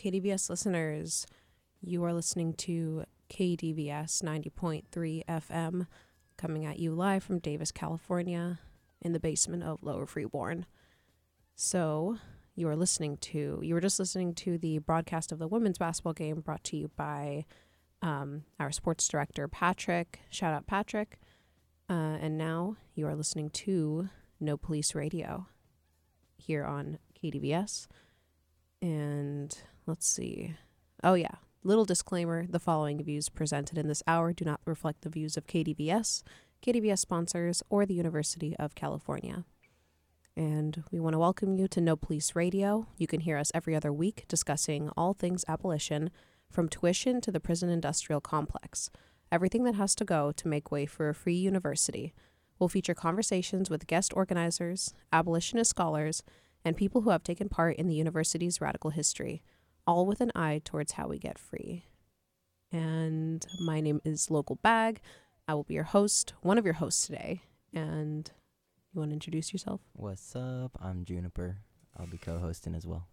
Hello, 0.00 0.36
listeners. 0.48 1.26
You 1.82 2.02
are 2.04 2.14
listening 2.14 2.54
to 2.54 3.04
KDVS 3.28 4.22
90.3 4.22 5.24
FM, 5.26 5.86
coming 6.38 6.64
at 6.64 6.78
you 6.78 6.92
live 6.92 7.22
from 7.22 7.40
Davis, 7.40 7.70
California, 7.70 8.60
in 9.02 9.12
the 9.12 9.20
basement 9.20 9.64
of 9.64 9.82
Lower 9.82 10.06
Freeborn. 10.06 10.64
So, 11.54 12.16
you 12.54 12.68
are 12.68 12.76
listening 12.76 13.18
to, 13.18 13.60
you 13.62 13.74
were 13.74 13.80
just 13.80 13.98
listening 13.98 14.34
to 14.36 14.56
the 14.56 14.78
broadcast 14.78 15.30
of 15.30 15.38
the 15.38 15.48
women's 15.48 15.78
basketball 15.78 16.14
game 16.14 16.40
brought 16.40 16.64
to 16.64 16.76
you 16.76 16.90
by 16.96 17.44
um, 18.00 18.44
our 18.58 18.72
sports 18.72 19.06
director, 19.06 19.46
Patrick. 19.46 20.20
Shout 20.30 20.54
out, 20.54 20.66
Patrick. 20.66 21.18
Uh, 21.90 22.16
and 22.20 22.38
now 22.38 22.76
you 22.94 23.06
are 23.06 23.14
listening 23.14 23.50
to 23.50 24.08
No 24.40 24.56
Police 24.56 24.94
Radio 24.94 25.48
here 26.38 26.64
on 26.64 26.98
KDVS. 27.22 27.88
And 28.80 29.56
let's 29.86 30.06
see. 30.06 30.54
Oh, 31.02 31.14
yeah. 31.14 31.36
Little 31.64 31.84
disclaimer 31.84 32.46
the 32.46 32.58
following 32.58 33.02
views 33.02 33.28
presented 33.28 33.78
in 33.78 33.88
this 33.88 34.02
hour 34.06 34.32
do 34.32 34.44
not 34.44 34.60
reflect 34.64 35.02
the 35.02 35.08
views 35.08 35.36
of 35.36 35.46
KDVS, 35.46 36.22
KDVS 36.64 36.98
sponsors, 36.98 37.62
or 37.70 37.86
the 37.86 37.94
University 37.94 38.56
of 38.58 38.74
California. 38.74 39.44
And 40.36 40.82
we 40.90 40.98
want 40.98 41.14
to 41.14 41.18
welcome 41.18 41.54
you 41.54 41.68
to 41.68 41.80
No 41.80 41.94
Police 41.94 42.34
Radio. 42.34 42.86
You 42.96 43.06
can 43.06 43.20
hear 43.20 43.36
us 43.36 43.52
every 43.54 43.76
other 43.76 43.92
week 43.92 44.24
discussing 44.28 44.90
all 44.96 45.12
things 45.12 45.44
abolition, 45.46 46.10
from 46.50 46.68
tuition 46.68 47.20
to 47.20 47.30
the 47.30 47.40
prison 47.40 47.68
industrial 47.68 48.20
complex, 48.20 48.90
everything 49.30 49.64
that 49.64 49.74
has 49.74 49.94
to 49.96 50.04
go 50.04 50.32
to 50.32 50.48
make 50.48 50.70
way 50.70 50.86
for 50.86 51.08
a 51.08 51.14
free 51.14 51.34
university. 51.34 52.12
We'll 52.58 52.68
feature 52.68 52.94
conversations 52.94 53.70
with 53.70 53.86
guest 53.86 54.12
organizers, 54.14 54.94
abolitionist 55.12 55.70
scholars, 55.70 56.22
and 56.64 56.76
people 56.76 57.00
who 57.00 57.10
have 57.10 57.24
taken 57.24 57.48
part 57.48 57.76
in 57.76 57.88
the 57.88 57.94
university's 57.94 58.60
radical 58.60 58.90
history, 58.90 59.42
all 59.86 60.06
with 60.06 60.20
an 60.20 60.32
eye 60.34 60.60
towards 60.64 60.92
how 60.92 61.08
we 61.08 61.18
get 61.18 61.38
free. 61.38 61.84
And 62.70 63.44
my 63.60 63.80
name 63.80 64.00
is 64.04 64.30
Local 64.30 64.56
Bag. 64.56 65.00
I 65.46 65.54
will 65.54 65.64
be 65.64 65.74
your 65.74 65.84
host, 65.84 66.34
one 66.42 66.58
of 66.58 66.64
your 66.64 66.74
hosts 66.74 67.06
today. 67.06 67.42
And 67.74 68.30
you 68.92 69.00
want 69.00 69.10
to 69.10 69.14
introduce 69.14 69.52
yourself? 69.52 69.80
What's 69.94 70.34
up? 70.36 70.78
I'm 70.80 71.04
Juniper. 71.04 71.58
I'll 71.98 72.06
be 72.06 72.18
co 72.18 72.38
hosting 72.38 72.74
as 72.74 72.86
well. 72.86 73.08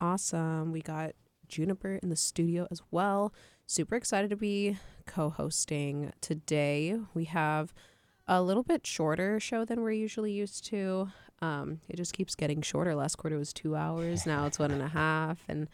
Awesome. 0.00 0.72
We 0.72 0.82
got 0.82 1.12
Juniper 1.48 1.98
in 2.02 2.08
the 2.08 2.16
studio 2.16 2.66
as 2.70 2.82
well. 2.90 3.32
Super 3.66 3.96
excited 3.96 4.30
to 4.30 4.36
be 4.36 4.78
co 5.06 5.30
hosting 5.30 6.12
today. 6.20 6.98
We 7.14 7.24
have 7.24 7.72
a 8.26 8.42
little 8.42 8.62
bit 8.62 8.86
shorter 8.86 9.40
show 9.40 9.64
than 9.64 9.80
we're 9.80 9.92
usually 9.92 10.32
used 10.32 10.64
to. 10.66 11.08
Um, 11.40 11.80
it 11.88 11.96
just 11.96 12.14
keeps 12.14 12.34
getting 12.34 12.62
shorter. 12.62 12.94
Last 12.94 13.16
quarter 13.16 13.36
was 13.36 13.52
two 13.52 13.74
hours. 13.74 14.26
Now 14.26 14.46
it's 14.46 14.58
one 14.58 14.70
and 14.70 14.82
a 14.82 14.88
half. 14.88 15.42
And 15.48 15.68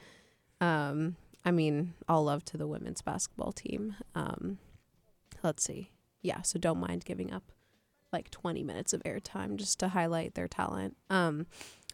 um, 0.61 1.17
I 1.45 1.51
mean, 1.51 1.95
all 2.09 2.25
love 2.25 2.45
to 2.47 2.57
the 2.57 2.67
women's 2.67 3.03
basketball 3.03 3.53
team. 3.53 3.97
Um, 4.15 4.59
let's 5.43 5.65
see. 5.65 5.91
Yeah, 6.23 6.43
so 6.43 6.59
don't 6.59 6.81
mind 6.81 7.05
giving 7.05 7.33
up 7.33 7.53
like 8.13 8.31
20 8.31 8.63
minutes 8.63 8.93
of 8.93 9.03
airtime 9.05 9.57
just 9.57 9.79
to 9.81 9.89
highlight 9.89 10.35
their 10.35 10.49
talent. 10.49 10.97
Um, 11.11 11.47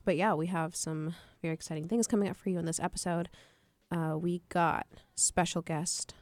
but 0.04 0.16
yeah, 0.16 0.34
we 0.34 0.46
have 0.46 0.76
some 0.76 1.14
very 1.42 1.54
exciting 1.54 1.88
things 1.88 2.06
coming 2.06 2.28
up 2.28 2.36
for 2.36 2.50
you 2.50 2.58
in 2.58 2.64
this 2.64 2.80
episode. 2.80 3.28
Uh, 3.90 4.16
we 4.18 4.42
got 4.48 4.86
special 5.14 5.62
guest. 5.62 6.14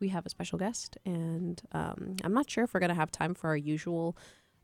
We 0.00 0.08
have 0.08 0.26
a 0.26 0.30
special 0.30 0.58
guest, 0.58 0.98
and 1.06 1.60
um, 1.72 2.16
I'm 2.22 2.34
not 2.34 2.50
sure 2.50 2.64
if 2.64 2.74
we're 2.74 2.80
gonna 2.80 2.94
have 2.94 3.10
time 3.10 3.34
for 3.34 3.48
our 3.48 3.56
usual 3.56 4.16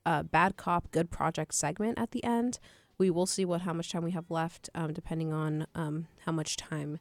uh, 0.04 0.22
bad 0.22 0.56
cop, 0.56 0.90
good 0.90 1.10
project 1.10 1.54
segment 1.54 1.98
at 1.98 2.10
the 2.10 2.22
end. 2.22 2.58
We 3.02 3.10
will 3.10 3.26
see 3.26 3.44
what 3.44 3.62
how 3.62 3.72
much 3.72 3.90
time 3.90 4.04
we 4.04 4.12
have 4.12 4.30
left, 4.30 4.70
um, 4.76 4.92
depending 4.92 5.32
on 5.32 5.66
um, 5.74 6.06
how 6.24 6.30
much 6.30 6.56
time 6.56 7.00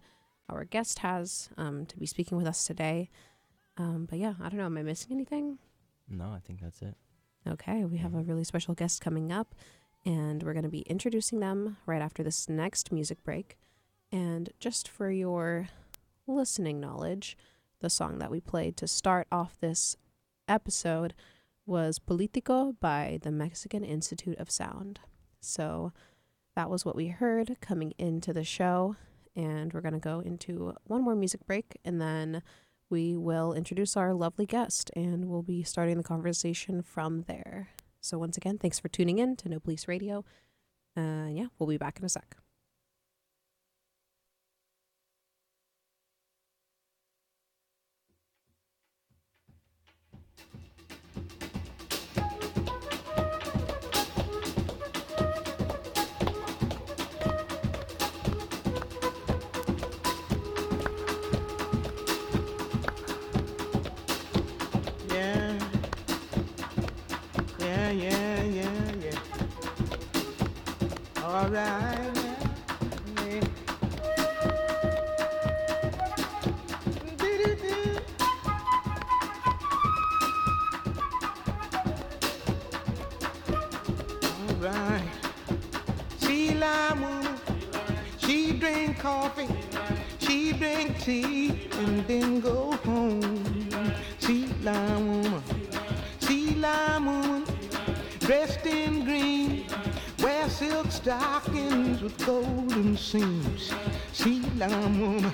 our 0.50 0.66
guest 0.66 0.98
has 1.00 1.52
um, 1.60 1.86
to 1.86 1.96
be 1.96 2.08
speaking 2.08 2.40
with 2.40 2.48
us 2.48 2.66
today. 2.66 3.12
Um, 3.78 4.08
but 4.10 4.18
yeah, 4.18 4.34
I 4.42 4.50
don't 4.50 4.58
know. 4.58 4.66
Am 4.66 4.80
I 4.80 4.82
missing 4.82 5.12
anything? 5.12 5.60
No, 6.10 6.32
I 6.32 6.40
think 6.40 6.60
that's 6.60 6.82
it. 6.82 6.96
Okay, 7.48 7.86
we 7.86 7.98
have 7.98 8.16
a 8.16 8.24
really 8.24 8.44
special 8.44 8.74
guest 8.74 9.00
coming 9.00 9.32
up, 9.32 9.54
and 10.04 10.42
we're 10.42 10.54
going 10.54 10.64
to 10.64 10.70
be 10.70 10.90
introducing 10.96 11.40
them 11.40 11.78
right 11.86 12.02
after 12.02 12.24
this 12.24 12.50
next 12.50 12.92
music 12.92 13.24
break. 13.24 13.60
And 14.12 14.50
just 14.60 14.88
for 14.88 15.12
your 15.12 15.68
listening 16.26 16.80
knowledge, 16.80 17.38
the 17.80 17.92
song 17.92 18.18
that 18.18 18.32
we 18.32 18.42
played 18.42 18.76
to 18.78 18.88
start 18.88 19.28
off 19.32 19.60
this 19.60 19.98
episode 20.48 21.14
was 21.68 22.00
Politico 22.00 22.74
by 22.80 23.20
the 23.22 23.32
Mexican 23.32 23.84
Institute 23.84 24.40
of 24.40 24.50
Sound. 24.50 25.00
So 25.42 25.92
that 26.56 26.70
was 26.70 26.86
what 26.86 26.96
we 26.96 27.08
heard 27.08 27.58
coming 27.62 27.94
into 27.98 28.34
the 28.34 28.44
show. 28.44 28.96
And 29.36 29.74
we're 29.74 29.82
going 29.82 29.94
to 29.94 30.00
go 30.00 30.20
into 30.20 30.74
one 30.88 31.04
more 31.04 31.16
music 31.16 31.46
break 31.46 31.78
and 31.86 32.02
then 32.02 32.42
we 32.90 33.16
will 33.16 33.54
introduce 33.54 33.96
our 33.96 34.14
lovely 34.14 34.46
guest 34.46 34.92
and 34.96 35.30
we'll 35.30 35.42
be 35.42 35.64
starting 35.64 35.98
the 35.98 36.04
conversation 36.04 36.82
from 36.82 37.24
there. 37.24 37.70
So, 38.02 38.18
once 38.18 38.36
again, 38.36 38.58
thanks 38.58 38.80
for 38.80 38.90
tuning 38.90 39.20
in 39.20 39.38
to 39.38 39.50
No 39.50 39.60
Police 39.60 39.88
Radio. 39.88 40.26
Uh, 40.98 41.28
yeah, 41.30 41.46
we'll 41.58 41.70
be 41.70 41.78
back 41.78 42.00
in 42.00 42.06
a 42.06 42.10
sec. 42.10 42.41
All 71.34 71.48
right. 71.48 72.12
Yeah. 73.26 73.40
Do-do-do. 77.18 78.00
All 84.28 84.56
right. 84.60 85.10
Sheila 86.20 86.98
woman, 87.00 87.40
she 88.18 88.52
drink 88.60 89.00
coffee, 89.00 89.48
she 90.20 90.52
drink 90.52 91.00
tea, 91.00 91.70
and 91.80 92.06
then 92.08 92.42
go 92.42 92.74
home. 92.84 93.70
Sheila 94.20 95.00
woman, 95.00 95.44
Sheila 96.20 97.00
woman, 97.00 97.46
dressed 98.20 98.66
in 98.66 99.06
green, 99.06 99.31
stockings 100.92 102.02
with 102.02 102.18
golden 102.26 102.98
seams. 102.98 103.72
Sheila 104.14 104.68
woman, 104.68 105.34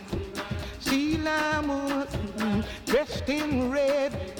Sheila 0.79 1.63
woman, 1.65 2.63
dressed 2.85 3.27
in 3.27 3.71
red, 3.71 4.33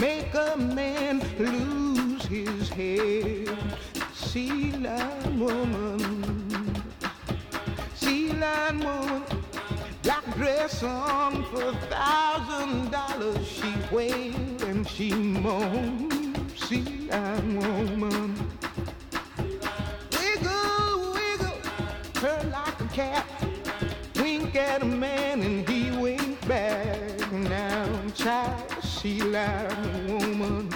make 0.00 0.34
a 0.34 0.56
man 0.56 1.22
lose 1.38 2.24
his 2.26 2.68
head. 2.68 3.56
Sheila 4.14 5.12
woman, 5.36 6.82
Sheila 7.94 8.72
woman. 8.72 9.22
Black 10.02 10.24
dress 10.36 10.82
on 10.82 11.44
for 11.44 11.62
a 11.70 11.72
thousand 11.90 12.90
dollars. 12.90 13.46
She 13.46 13.72
wailed 13.90 14.62
and 14.62 14.86
she 14.86 15.12
moaned. 15.12 16.52
See, 16.56 17.08
I'm 17.10 17.56
woman. 17.56 18.45
Cat. 22.96 23.26
Wink 24.14 24.56
at 24.56 24.80
a 24.80 24.86
man 24.86 25.42
and 25.42 25.68
he 25.68 25.90
winked 25.90 26.48
back. 26.48 27.30
Now, 27.30 27.86
child, 28.14 28.72
she 28.82 29.20
like 29.20 29.70
a 29.70 30.06
woman. 30.08 30.75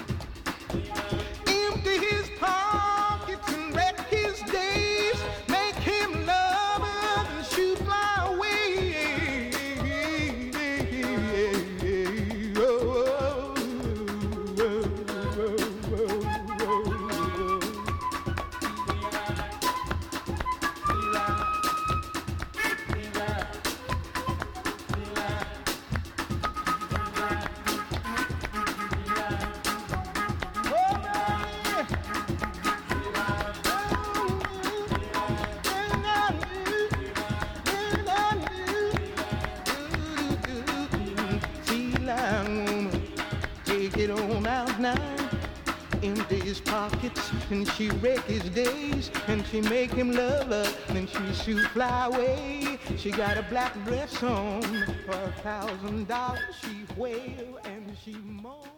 She 49.50 49.61
make 49.62 49.92
him 49.92 50.12
love 50.12 50.49
her 50.49 50.75
and 50.88 51.09
she 51.09 51.33
shoot 51.35 51.66
fly 51.69 52.07
away. 52.07 52.78
She 52.97 53.11
got 53.11 53.37
a 53.37 53.42
black 53.42 53.75
dress 53.85 54.23
on 54.23 54.62
for 55.04 55.12
a 55.12 55.33
thousand 55.42 56.07
dollars. 56.09 56.54
She 56.61 56.85
wail 56.97 57.59
and 57.64 57.97
she 58.04 58.14
moan. 58.14 58.69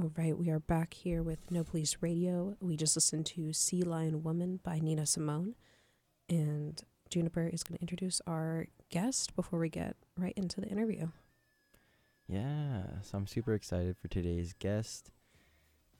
All 0.00 0.10
right, 0.16 0.36
we 0.36 0.48
are 0.48 0.58
back 0.58 0.94
here 0.94 1.22
with 1.22 1.50
No 1.50 1.64
Police 1.64 1.98
Radio. 2.00 2.56
We 2.60 2.76
just 2.76 2.96
listened 2.96 3.26
to 3.26 3.52
Sea 3.52 3.82
Lion 3.82 4.22
Woman 4.22 4.58
by 4.62 4.78
Nina 4.78 5.04
Simone. 5.04 5.54
And 6.28 6.82
Juniper 7.10 7.46
is 7.46 7.62
going 7.62 7.76
to 7.76 7.82
introduce 7.82 8.22
our 8.26 8.66
guest 8.88 9.36
before 9.36 9.58
we 9.58 9.68
get 9.68 9.96
right 10.16 10.32
into 10.34 10.62
the 10.62 10.66
interview. 10.66 11.08
Yeah, 12.26 12.84
so 13.02 13.18
I'm 13.18 13.26
super 13.26 13.52
excited 13.52 13.96
for 14.00 14.08
today's 14.08 14.54
guest. 14.58 15.10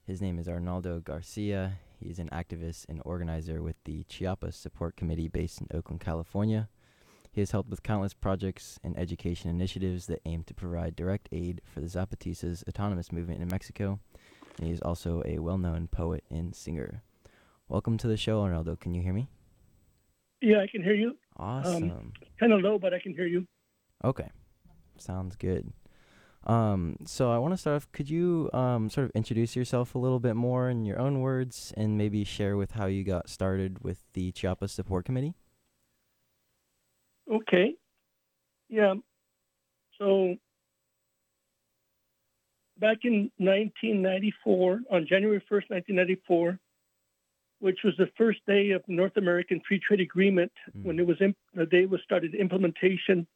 His 0.04 0.20
name 0.20 0.40
is 0.40 0.48
Arnoldo 0.48 1.02
Garcia. 1.02 1.78
He's 2.00 2.18
an 2.18 2.28
activist 2.30 2.86
and 2.88 3.00
organizer 3.04 3.62
with 3.62 3.76
the 3.84 4.02
Chiapas 4.08 4.56
Support 4.56 4.96
Committee 4.96 5.28
based 5.28 5.60
in 5.60 5.68
Oakland, 5.72 6.00
California. 6.00 6.68
He 7.30 7.40
has 7.40 7.52
helped 7.52 7.70
with 7.70 7.84
countless 7.84 8.12
projects 8.12 8.80
and 8.82 8.98
education 8.98 9.48
initiatives 9.48 10.06
that 10.06 10.20
aim 10.26 10.42
to 10.44 10.54
provide 10.54 10.96
direct 10.96 11.28
aid 11.30 11.60
for 11.64 11.80
the 11.80 11.86
Zapatistas 11.86 12.66
autonomous 12.68 13.12
movement 13.12 13.42
in 13.42 13.48
Mexico. 13.48 14.00
And 14.58 14.66
he 14.66 14.72
is 14.72 14.82
also 14.82 15.22
a 15.24 15.38
well 15.38 15.56
known 15.56 15.86
poet 15.86 16.24
and 16.28 16.52
singer. 16.52 17.04
Welcome 17.68 17.96
to 17.98 18.08
the 18.08 18.16
show, 18.16 18.42
Arnoldo. 18.42 18.80
Can 18.80 18.94
you 18.94 19.02
hear 19.02 19.12
me? 19.12 19.28
Yeah, 20.40 20.58
I 20.58 20.66
can 20.66 20.82
hear 20.82 20.94
you. 20.94 21.10
Um, 21.38 21.46
awesome. 21.46 22.12
Kind 22.40 22.52
of 22.52 22.60
low, 22.60 22.76
but 22.76 22.92
I 22.92 22.98
can 22.98 23.14
hear 23.14 23.26
you. 23.26 23.46
Okay, 24.04 24.28
sounds 24.98 25.36
good. 25.36 25.72
Um, 26.44 26.96
so 27.04 27.30
I 27.30 27.38
want 27.38 27.52
to 27.54 27.56
start 27.58 27.76
off. 27.76 27.92
Could 27.92 28.10
you 28.10 28.50
um, 28.52 28.90
sort 28.90 29.04
of 29.06 29.10
introduce 29.14 29.54
yourself 29.54 29.94
a 29.94 29.98
little 29.98 30.18
bit 30.20 30.34
more 30.34 30.68
in 30.68 30.84
your 30.84 30.98
own 30.98 31.20
words, 31.20 31.72
and 31.76 31.96
maybe 31.96 32.24
share 32.24 32.56
with 32.56 32.72
how 32.72 32.86
you 32.86 33.04
got 33.04 33.28
started 33.28 33.82
with 33.84 34.02
the 34.14 34.32
Chiapas 34.32 34.72
Support 34.72 35.04
Committee? 35.04 35.34
Okay. 37.32 37.74
Yeah. 38.68 38.94
So 39.98 40.34
back 42.78 42.98
in 43.04 43.30
1994, 43.36 44.80
on 44.90 45.06
January 45.08 45.38
1st, 45.40 45.70
1994, 45.70 46.58
which 47.60 47.78
was 47.84 47.94
the 47.96 48.08
first 48.18 48.40
day 48.48 48.70
of 48.70 48.82
the 48.88 48.94
North 48.94 49.16
American 49.16 49.60
Free 49.68 49.78
Trade 49.78 50.00
Agreement, 50.00 50.50
Mm. 50.76 50.82
when 50.82 50.98
it 50.98 51.06
was 51.06 51.20
imp- 51.20 51.36
the 51.54 51.66
day 51.66 51.86
was 51.86 52.00
started 52.02 52.34
implementation, 52.34 53.26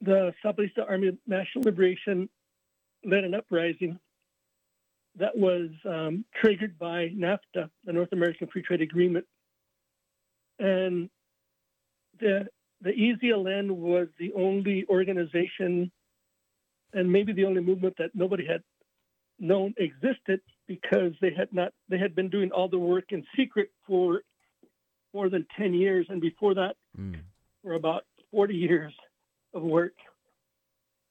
the 0.00 0.32
Zapatista 0.44 0.88
Army 0.88 1.08
of 1.08 1.16
National 1.26 1.64
Liberation 1.64 2.28
led 3.04 3.24
an 3.24 3.34
uprising 3.34 3.98
that 5.18 5.36
was 5.36 5.70
um, 5.88 6.24
triggered 6.40 6.78
by 6.78 7.08
NAFTA, 7.08 7.70
the 7.84 7.92
North 7.92 8.12
American 8.12 8.48
Free 8.48 8.62
Trade 8.62 8.82
Agreement, 8.82 9.24
and 10.58 11.08
the 12.20 12.46
the 12.82 12.90
EZLN 12.90 13.70
was 13.70 14.08
the 14.18 14.32
only 14.34 14.84
organization 14.90 15.90
and 16.92 17.10
maybe 17.10 17.32
the 17.32 17.44
only 17.44 17.62
movement 17.62 17.94
that 17.98 18.10
nobody 18.14 18.46
had 18.46 18.62
known 19.38 19.74
existed 19.78 20.40
because 20.66 21.12
they 21.20 21.32
had 21.34 21.52
not 21.52 21.72
they 21.88 21.98
had 21.98 22.14
been 22.14 22.28
doing 22.28 22.50
all 22.50 22.68
the 22.68 22.78
work 22.78 23.04
in 23.10 23.24
secret 23.36 23.70
for 23.86 24.22
more 25.14 25.28
than 25.30 25.46
10 25.56 25.72
years. 25.72 26.06
And 26.08 26.20
before 26.20 26.54
that 26.54 26.76
Mm. 26.98 27.20
for 27.62 27.74
about 27.74 28.04
40 28.30 28.54
years 28.54 28.94
of 29.56 29.62
work 29.62 29.94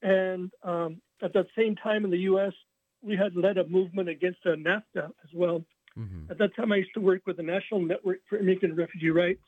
and 0.01 0.51
um, 0.63 1.01
at 1.21 1.33
that 1.33 1.47
same 1.57 1.75
time 1.75 2.05
in 2.05 2.11
the 2.11 2.17
us 2.17 2.53
we 3.01 3.15
had 3.15 3.35
led 3.35 3.57
a 3.57 3.67
movement 3.67 4.09
against 4.09 4.39
uh, 4.45 4.49
nafta 4.49 5.05
as 5.23 5.31
well 5.33 5.63
hmm 5.95 6.25
at 6.29 6.37
that 6.39 6.55
time, 6.55 6.71
I 6.71 6.77
used 6.77 6.93
to 6.95 7.01
work 7.01 7.21
with 7.27 7.37
the 7.37 7.43
National 7.43 7.79
Network 7.81 8.19
for 8.27 8.37
Immigrant 8.37 8.71
and 8.73 8.77
Refugee 8.77 9.11
Rights, 9.11 9.43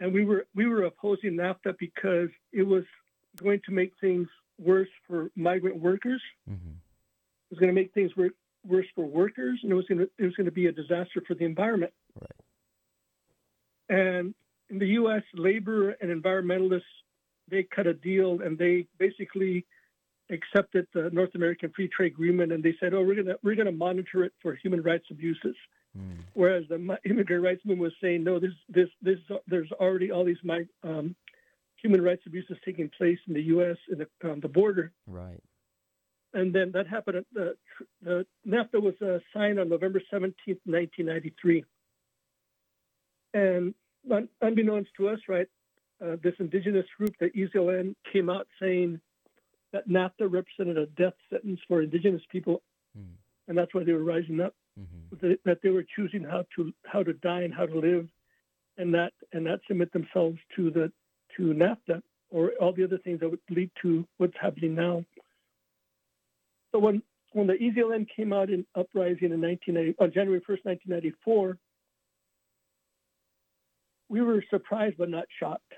and 0.00 0.12
we 0.12 0.24
were 0.24 0.46
we 0.54 0.66
were 0.66 0.84
opposing 0.84 1.32
NAFTA 1.32 1.74
because 1.78 2.28
it 2.52 2.62
was 2.62 2.84
going 3.42 3.60
to 3.66 3.72
make 3.72 3.92
things 4.00 4.28
worse 4.58 4.88
for 5.06 5.30
migrant 5.34 5.78
workers. 5.80 6.22
hmm 6.46 6.54
It 6.54 7.50
was 7.50 7.58
going 7.58 7.74
to 7.74 7.80
make 7.80 7.92
things 7.92 8.12
wor- 8.16 8.30
worse 8.64 8.86
for 8.94 9.04
workers, 9.04 9.58
and 9.62 9.72
it 9.72 9.74
was 9.74 9.86
going 9.86 9.98
to 9.98 10.10
it 10.18 10.24
was 10.24 10.34
going 10.36 10.46
to 10.46 10.52
be 10.52 10.66
a 10.66 10.72
disaster 10.72 11.22
for 11.26 11.34
the 11.34 11.44
environment. 11.44 11.92
Right. 12.20 12.30
And 13.88 14.34
in 14.70 14.78
the 14.78 14.88
U.S., 15.00 15.22
labor 15.34 15.90
and 16.00 16.22
environmentalists 16.22 16.82
they 17.52 17.62
cut 17.62 17.86
a 17.86 17.94
deal, 17.94 18.40
and 18.42 18.58
they 18.58 18.86
basically 18.98 19.64
accepted 20.30 20.86
the 20.94 21.10
North 21.12 21.34
American 21.36 21.70
Free 21.76 21.88
Trade 21.88 22.12
Agreement, 22.12 22.50
and 22.50 22.64
they 22.64 22.74
said, 22.80 22.94
"Oh, 22.94 23.02
we're 23.04 23.22
gonna 23.22 23.36
we're 23.44 23.54
gonna 23.54 23.70
monitor 23.70 24.24
it 24.24 24.32
for 24.42 24.54
human 24.56 24.82
rights 24.82 25.04
abuses." 25.10 25.54
Mm. 25.96 26.16
Whereas 26.32 26.64
the 26.68 26.98
immigrant 27.04 27.44
rights 27.44 27.60
movement 27.66 27.82
was 27.82 27.92
saying, 28.00 28.24
no, 28.24 28.38
this, 28.38 28.52
this, 28.70 28.88
this, 29.02 29.18
there's 29.46 29.70
already 29.72 30.10
all 30.10 30.24
these 30.24 30.38
um, 30.82 31.14
human 31.76 32.00
rights 32.00 32.22
abuses 32.26 32.56
taking 32.64 32.88
place 32.96 33.18
in 33.28 33.34
the 33.34 33.42
U.S. 33.42 33.76
in 33.90 33.98
the, 33.98 34.30
um, 34.30 34.40
the 34.40 34.48
border, 34.48 34.90
Right. 35.06 35.42
and 36.32 36.50
then 36.54 36.72
that 36.72 36.86
happened. 36.86 37.18
At 37.18 37.26
the, 37.34 37.56
the 38.02 38.26
NAFTA 38.46 38.80
was 38.80 38.94
uh, 39.02 39.18
signed 39.34 39.60
on 39.60 39.68
November 39.68 40.00
17th, 40.10 40.60
1993, 40.64 41.64
and 43.34 43.74
unbeknownst 44.40 44.90
to 44.96 45.08
us, 45.10 45.18
right, 45.28 45.46
uh, 46.02 46.16
this 46.22 46.34
indigenous 46.38 46.86
group, 46.98 47.14
the 47.20 47.30
EZLN, 47.30 47.94
came 48.12 48.28
out 48.28 48.46
saying 48.60 49.00
that 49.72 49.88
NAFTA 49.88 50.30
represented 50.30 50.76
a 50.78 50.86
death 50.86 51.14
sentence 51.30 51.60
for 51.68 51.82
indigenous 51.82 52.22
people, 52.30 52.62
Mm. 52.98 53.14
and 53.48 53.56
that's 53.56 53.72
why 53.74 53.82
they 53.84 53.92
were 53.92 54.04
rising 54.04 54.40
up 54.40 54.54
hmm 54.76 55.16
that 55.20 55.38
that 55.44 55.58
they 55.62 55.70
were 55.70 55.84
choosing 55.96 56.22
how 56.22 56.44
to 56.56 56.72
how 56.84 57.02
to 57.02 57.12
die 57.14 57.42
and 57.42 57.54
how 57.54 57.66
to 57.66 57.78
live, 57.78 58.08
and 58.78 58.92
that 58.94 59.12
and 59.32 59.44
not 59.44 59.60
submit 59.68 59.92
themselves 59.92 60.38
to 60.56 60.70
the 60.70 60.92
to 61.36 61.42
NAFTA 61.54 62.02
or 62.30 62.52
all 62.60 62.72
the 62.72 62.84
other 62.84 62.98
things 62.98 63.20
that 63.20 63.30
would 63.30 63.40
lead 63.50 63.70
to 63.82 64.06
what's 64.18 64.36
happening 64.40 64.74
now. 64.74 65.04
So 66.72 66.78
when 66.78 67.02
when 67.32 67.46
the 67.46 67.54
EZLN 67.54 68.06
came 68.14 68.32
out 68.32 68.50
in 68.50 68.66
uprising 68.74 69.32
in 69.32 69.40
1980, 69.40 69.96
on 69.98 70.12
January 70.12 70.40
1st, 70.40 70.64
1994, 70.64 71.58
we 74.10 74.20
were 74.20 74.44
surprised 74.50 74.96
but 74.98 75.08
not 75.08 75.24
shocked 75.40 75.72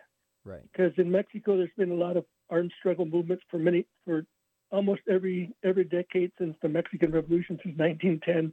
Right. 0.45 0.63
because 0.73 0.93
in 0.99 1.11
Mexico 1.11 1.57
there's 1.57 1.71
been 1.77 1.91
a 1.91 1.95
lot 1.95 2.17
of 2.17 2.25
armed 2.51 2.73
struggle 2.79 3.07
movements 3.07 3.43
for 3.51 3.59
many 3.59 3.87
for 4.05 4.27
almost 4.71 5.01
every 5.11 5.55
every 5.65 5.85
decade 5.85 6.33
since 6.39 6.57
the 6.63 6.69
Mexican 6.69 7.13
Revolution 7.13 7.59
since 7.63 7.77
1910 7.79 8.53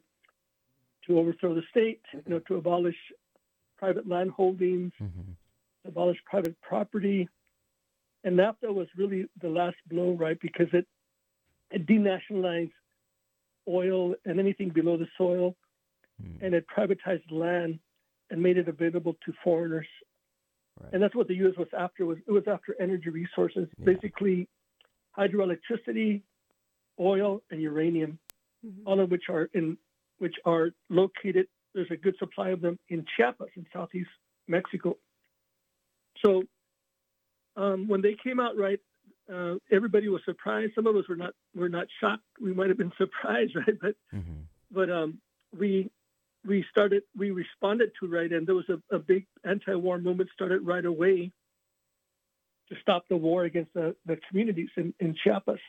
to 1.07 1.19
overthrow 1.19 1.55
the 1.55 1.63
state, 1.71 2.01
you 2.13 2.21
know, 2.27 2.39
to 2.47 2.55
abolish 2.55 2.95
private 3.77 4.07
land 4.07 4.31
holdings, 4.31 4.91
hmm 4.97 5.31
abolish 5.85 6.17
private 6.25 6.55
property, 6.61 7.27
and 8.23 8.37
NAFTA 8.37 8.71
was 8.71 8.87
really 8.95 9.25
the 9.41 9.49
last 9.49 9.77
blow, 9.89 10.11
right? 10.13 10.39
Because 10.39 10.67
it 10.73 10.87
it 11.71 11.87
denationalized 11.87 12.71
oil 13.67 14.13
and 14.25 14.39
anything 14.39 14.69
below 14.69 14.97
the 14.97 15.07
soil, 15.17 15.55
Mm. 16.21 16.41
and 16.43 16.53
it 16.53 16.65
privatized 16.67 17.31
land 17.31 17.79
and 18.29 18.41
made 18.41 18.57
it 18.57 18.67
available 18.67 19.15
to 19.25 19.33
foreigners 19.43 19.87
Right. 20.79 20.93
and 20.93 21.03
that's 21.03 21.15
what 21.15 21.27
the 21.27 21.35
U.S. 21.35 21.55
was 21.57 21.67
after. 21.77 22.05
Was 22.05 22.17
it 22.25 22.31
was 22.31 22.47
after 22.47 22.75
energy 22.79 23.09
resources, 23.09 23.67
Yeah. 23.77 23.85
basically 23.85 24.47
hydroelectricity, 25.17 26.21
oil, 26.99 27.41
and 27.51 27.61
uranium, 27.61 28.19
Mhm. 28.65 28.83
all 28.85 28.99
of 28.99 29.11
which 29.11 29.29
are 29.29 29.49
in 29.53 29.77
which 30.19 30.35
are 30.45 30.71
located. 30.89 31.47
There's 31.73 31.91
a 31.91 31.97
good 31.97 32.17
supply 32.17 32.49
of 32.49 32.61
them 32.61 32.77
in 32.89 33.05
Chiapas 33.15 33.49
in 33.55 33.65
southeast 33.73 34.09
Mexico. 34.47 34.97
So 36.23 36.43
um, 37.55 37.87
when 37.87 38.01
they 38.01 38.15
came 38.23 38.39
out, 38.39 38.57
right, 38.57 38.79
uh, 39.31 39.55
everybody 39.71 40.07
was 40.09 40.21
surprised. 40.25 40.73
Some 40.75 40.87
of 40.87 40.95
us 40.95 41.07
were 41.09 41.15
not 41.15 41.33
were 41.55 41.69
not 41.69 41.87
shocked. 41.99 42.23
We 42.39 42.53
might 42.53 42.69
have 42.69 42.77
been 42.77 42.93
surprised, 42.97 43.55
right? 43.55 43.77
But 43.79 43.95
hmm 44.11 44.41
but 44.71 44.89
um, 44.89 45.19
we 45.57 45.91
we 46.45 46.65
started 46.71 47.03
we 47.15 47.31
responded 47.31 47.91
to 47.99 48.07
right 48.07 48.31
and 48.31 48.47
there 48.47 48.55
was 48.55 48.69
a, 48.69 48.95
a 48.95 48.99
big 48.99 49.25
anti-war 49.43 49.99
movement 49.99 50.29
started 50.33 50.65
right 50.65 50.85
away 50.85 51.31
to 52.69 52.75
stop 52.81 53.07
the 53.09 53.17
war 53.17 53.43
against 53.43 53.73
the, 53.73 53.95
the 54.05 54.17
communities 54.29 54.69
in, 54.77 54.93
in 54.99 55.15
Chiapas. 55.23 55.59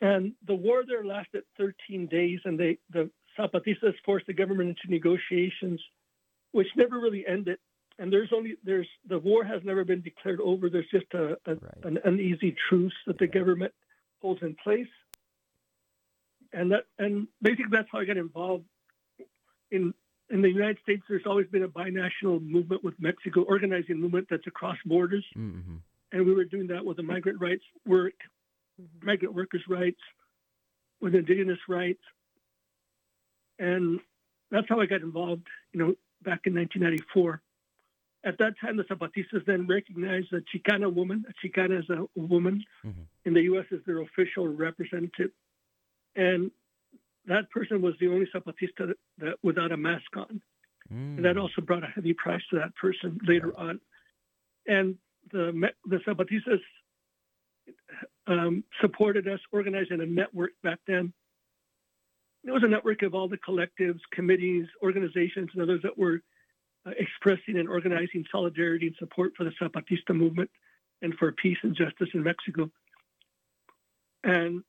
And 0.00 0.32
the 0.46 0.54
war 0.54 0.82
there 0.86 1.04
lasted 1.04 1.44
13 1.58 2.06
days 2.06 2.40
and 2.44 2.58
they 2.58 2.78
the 2.90 3.10
Zapatistas 3.38 3.94
forced 4.04 4.26
the 4.26 4.32
government 4.34 4.70
into 4.70 4.90
negotiations 4.90 5.80
which 6.52 6.68
never 6.76 6.98
really 6.98 7.24
ended. 7.26 7.58
And 7.98 8.12
there's 8.12 8.30
only 8.34 8.56
there's 8.62 8.88
the 9.08 9.18
war 9.18 9.44
has 9.44 9.62
never 9.64 9.84
been 9.84 10.02
declared 10.02 10.40
over. 10.40 10.68
There's 10.68 10.90
just 10.90 11.06
a, 11.14 11.38
a 11.46 11.54
Right. 11.54 11.84
an 11.84 11.98
uneasy 12.04 12.54
truce 12.68 12.94
that 13.06 13.18
the 13.18 13.26
government 13.26 13.72
holds 14.20 14.42
in 14.42 14.54
place. 14.62 14.88
And 16.52 16.72
that 16.72 16.84
and 16.98 17.28
basically 17.40 17.70
that's 17.70 17.88
how 17.90 18.00
I 18.00 18.04
got 18.04 18.18
involved 18.18 18.64
in 19.70 19.94
in 20.28 20.42
the 20.42 20.48
United 20.50 20.78
States, 20.82 21.02
there's 21.08 21.26
always 21.26 21.46
been 21.48 21.62
a 21.62 21.68
binational 21.68 22.42
movement 22.42 22.82
with 22.82 22.94
Mexico, 22.98 23.42
organizing 23.42 24.00
movement 24.00 24.26
that's 24.28 24.46
across 24.46 24.76
borders, 24.84 25.24
Mm-hmm. 25.36 25.76
and 26.12 26.26
we 26.26 26.34
were 26.34 26.44
doing 26.44 26.66
that 26.68 26.84
with 26.84 26.96
the 26.96 27.02
migrant 27.02 27.40
rights 27.40 27.62
work, 27.86 28.14
Mm-hmm. 28.80 29.06
migrant 29.06 29.34
workers' 29.34 29.62
rights, 29.68 30.00
with 31.00 31.14
indigenous 31.14 31.58
rights, 31.68 32.02
and 33.58 34.00
that's 34.50 34.68
how 34.68 34.80
I 34.80 34.86
got 34.86 35.02
involved. 35.02 35.46
You 35.72 35.78
know, 35.80 35.94
back 36.22 36.40
in 36.46 36.54
1994. 36.54 37.40
At 38.24 38.38
that 38.38 38.54
time, 38.60 38.76
the 38.76 38.82
Zapatistas 38.84 39.44
then 39.46 39.68
recognized 39.68 40.32
a 40.32 40.40
Chicana 40.40 40.92
woman. 40.92 41.24
A 41.28 41.46
Chicana 41.46 41.78
is 41.78 41.88
a 41.90 42.06
woman 42.18 42.64
Mhm. 42.84 43.06
in 43.24 43.34
the 43.34 43.42
U.S. 43.42 43.66
as 43.70 43.78
their 43.86 44.00
official 44.00 44.48
representative, 44.48 45.30
and 46.16 46.50
that 47.26 47.50
person 47.50 47.82
was 47.82 47.94
the 48.00 48.08
only 48.08 48.26
Zapatista 48.34 48.88
that, 48.88 48.96
that 49.18 49.34
without 49.42 49.72
a 49.72 49.76
mask 49.76 50.16
on. 50.16 50.40
Mm. 50.92 51.16
And 51.16 51.24
that 51.24 51.36
also 51.36 51.60
brought 51.60 51.82
a 51.82 51.88
heavy 51.88 52.14
price 52.14 52.42
to 52.50 52.56
that 52.56 52.74
person 52.76 53.18
later 53.26 53.52
on. 53.58 53.80
And 54.66 54.96
the 55.32 55.70
the 55.84 55.98
Zapatistas 55.98 56.60
um, 58.26 58.64
supported 58.80 59.26
us, 59.28 59.40
organizing 59.52 60.00
a 60.00 60.06
network 60.06 60.52
back 60.62 60.78
then. 60.86 61.12
It 62.44 62.52
was 62.52 62.62
a 62.62 62.68
network 62.68 63.02
of 63.02 63.14
all 63.14 63.28
the 63.28 63.38
collectives, 63.38 63.98
committees, 64.12 64.66
organizations, 64.82 65.50
and 65.52 65.62
others 65.62 65.80
that 65.82 65.98
were 65.98 66.20
uh, 66.86 66.92
expressing 66.96 67.58
and 67.58 67.68
organizing 67.68 68.24
solidarity 68.30 68.86
and 68.86 68.96
support 68.98 69.32
for 69.36 69.44
the 69.44 69.50
Zapatista 69.60 70.14
movement 70.14 70.50
and 71.02 71.14
for 71.14 71.32
peace 71.32 71.58
and 71.62 71.74
justice 71.74 72.08
in 72.14 72.22
Mexico. 72.22 72.70
And 74.22 74.62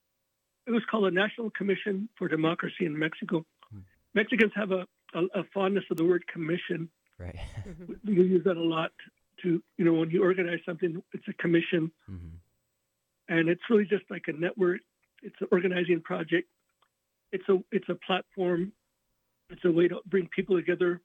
it 0.67 0.71
was 0.71 0.83
called 0.91 1.05
the 1.05 1.11
National 1.11 1.49
Commission 1.51 2.09
for 2.17 2.27
Democracy 2.27 2.85
in 2.85 2.97
Mexico. 2.97 3.45
Hmm. 3.71 3.79
Mexicans 4.13 4.51
have 4.55 4.71
a, 4.71 4.85
a, 5.13 5.23
a 5.39 5.43
fondness 5.53 5.85
of 5.89 5.97
the 5.97 6.05
word 6.05 6.25
commission. 6.27 6.89
Right. 7.17 7.35
Mm-hmm. 7.67 7.93
We 8.05 8.23
use 8.23 8.45
that 8.45 8.55
a 8.55 8.63
lot 8.63 8.91
to, 9.43 9.61
you 9.77 9.85
know, 9.85 9.93
when 9.93 10.09
you 10.09 10.23
organize 10.23 10.59
something, 10.65 11.03
it's 11.13 11.27
a 11.27 11.33
commission, 11.33 11.91
mm-hmm. 12.09 12.37
and 13.27 13.49
it's 13.49 13.61
really 13.69 13.83
just 13.83 14.05
like 14.09 14.23
a 14.27 14.31
network. 14.31 14.79
It's 15.21 15.35
an 15.41 15.47
organizing 15.51 16.01
project. 16.01 16.47
It's 17.33 17.43
a 17.49 17.57
it's 17.73 17.89
a 17.89 17.95
platform. 17.95 18.71
It's 19.49 19.65
a 19.65 19.71
way 19.71 19.89
to 19.89 19.99
bring 20.05 20.29
people 20.33 20.55
together. 20.55 21.01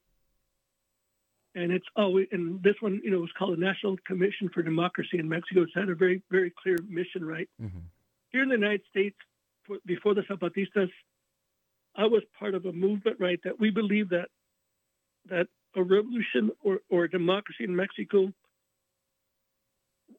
And 1.57 1.73
it's 1.73 1.87
always 1.97 2.29
and 2.31 2.63
this 2.63 2.77
one, 2.79 3.01
you 3.03 3.11
know, 3.11 3.19
was 3.19 3.33
called 3.37 3.57
the 3.57 3.61
National 3.61 3.97
Commission 4.07 4.49
for 4.55 4.63
Democracy 4.63 5.19
in 5.19 5.29
Mexico. 5.29 5.63
It's 5.63 5.73
had 5.75 5.89
a 5.89 5.97
very 5.97 6.23
very 6.31 6.53
clear 6.63 6.79
mission, 6.89 7.25
right? 7.25 7.49
Mm-hmm. 7.61 7.81
Here 8.31 8.43
in 8.43 8.49
the 8.49 8.55
United 8.55 8.83
States, 8.89 9.17
for, 9.19 9.32
before 9.87 10.15
the 10.15 10.23
Zapatistas, 10.23 10.91
I 11.97 12.07
was 12.07 12.23
part 12.39 12.55
of 12.55 12.65
a 12.67 12.73
movement, 12.73 13.19
right, 13.21 13.41
that 13.45 13.61
we 13.61 13.71
believe 13.71 14.11
that 14.11 14.29
that 15.29 15.47
a 15.77 15.83
revolution 15.83 16.51
or, 16.63 16.81
or 16.91 17.07
democracy 17.09 17.65
in 17.65 17.75
Mexico 17.75 18.33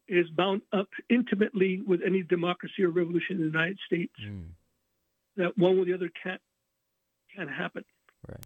is 0.07 0.29
bound 0.29 0.61
up 0.71 0.87
intimately 1.09 1.81
with 1.85 2.01
any 2.05 2.23
democracy 2.23 2.83
or 2.83 2.89
revolution 2.89 3.35
in 3.35 3.39
the 3.39 3.45
United 3.45 3.79
States. 3.85 4.13
Mm. 4.23 4.49
That 5.37 5.57
one 5.57 5.77
or 5.77 5.85
the 5.85 5.93
other 5.93 6.09
can't 6.21 6.41
can't 7.35 7.49
happen. 7.49 7.83
Right. 8.27 8.45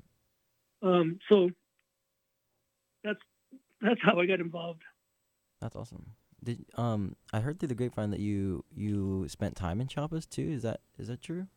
Um, 0.81 1.19
so 1.29 1.49
that's 3.03 3.19
that's 3.81 3.99
how 4.01 4.19
I 4.19 4.25
got 4.25 4.39
involved. 4.39 4.81
That's 5.61 5.75
awesome. 5.75 6.05
Did 6.47 6.63
um 6.75 7.17
I 7.33 7.41
heard 7.41 7.59
through 7.59 7.67
the 7.67 7.75
grapevine 7.75 8.11
that 8.11 8.21
you 8.21 8.63
you 8.73 9.27
spent 9.27 9.57
time 9.57 9.81
in 9.81 9.87
Chiapas 9.87 10.25
too? 10.25 10.47
Is 10.49 10.61
that 10.63 10.79
is 10.97 11.09
that 11.09 11.21
true? 11.21 11.47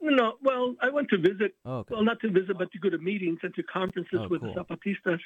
No, 0.00 0.34
well, 0.42 0.74
I 0.82 0.88
went 0.90 1.08
to 1.10 1.18
visit 1.18 1.54
Oh, 1.64 1.78
okay. 1.78 1.94
well, 1.94 2.02
not 2.02 2.18
to 2.22 2.30
visit, 2.32 2.58
but 2.58 2.72
to 2.72 2.78
go 2.80 2.90
to 2.90 2.98
meetings 2.98 3.38
and 3.44 3.54
to 3.54 3.62
conferences 3.62 4.18
Oh, 4.18 4.28
with 4.28 4.40
cool. 4.40 4.54
the 4.54 4.60
Zapatistas. 4.60 5.20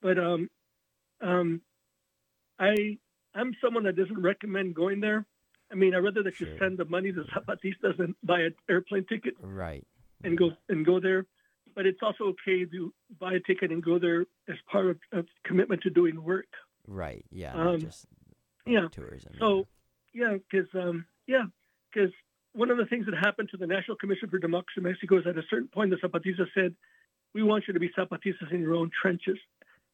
But 0.00 0.18
um, 0.18 0.48
um, 1.20 1.60
I 2.60 2.96
I'm 3.34 3.56
someone 3.60 3.82
that 3.84 3.96
doesn't 3.96 4.22
recommend 4.22 4.76
going 4.76 5.00
there. 5.00 5.26
I 5.72 5.74
mean, 5.74 5.96
I'd 5.96 6.04
rather 6.04 6.22
that 6.22 6.36
Sure. 6.36 6.46
you 6.46 6.58
send 6.60 6.78
the 6.78 6.84
money 6.84 7.10
to 7.10 7.24
Zapatistas 7.34 7.98
and 7.98 8.14
buy 8.22 8.42
an 8.42 8.54
airplane 8.70 9.04
ticket 9.08 9.34
Right. 9.40 9.84
and 10.22 10.38
go 10.38 10.52
and 10.68 10.86
go 10.86 11.00
there. 11.00 11.26
But 11.74 11.86
it's 11.86 12.02
also 12.02 12.24
okay 12.34 12.62
if 12.62 12.72
you 12.72 12.94
buy 13.18 13.32
a 13.34 13.40
ticket 13.40 13.72
and 13.72 13.82
go 13.82 13.98
there 13.98 14.26
as 14.48 14.58
part 14.70 14.86
of, 14.90 14.98
of 15.10 15.26
commitment 15.44 15.82
to 15.82 15.90
doing 15.90 16.22
work. 16.22 16.46
Right. 16.86 17.24
Yeah. 17.30 17.54
Um, 17.54 17.80
just 17.80 18.06
yeah. 18.66 18.88
tourism. 18.90 19.32
So, 19.38 19.66
yeah, 20.14 20.36
because 20.50 20.68
um, 20.74 21.06
yeah, 21.26 21.44
because 21.92 22.10
one 22.52 22.70
of 22.70 22.76
the 22.76 22.86
things 22.86 23.06
that 23.06 23.14
happened 23.14 23.48
to 23.50 23.56
the 23.56 23.66
National 23.66 23.96
Commission 23.96 24.28
for 24.28 24.38
Democracy 24.38 24.78
in 24.78 24.84
Mexico 24.84 25.18
is 25.18 25.26
at 25.26 25.38
a 25.38 25.42
certain 25.48 25.68
point 25.68 25.90
the 25.90 25.96
Zapatistas 25.96 26.48
said, 26.54 26.74
"We 27.34 27.42
want 27.42 27.64
you 27.66 27.74
to 27.74 27.80
be 27.80 27.90
Zapatistas 27.98 28.52
in 28.52 28.60
your 28.60 28.74
own 28.74 28.90
trenches," 29.00 29.38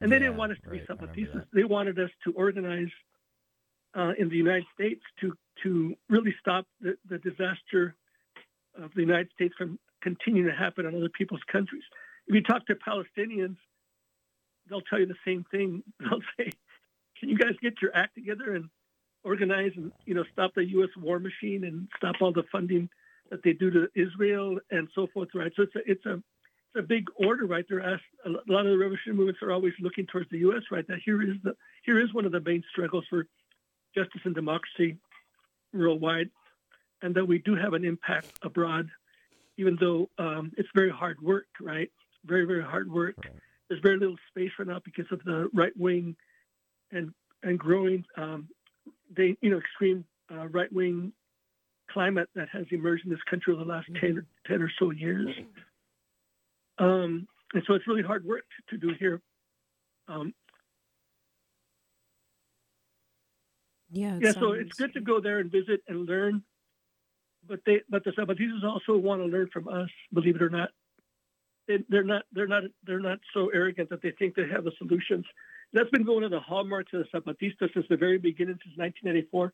and 0.01 0.11
they 0.11 0.17
Yeah, 0.17 0.21
didn't 0.21 0.37
want 0.37 0.53
us 0.53 0.59
to 0.65 0.71
right, 0.71 0.81
be 0.81 0.93
Zapatistas. 0.93 1.45
They 1.53 1.65
wanted 1.65 1.99
us 1.99 2.11
to 2.25 2.33
organize 2.33 2.91
uh, 3.97 4.13
in 4.19 4.29
the 4.29 4.37
United 4.37 4.67
States 4.75 5.03
to 5.21 5.33
to 5.63 5.95
really 6.09 6.35
stop 6.41 6.67
the, 6.81 6.97
the 7.09 7.19
disaster 7.19 7.95
of 8.77 8.93
the 8.95 9.01
United 9.01 9.31
States 9.33 9.55
from 9.59 9.79
continuing 10.03 10.49
to 10.49 10.55
happen 10.57 10.87
in 10.87 10.95
other 10.95 11.09
people's 11.09 11.43
countries. 11.51 11.83
If 12.29 12.35
you 12.35 12.43
talk 12.43 12.67
to 12.67 12.75
Palestinians, 12.77 13.57
they'll 14.69 14.83
tell 14.83 15.01
you 15.01 15.07
the 15.07 15.17
same 15.25 15.45
thing. 15.51 15.83
They'll 16.01 16.21
say, 16.39 16.53
"Can 17.21 17.29
you 17.29 17.39
guys 17.39 17.53
get 17.61 17.81
your 17.83 17.95
act 17.95 18.15
together 18.15 18.55
and 18.55 18.69
organize 19.25 19.73
and 19.77 19.93
you 20.07 20.15
know 20.15 20.25
stop 20.33 20.55
the 20.55 20.65
U.S. 20.71 20.91
war 20.97 21.19
machine 21.19 21.65
and 21.65 21.89
stop 21.97 22.17
all 22.21 22.33
the 22.33 22.45
funding 22.51 22.89
that 23.31 23.43
they 23.43 23.53
do 23.53 23.71
to 23.71 23.89
Israel 23.95 24.59
and 24.71 24.89
so 24.95 25.07
forth?" 25.09 25.29
Right. 25.35 25.53
So 25.57 25.63
it's 25.63 25.77
a 25.77 25.91
it's 25.91 26.07
a 26.07 26.15
it's 26.15 26.77
a 26.77 26.83
big 26.83 27.07
order, 27.17 27.47
right? 27.47 27.65
They're 27.69 27.83
asked. 27.83 28.05
A 28.25 28.31
lot 28.31 28.67
of 28.67 28.73
the 28.73 28.79
revolutionary 28.79 29.17
movements 29.17 29.43
are 29.43 29.53
always 29.53 29.75
looking 29.81 30.07
towards 30.07 30.29
the 30.31 30.39
U.S. 30.39 30.63
Right. 30.71 30.87
That 30.87 30.99
here 31.05 31.23
is 31.23 31.37
the 31.43 31.55
here 31.85 31.99
is 31.99 32.13
one 32.15 32.25
of 32.25 32.33
the 32.33 32.41
main 32.41 32.63
struggles 32.71 33.05
for 33.09 33.27
justice 33.95 34.21
and 34.25 34.35
democracy 34.35 34.99
worldwide, 35.73 36.31
and 37.03 37.15
that 37.15 37.27
we 37.27 37.39
do 37.39 37.55
have 37.55 37.75
an 37.75 37.85
impact 37.85 38.39
abroad, 38.43 38.89
even 39.57 39.77
though 39.81 40.09
um, 40.19 40.53
it's 40.57 40.69
very 40.75 40.91
hard 40.91 41.21
work. 41.21 41.47
Right. 41.61 41.91
Very 42.25 42.45
very 42.45 42.63
hard 42.63 42.91
work 42.91 43.17
there's 43.69 43.81
very 43.83 43.99
little 43.99 44.17
space 44.31 44.51
right 44.59 44.69
now 44.69 44.81
because 44.85 45.07
of 45.11 45.23
the 45.25 45.49
right 45.53 45.77
wing 45.77 46.17
and 46.93 47.13
and 47.43 47.59
growing 47.59 48.05
um, 48.17 48.49
they 49.15 49.37
you 49.41 49.51
know 49.51 49.59
extreme 49.59 50.05
uh, 50.33 50.47
right 50.49 50.73
wing 50.73 51.13
climate 51.91 52.29
that 52.35 52.49
has 52.51 52.67
emerged 52.71 53.05
in 53.05 53.11
this 53.11 53.23
country 53.31 53.55
over 53.55 53.65
the 53.65 53.69
last 53.71 53.89
10, 53.99 54.19
or- 54.19 54.27
10 54.47 54.61
or 54.61 54.71
so 54.79 54.91
years. 54.91 55.35
Um, 56.79 57.27
and 57.55 57.63
so 57.67 57.73
it's 57.73 57.87
really 57.87 58.03
hard 58.03 58.27
work 58.27 58.45
to 58.69 58.77
do 58.77 58.91
here. 58.99 59.23
Um, 60.07 60.35
Yeah. 63.91 64.19
yeah, 64.21 64.33
so 64.33 64.53
it's 64.53 64.77
sounds- 64.77 64.93
good 64.93 64.93
to 64.95 65.01
go 65.01 65.19
there 65.19 65.39
and 65.39 65.51
visit 65.51 65.83
and 65.89 66.07
learn. 66.07 66.43
But 67.47 67.61
they, 67.65 67.81
but 67.89 68.05
the 68.05 68.11
Zapatistas 68.11 68.63
also 68.65 68.99
want 68.99 69.23
to 69.23 69.27
learn 69.27 69.49
from 69.51 69.67
us. 69.69 69.89
Believe 70.13 70.37
it 70.37 70.43
or 70.43 70.51
not, 70.51 70.69
they, 71.67 71.79
they're 71.89 72.05
not, 72.05 72.25
they're 72.33 72.47
not, 72.47 72.65
they're 72.85 73.01
not 73.01 73.19
so 73.33 73.49
arrogant 73.49 73.89
that 73.89 74.03
they 74.03 74.11
think 74.19 74.35
they 74.35 74.47
have 74.49 74.65
the 74.65 74.73
solutions. 74.77 75.25
That's 75.73 75.91
been 75.91 76.07
one 76.07 76.25
of 76.25 76.31
the 76.31 76.41
hallmarks 76.41 76.93
of 76.95 77.05
the 77.13 77.19
Zapatistas 77.21 77.73
since 77.75 77.87
the 77.91 77.97
very 77.97 78.19
beginning, 78.19 78.59
since 78.65 78.77
1984. 78.77 79.53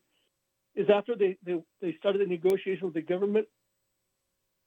Is 0.75 0.89
after 0.89 1.15
they, 1.15 1.37
they, 1.45 1.61
they 1.81 1.95
started 1.99 2.19
the 2.21 2.25
negotiation 2.25 2.85
with 2.85 2.93
the 2.95 3.01
government, 3.01 3.47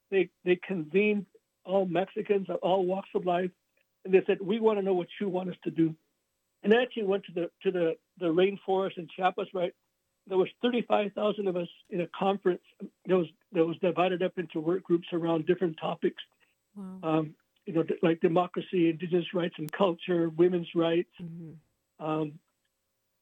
they 0.09 0.29
they 0.43 0.55
convened 0.55 1.25
all 1.65 1.85
Mexicans 1.85 2.49
of 2.49 2.55
all 2.57 2.83
walks 2.85 3.09
of 3.13 3.25
life, 3.25 3.51
and 4.05 4.13
they 4.13 4.21
said, 4.25 4.39
"We 4.41 4.59
want 4.59 4.79
to 4.79 4.83
know 4.83 4.93
what 4.95 5.07
you 5.21 5.29
want 5.29 5.49
us 5.49 5.55
to 5.65 5.71
do." 5.71 5.95
And 6.63 6.71
they 6.71 6.77
actually 6.77 7.03
went 7.03 7.25
to 7.25 7.31
the 7.33 7.51
to 7.63 7.71
the 7.71 7.95
the 8.19 8.25
rainforest 8.25 8.97
in 8.97 9.07
Chiapas, 9.15 9.47
right? 9.53 9.73
There 10.27 10.37
was 10.37 10.49
35,000 10.61 11.47
of 11.47 11.55
us 11.55 11.67
in 11.89 12.01
a 12.01 12.07
conference 12.07 12.61
that 13.05 13.15
was 13.15 13.27
that 13.51 13.65
was 13.65 13.77
divided 13.77 14.21
up 14.23 14.37
into 14.37 14.59
work 14.59 14.83
groups 14.83 15.07
around 15.13 15.45
different 15.45 15.77
topics, 15.79 16.21
Wow. 16.75 16.99
um, 17.03 17.35
you 17.69 17.75
know, 17.75 17.83
like 18.01 18.19
democracy, 18.19 18.89
indigenous 18.89 19.31
rights 19.31 19.53
and 19.59 19.71
culture, 19.71 20.29
women's 20.29 20.73
rights, 20.73 21.11
Mhm. 21.21 21.55
um, 21.99 22.39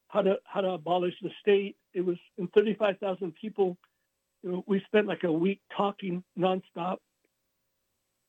how 0.07 0.21
to 0.21 0.39
how 0.45 0.61
to 0.61 0.69
abolish 0.69 1.19
the 1.19 1.31
state. 1.41 1.75
It 1.93 1.99
was 1.99 2.17
in 2.37 2.47
35,000 2.47 3.35
people. 3.35 3.77
You 4.43 4.51
know, 4.51 4.63
we 4.65 4.79
spent 4.85 5.05
like 5.05 5.25
a 5.25 5.31
week 5.31 5.61
talking 5.75 6.23
nonstop, 6.37 6.99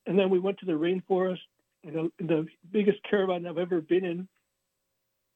and 0.07 0.19
then 0.19 0.29
we 0.29 0.41
went 0.41 0.59
to 0.59 0.67
the 0.67 0.73
rainforest. 0.73 1.47
You 1.85 1.93
know, 1.93 2.11
in 2.19 2.27
the 2.27 2.49
biggest 2.73 3.01
caravan 3.05 3.47
I've 3.47 3.59
ever 3.59 3.81
been 3.81 4.05
in. 4.05 4.29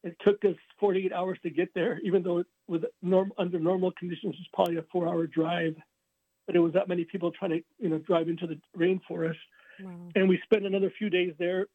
It 0.02 0.18
took 0.18 0.44
us 0.44 0.56
48 0.80 1.12
hours 1.12 1.38
to 1.44 1.50
get 1.50 1.72
there, 1.74 2.00
even 2.00 2.24
though 2.24 2.42
with 2.66 2.84
norm, 3.02 3.32
under 3.38 3.60
normal 3.60 3.92
conditions 3.92 4.34
it's 4.36 4.48
probably 4.52 4.78
a 4.78 4.82
four-hour 4.90 5.28
drive. 5.28 5.80
But 6.48 6.56
it 6.56 6.58
was 6.58 6.72
that 6.72 6.88
many 6.88 7.04
people 7.04 7.30
trying 7.30 7.52
to 7.52 7.64
you 7.78 7.88
know 7.88 7.98
drive 7.98 8.28
into 8.28 8.48
the 8.48 8.60
rainforest 8.76 9.38
And 10.14 10.28
we 10.28 10.40
spent 10.44 10.66
another 10.66 10.90
few 10.98 11.10
days 11.10 11.34
there 11.38 11.66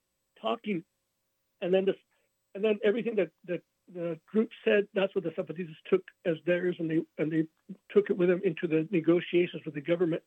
talking, 0.41 0.83
and 1.61 1.73
then 1.73 1.85
this, 1.85 1.95
and 2.55 2.63
then 2.63 2.79
everything 2.83 3.15
that, 3.15 3.31
the 3.93 4.19
group 4.31 4.49
said, 4.65 4.87
that's 4.93 5.15
what 5.15 5.23
the 5.23 5.31
Zapatistas 5.31 5.75
took 5.89 6.03
as 6.25 6.35
theirs, 6.45 6.75
and 6.79 6.89
they 6.91 6.99
and 7.17 7.31
they 7.31 7.45
took 7.93 8.09
it 8.09 8.17
with 8.17 8.29
them 8.29 8.41
into 8.43 8.67
the 8.67 8.87
negotiations 8.91 9.63
with 9.65 9.75
the 9.75 9.81
government, 9.81 10.21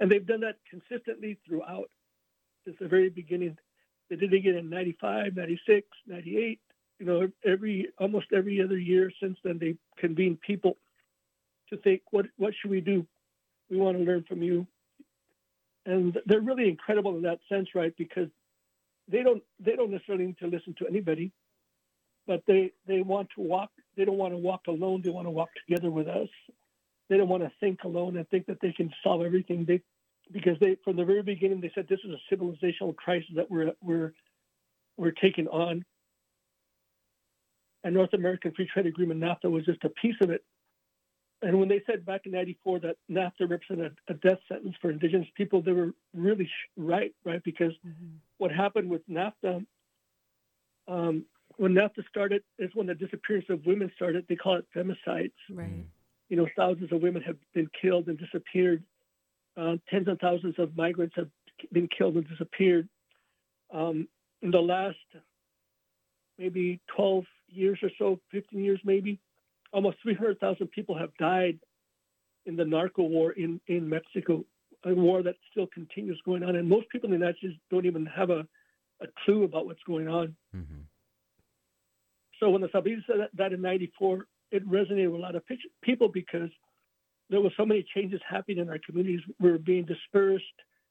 and 0.00 0.10
they've 0.10 0.26
done 0.26 0.40
that 0.40 0.56
consistently 0.70 1.38
throughout. 1.46 1.90
since 2.64 2.76
the 2.80 2.88
very 2.88 3.10
beginning. 3.10 3.56
They 4.10 4.16
did 4.16 4.32
it 4.32 4.36
again 4.36 4.56
in 4.56 4.70
95, 4.70 5.36
96, 5.36 5.86
98. 6.06 6.60
You 7.00 7.06
know, 7.06 7.28
every 7.44 7.88
almost 7.98 8.26
every 8.34 8.62
other 8.62 8.78
year 8.78 9.10
since 9.22 9.38
then, 9.44 9.58
they 9.58 9.76
convened 9.98 10.40
people 10.40 10.76
to 11.70 11.76
think, 11.78 12.02
what 12.10 12.26
what 12.36 12.54
should 12.60 12.70
we 12.70 12.80
do? 12.80 13.06
We 13.70 13.76
want 13.78 13.98
to 13.98 14.04
learn 14.04 14.24
from 14.28 14.42
you. 14.42 14.66
And 15.86 16.18
they're 16.26 16.40
really 16.40 16.68
incredible 16.68 17.16
in 17.16 17.22
that 17.22 17.40
sense, 17.48 17.68
right? 17.74 17.94
Because 17.98 18.28
they 19.08 19.22
don't 19.22 19.42
they 19.60 19.76
don't 19.76 19.90
necessarily 19.90 20.26
need 20.26 20.38
to 20.38 20.46
listen 20.46 20.74
to 20.78 20.86
anybody, 20.86 21.32
but 22.26 22.42
they 22.46 22.72
they 22.86 23.02
want 23.02 23.28
to 23.36 23.42
walk. 23.42 23.70
They 23.96 24.04
don't 24.04 24.18
want 24.18 24.34
to 24.34 24.38
walk 24.38 24.62
alone. 24.68 25.02
They 25.04 25.10
want 25.10 25.26
to 25.26 25.30
walk 25.30 25.50
together 25.66 25.90
with 25.90 26.08
us. 26.08 26.28
They 27.10 27.16
don't 27.18 27.28
want 27.28 27.42
to 27.42 27.52
think 27.60 27.84
alone 27.84 28.16
and 28.16 28.28
think 28.30 28.46
that 28.46 28.60
they 28.62 28.72
can 28.72 28.92
solve 29.02 29.22
everything. 29.22 29.64
They 29.66 29.82
because 30.32 30.58
they 30.60 30.76
from 30.84 30.96
the 30.96 31.04
very 31.04 31.22
beginning 31.22 31.60
they 31.60 31.72
said 31.74 31.86
this 31.88 32.00
is 32.04 32.12
a 32.12 32.34
civilizational 32.34 32.96
crisis 32.96 33.30
that 33.36 33.50
we're 33.50 33.72
we're 33.82 34.14
we're 34.96 35.12
taking 35.12 35.48
on. 35.48 35.84
And 37.84 37.94
North 37.94 38.14
American 38.14 38.52
Free 38.52 38.68
Trade 38.72 38.86
Agreement 38.86 39.20
NAFTA 39.20 39.50
was 39.50 39.64
just 39.66 39.84
a 39.84 39.90
piece 39.90 40.16
of 40.22 40.30
it. 40.30 40.44
And 41.44 41.60
when 41.60 41.68
they 41.68 41.82
said 41.86 42.06
back 42.06 42.22
in 42.24 42.32
'94 42.32 42.80
that 42.80 42.96
NAFTA 43.10 43.50
represented 43.50 43.96
a 44.08 44.14
death 44.14 44.38
sentence 44.48 44.74
for 44.80 44.90
Indigenous 44.90 45.28
people, 45.36 45.60
they 45.60 45.72
were 45.72 45.92
really 46.14 46.50
right, 46.76 47.14
right? 47.24 47.42
Because 47.44 47.72
Mm-hmm. 47.86 48.16
what 48.38 48.50
happened 48.50 48.88
with 48.88 49.02
NAFTA, 49.08 49.64
um, 50.88 51.24
when 51.56 51.72
NAFTA 51.72 52.06
started, 52.08 52.42
is 52.58 52.70
when 52.74 52.86
the 52.86 52.94
disappearance 52.94 53.46
of 53.50 53.66
women 53.66 53.90
started. 53.94 54.24
They 54.28 54.36
call 54.36 54.56
it 54.56 54.66
femicides. 54.74 55.32
Right. 55.50 55.68
Mm. 55.70 55.84
You 56.30 56.36
know, 56.38 56.48
thousands 56.56 56.92
of 56.92 57.02
women 57.02 57.22
have 57.22 57.36
been 57.52 57.68
killed 57.80 58.08
and 58.08 58.18
disappeared. 58.18 58.82
Uh, 59.56 59.76
tens 59.90 60.08
of 60.08 60.18
thousands 60.18 60.54
of 60.58 60.76
migrants 60.76 61.14
have 61.16 61.28
been 61.72 61.88
killed 61.96 62.14
and 62.16 62.26
disappeared. 62.28 62.88
Um, 63.72 64.08
in 64.42 64.50
the 64.50 64.60
last 64.60 64.96
maybe 66.38 66.80
12 66.96 67.24
years 67.48 67.78
or 67.82 67.90
so, 67.98 68.18
15 68.32 68.64
years 68.64 68.80
maybe, 68.84 69.20
almost 69.74 69.98
300,000 70.02 70.68
people 70.68 70.96
have 70.96 71.10
died 71.18 71.58
in 72.46 72.56
the 72.56 72.64
narco 72.64 73.02
war 73.02 73.32
in, 73.32 73.60
in 73.66 73.88
Mexico, 73.88 74.44
a 74.84 74.94
war 74.94 75.22
that 75.22 75.34
still 75.50 75.66
continues 75.66 76.20
going 76.24 76.42
on. 76.42 76.56
And 76.56 76.68
most 76.68 76.88
people 76.90 77.08
in 77.08 77.12
the 77.12 77.18
United 77.18 77.38
States 77.38 77.54
don't 77.70 77.86
even 77.86 78.06
have 78.06 78.30
a, 78.30 78.46
a 79.02 79.06
clue 79.24 79.42
about 79.42 79.66
what's 79.66 79.82
going 79.86 80.08
on. 80.08 80.36
Mm-hmm. 80.54 80.82
So 82.40 82.50
when 82.50 82.62
the 82.62 82.68
Sabines 82.72 83.02
said 83.06 83.16
that, 83.20 83.30
that 83.34 83.52
in 83.52 83.62
'94, 83.62 84.26
it 84.50 84.68
resonated 84.68 85.10
with 85.10 85.20
a 85.20 85.22
lot 85.22 85.34
of 85.34 85.42
people 85.82 86.08
because 86.08 86.50
there 87.30 87.40
was 87.40 87.52
so 87.56 87.64
many 87.64 87.84
changes 87.94 88.20
happening 88.28 88.58
in 88.58 88.68
our 88.68 88.78
communities. 88.84 89.20
We 89.40 89.50
were 89.50 89.58
being 89.58 89.84
dispersed. 89.84 90.44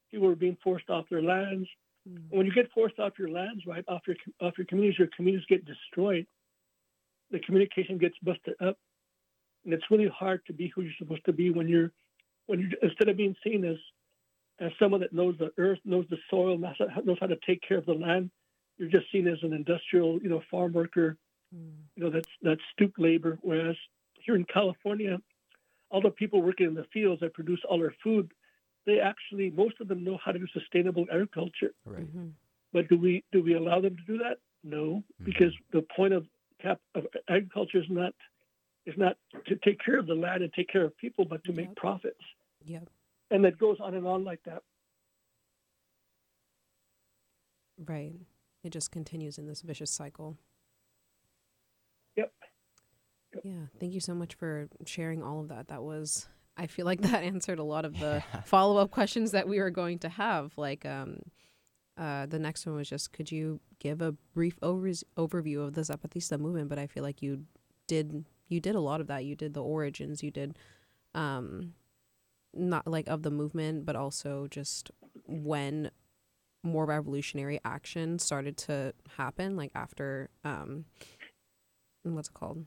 People 0.09 0.27
were 0.27 0.35
being 0.35 0.57
forced 0.63 0.89
off 0.89 1.05
their 1.09 1.21
lands. 1.21 1.67
Mm. 2.09 2.23
When 2.29 2.45
you 2.45 2.53
get 2.53 2.71
forced 2.73 2.99
off 2.99 3.13
your 3.19 3.29
lands, 3.29 3.63
right, 3.67 3.83
off 3.87 4.01
your 4.07 4.15
off 4.41 4.53
your 4.57 4.65
communities, 4.67 4.99
your 4.99 5.09
communities 5.15 5.45
get 5.47 5.65
destroyed. 5.65 6.25
The 7.33 7.39
communication 7.39 7.97
gets 7.97 8.15
busted 8.23 8.53
up, 8.61 8.77
and 9.65 9.73
it's 9.73 9.83
really 9.91 10.07
hard 10.07 10.45
to 10.45 10.53
be 10.53 10.67
who 10.73 10.83
you're 10.83 10.93
supposed 10.99 11.25
to 11.25 11.33
be 11.33 11.49
when 11.49 11.67
you're 11.67 11.91
when 12.45 12.59
you 12.61 12.69
instead 12.81 13.09
of 13.09 13.17
being 13.17 13.35
seen 13.43 13.65
as 13.65 13.77
as 14.59 14.71
someone 14.79 15.01
that 15.01 15.11
knows 15.13 15.35
the 15.39 15.51
earth, 15.57 15.79
knows 15.83 16.05
the 16.09 16.17
soil, 16.29 16.57
knows 16.57 16.75
how, 16.79 17.01
knows 17.03 17.17
how 17.19 17.27
to 17.27 17.37
take 17.45 17.61
care 17.67 17.79
of 17.79 17.85
the 17.85 17.93
land. 17.93 18.31
You're 18.77 18.89
just 18.89 19.11
seen 19.11 19.27
as 19.27 19.39
an 19.41 19.51
industrial, 19.51 20.19
you 20.21 20.29
know, 20.29 20.41
farm 20.49 20.71
worker 20.73 21.17
Mm. 21.55 21.69
you 21.95 22.03
know 22.03 22.09
that's 22.09 22.29
that's 22.41 22.61
stoop 22.71 22.93
labor 22.97 23.37
whereas 23.41 23.75
here 24.25 24.35
in 24.35 24.43
california 24.45 25.19
all 25.91 26.01
the 26.01 26.09
people 26.09 26.41
working 26.41 26.65
in 26.65 26.73
the 26.73 26.85
fields 26.91 27.21
that 27.21 27.33
produce 27.35 27.59
all 27.69 27.79
our 27.79 27.93
food 28.03 28.31
they 28.87 28.99
actually 28.99 29.51
most 29.51 29.75
of 29.79 29.87
them 29.87 30.03
know 30.03 30.17
how 30.23 30.31
to 30.31 30.39
do 30.39 30.47
sustainable 30.51 31.05
agriculture 31.11 31.73
Right. 31.85 32.11
Mhm. 32.11 32.31
but 32.71 32.87
do 32.89 32.97
we 32.97 33.23
do 33.31 33.43
we 33.43 33.53
allow 33.53 33.79
them 33.81 33.95
to 33.95 34.03
do 34.07 34.17
that 34.17 34.39
no 34.63 35.03
Mhm. 35.21 35.25
because 35.25 35.53
the 35.71 35.83
point 35.95 36.13
of 36.13 36.25
cap 36.63 36.79
of 36.95 37.05
agriculture 37.29 37.79
is 37.79 37.85
not 37.89 38.13
is 38.85 38.95
not 38.97 39.15
to 39.47 39.55
take 39.57 39.79
care 39.83 39.99
of 39.99 40.07
the 40.07 40.15
land 40.15 40.41
and 40.43 40.51
take 40.53 40.69
care 40.69 40.83
of 40.85 40.97
people 40.97 41.25
but 41.25 41.43
to 41.43 41.53
make 41.53 41.73
profits 41.75 42.23
Yep. 42.65 42.87
and 43.31 43.45
it 43.45 43.57
goes 43.57 43.77
on 43.79 43.93
and 43.93 44.07
on 44.07 44.23
like 44.23 44.39
that 44.45 44.61
Right. 47.85 48.13
It 48.63 48.69
just 48.71 48.91
continues 48.91 49.37
in 49.37 49.47
this 49.47 49.61
vicious 49.61 49.91
cycle. 49.91 50.37
Yep. 52.15 52.31
Yep. 53.33 53.41
Yeah. 53.43 53.65
Thank 53.79 53.93
you 53.93 53.99
so 53.99 54.13
much 54.13 54.35
for 54.35 54.69
sharing 54.85 55.23
all 55.23 55.41
of 55.41 55.49
that. 55.49 55.67
That 55.67 55.83
was 55.83 56.27
I 56.55 56.67
feel 56.67 56.85
like 56.85 57.01
that 57.01 57.23
answered 57.33 57.59
a 57.59 57.63
lot 57.63 57.83
of 57.83 57.99
the 57.99 58.23
Yeah. 58.33 58.41
follow 58.41 58.77
up 58.77 58.91
questions 58.91 59.31
that 59.31 59.47
we 59.47 59.59
were 59.59 59.71
going 59.71 59.99
to 59.99 60.09
have. 60.09 60.53
Like 60.57 60.85
um 60.85 61.17
uh 61.97 62.25
the 62.25 62.39
next 62.39 62.65
one 62.65 62.75
was 62.75 62.89
just 62.89 63.11
could 63.13 63.31
you 63.31 63.59
give 63.79 64.01
a 64.01 64.11
brief 64.33 64.57
over- 64.61 64.87
overview 65.17 65.59
of 65.65 65.73
the 65.73 65.81
Zapatista 65.81 66.39
movement? 66.39 66.69
But 66.69 66.79
I 66.79 66.87
feel 66.87 67.03
like 67.03 67.21
you 67.21 67.45
did 67.87 68.25
you 68.47 68.59
did 68.59 68.75
a 68.75 68.79
lot 68.79 69.01
of 69.01 69.07
that. 69.07 69.25
You 69.25 69.35
did 69.35 69.53
the 69.53 69.63
origins, 69.63 70.23
you 70.23 70.31
did 70.31 70.57
um 71.13 71.73
not 72.53 72.87
like 72.87 73.07
of 73.07 73.23
the 73.23 73.31
movement, 73.31 73.85
but 73.85 73.95
also 73.95 74.47
just 74.49 74.91
when 75.27 75.89
more 76.63 76.85
revolutionary 76.85 77.59
action 77.65 78.17
started 78.19 78.55
to 78.57 78.93
happen 79.17 79.55
like 79.57 79.71
after 79.75 80.29
um 80.45 80.85
what's 82.03 82.29
it 82.29 82.33
called 82.33 82.65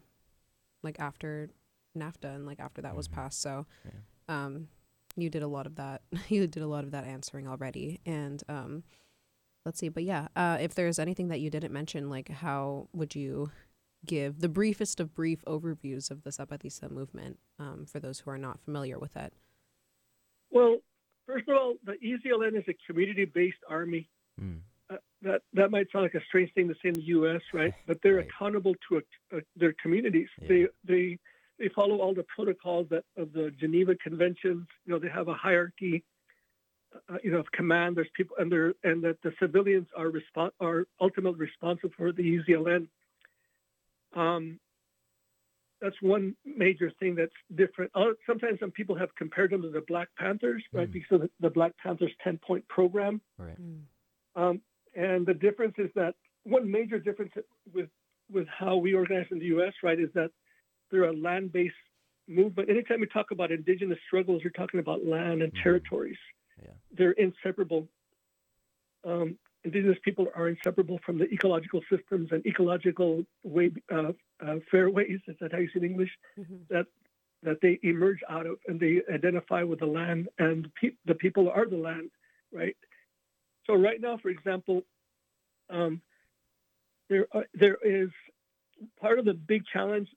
like 0.82 0.98
after 1.00 1.48
nafta 1.96 2.34
and 2.34 2.46
like 2.46 2.60
after 2.60 2.82
that 2.82 2.94
was 2.96 3.08
Mhm. 3.08 3.12
passed 3.12 3.40
so 3.40 3.66
Yeah. 3.84 3.90
um 4.44 4.68
you 5.16 5.30
did 5.30 5.42
a 5.42 5.48
lot 5.48 5.66
of 5.66 5.76
that 5.76 6.02
you 6.28 6.46
did 6.46 6.62
a 6.62 6.66
lot 6.66 6.84
of 6.84 6.90
that 6.90 7.04
answering 7.04 7.48
already 7.48 8.00
and 8.06 8.42
um 8.48 8.82
let's 9.66 9.78
see 9.80 9.88
but 9.90 10.04
yeah 10.04 10.28
uh 10.36 10.56
if 10.60 10.74
there's 10.74 10.98
anything 10.98 11.28
that 11.28 11.40
you 11.40 11.50
didn't 11.50 11.72
mention 11.72 12.08
like 12.08 12.28
how 12.30 12.88
would 12.94 13.14
you 13.14 13.50
give 14.06 14.40
the 14.40 14.48
briefest 14.48 15.00
of 15.00 15.12
brief 15.12 15.44
overviews 15.46 16.10
of 16.10 16.22
the 16.22 16.30
zapatista 16.30 16.88
movement 16.90 17.38
um 17.58 17.84
for 17.84 17.98
those 17.98 18.20
who 18.20 18.30
are 18.30 18.38
not 18.38 18.60
familiar 18.60 18.98
with 18.98 19.16
it 19.16 19.32
well 20.50 20.76
first 21.26 21.48
of 21.48 21.56
all 21.56 21.74
the 21.84 21.94
ezln 21.94 22.56
is 22.56 22.64
a 22.68 22.74
community-based 22.86 23.58
army 23.68 24.08
Mm. 24.38 24.58
uh, 24.90 24.96
that 25.22 25.40
that 25.54 25.70
might 25.70 25.86
sound 25.90 26.02
like 26.02 26.14
a 26.14 26.20
strange 26.28 26.52
thing 26.52 26.68
to 26.68 26.74
say 26.74 26.88
in 26.90 26.92
the 26.94 27.00
U.S., 27.16 27.40
right? 27.54 27.72
But 27.86 28.02
they're 28.02 28.16
Right. 28.16 28.26
accountable 28.28 28.74
to 28.86 28.98
a, 28.98 29.38
a, 29.38 29.40
their 29.56 29.72
communities. 29.82 30.28
Yeah. 30.42 30.48
They 30.48 30.66
they 30.84 31.18
they 31.58 31.68
follow 31.74 32.00
all 32.02 32.12
the 32.12 32.26
protocols 32.36 32.86
that 32.90 33.04
of 33.16 33.32
the 33.32 33.50
Geneva 33.58 33.94
Conventions. 33.94 34.66
You 34.84 34.92
know, 34.92 34.98
they 34.98 35.08
have 35.08 35.28
a 35.28 35.32
hierarchy. 35.32 36.04
Uh, 37.08 37.18
you 37.22 37.30
know, 37.30 37.38
of 37.38 37.50
command. 37.52 37.96
There's 37.96 38.08
people, 38.14 38.36
and 38.38 38.50
they're 38.50 38.74
and 38.84 39.02
that 39.04 39.20
the 39.22 39.32
civilians 39.40 39.86
are 39.96 40.10
respon- 40.10 40.52
are 40.60 40.86
ultimately 41.00 41.38
responsible 41.38 41.90
for 41.96 42.12
the 42.12 42.22
EZLN. 42.22 42.88
Um, 44.14 44.58
that's 45.80 46.00
one 46.00 46.34
major 46.44 46.90
thing 46.98 47.14
that's 47.14 47.32
different. 47.54 47.90
Uh, 47.94 48.12
Sometimes 48.26 48.58
some 48.60 48.70
people 48.70 48.96
have 48.96 49.14
compared 49.14 49.50
them 49.50 49.62
to 49.62 49.68
the 49.68 49.82
Black 49.86 50.08
Panthers, 50.18 50.62
right? 50.72 50.88
Mm. 50.88 50.92
Because 50.92 51.12
of 51.12 51.20
the, 51.22 51.30
the 51.40 51.50
Black 51.50 51.72
Panthers 51.82 52.12
10 52.24 52.38
point 52.38 52.66
program. 52.68 53.20
Right. 53.38 53.56
Um, 54.34 54.60
and 54.94 55.26
the 55.26 55.34
difference 55.34 55.74
is 55.78 55.90
that 55.94 56.14
one 56.44 56.70
major 56.70 56.98
difference 56.98 57.32
with 57.74 57.88
with 58.32 58.48
how 58.48 58.76
we 58.76 58.94
organize 58.94 59.26
in 59.30 59.38
the 59.38 59.46
U.S. 59.46 59.72
right 59.82 60.00
is 60.00 60.08
that 60.14 60.30
they're 60.90 61.04
a 61.04 61.12
land-based 61.12 61.74
movement. 62.26 62.68
Anytime 62.68 63.00
we 63.00 63.06
talk 63.06 63.30
about 63.30 63.52
indigenous 63.52 63.98
struggles, 64.06 64.42
you're 64.42 64.50
talking 64.52 64.80
about 64.80 65.04
land 65.04 65.42
and 65.42 65.52
Mhm. 65.52 65.62
territories. 65.62 66.16
Yeah. 66.62 66.70
They're 66.96 67.12
inseparable. 67.12 67.88
Um, 69.04 69.38
indigenous 69.64 69.98
people 70.04 70.26
are 70.34 70.48
inseparable 70.48 70.98
from 71.04 71.18
the 71.18 71.24
ecological 71.26 71.80
systems 71.90 72.28
and 72.32 72.44
ecological 72.46 73.24
way, 73.42 73.72
uh, 73.92 74.12
uh, 74.44 74.56
fairways. 74.70 75.20
Is 75.28 75.36
that 75.40 75.52
how 75.52 75.58
you 75.58 75.68
say 75.68 75.72
it 75.76 75.84
in 75.84 75.90
English? 75.90 76.10
mm-hmm. 76.38 76.54
that 77.42 77.58
they 77.62 77.78
emerge 77.82 78.20
out 78.28 78.46
of 78.46 78.58
and 78.66 78.80
they 78.80 79.00
identify 79.12 79.62
with 79.62 79.78
the 79.78 79.86
land 79.86 80.28
and 80.38 80.68
pe- 80.80 80.96
the 81.04 81.14
people 81.14 81.48
are 81.48 81.68
the 81.68 81.76
land, 81.76 82.10
right? 82.52 82.76
So 83.66 83.74
right 83.74 84.00
now, 84.00 84.18
for 84.18 84.30
example, 84.30 84.82
um, 85.70 86.00
there 87.08 87.26
are, 87.32 87.44
there 87.54 87.76
is 87.84 88.08
part 89.00 89.18
of 89.18 89.24
the 89.24 89.34
big 89.34 89.62
challenge 89.72 90.08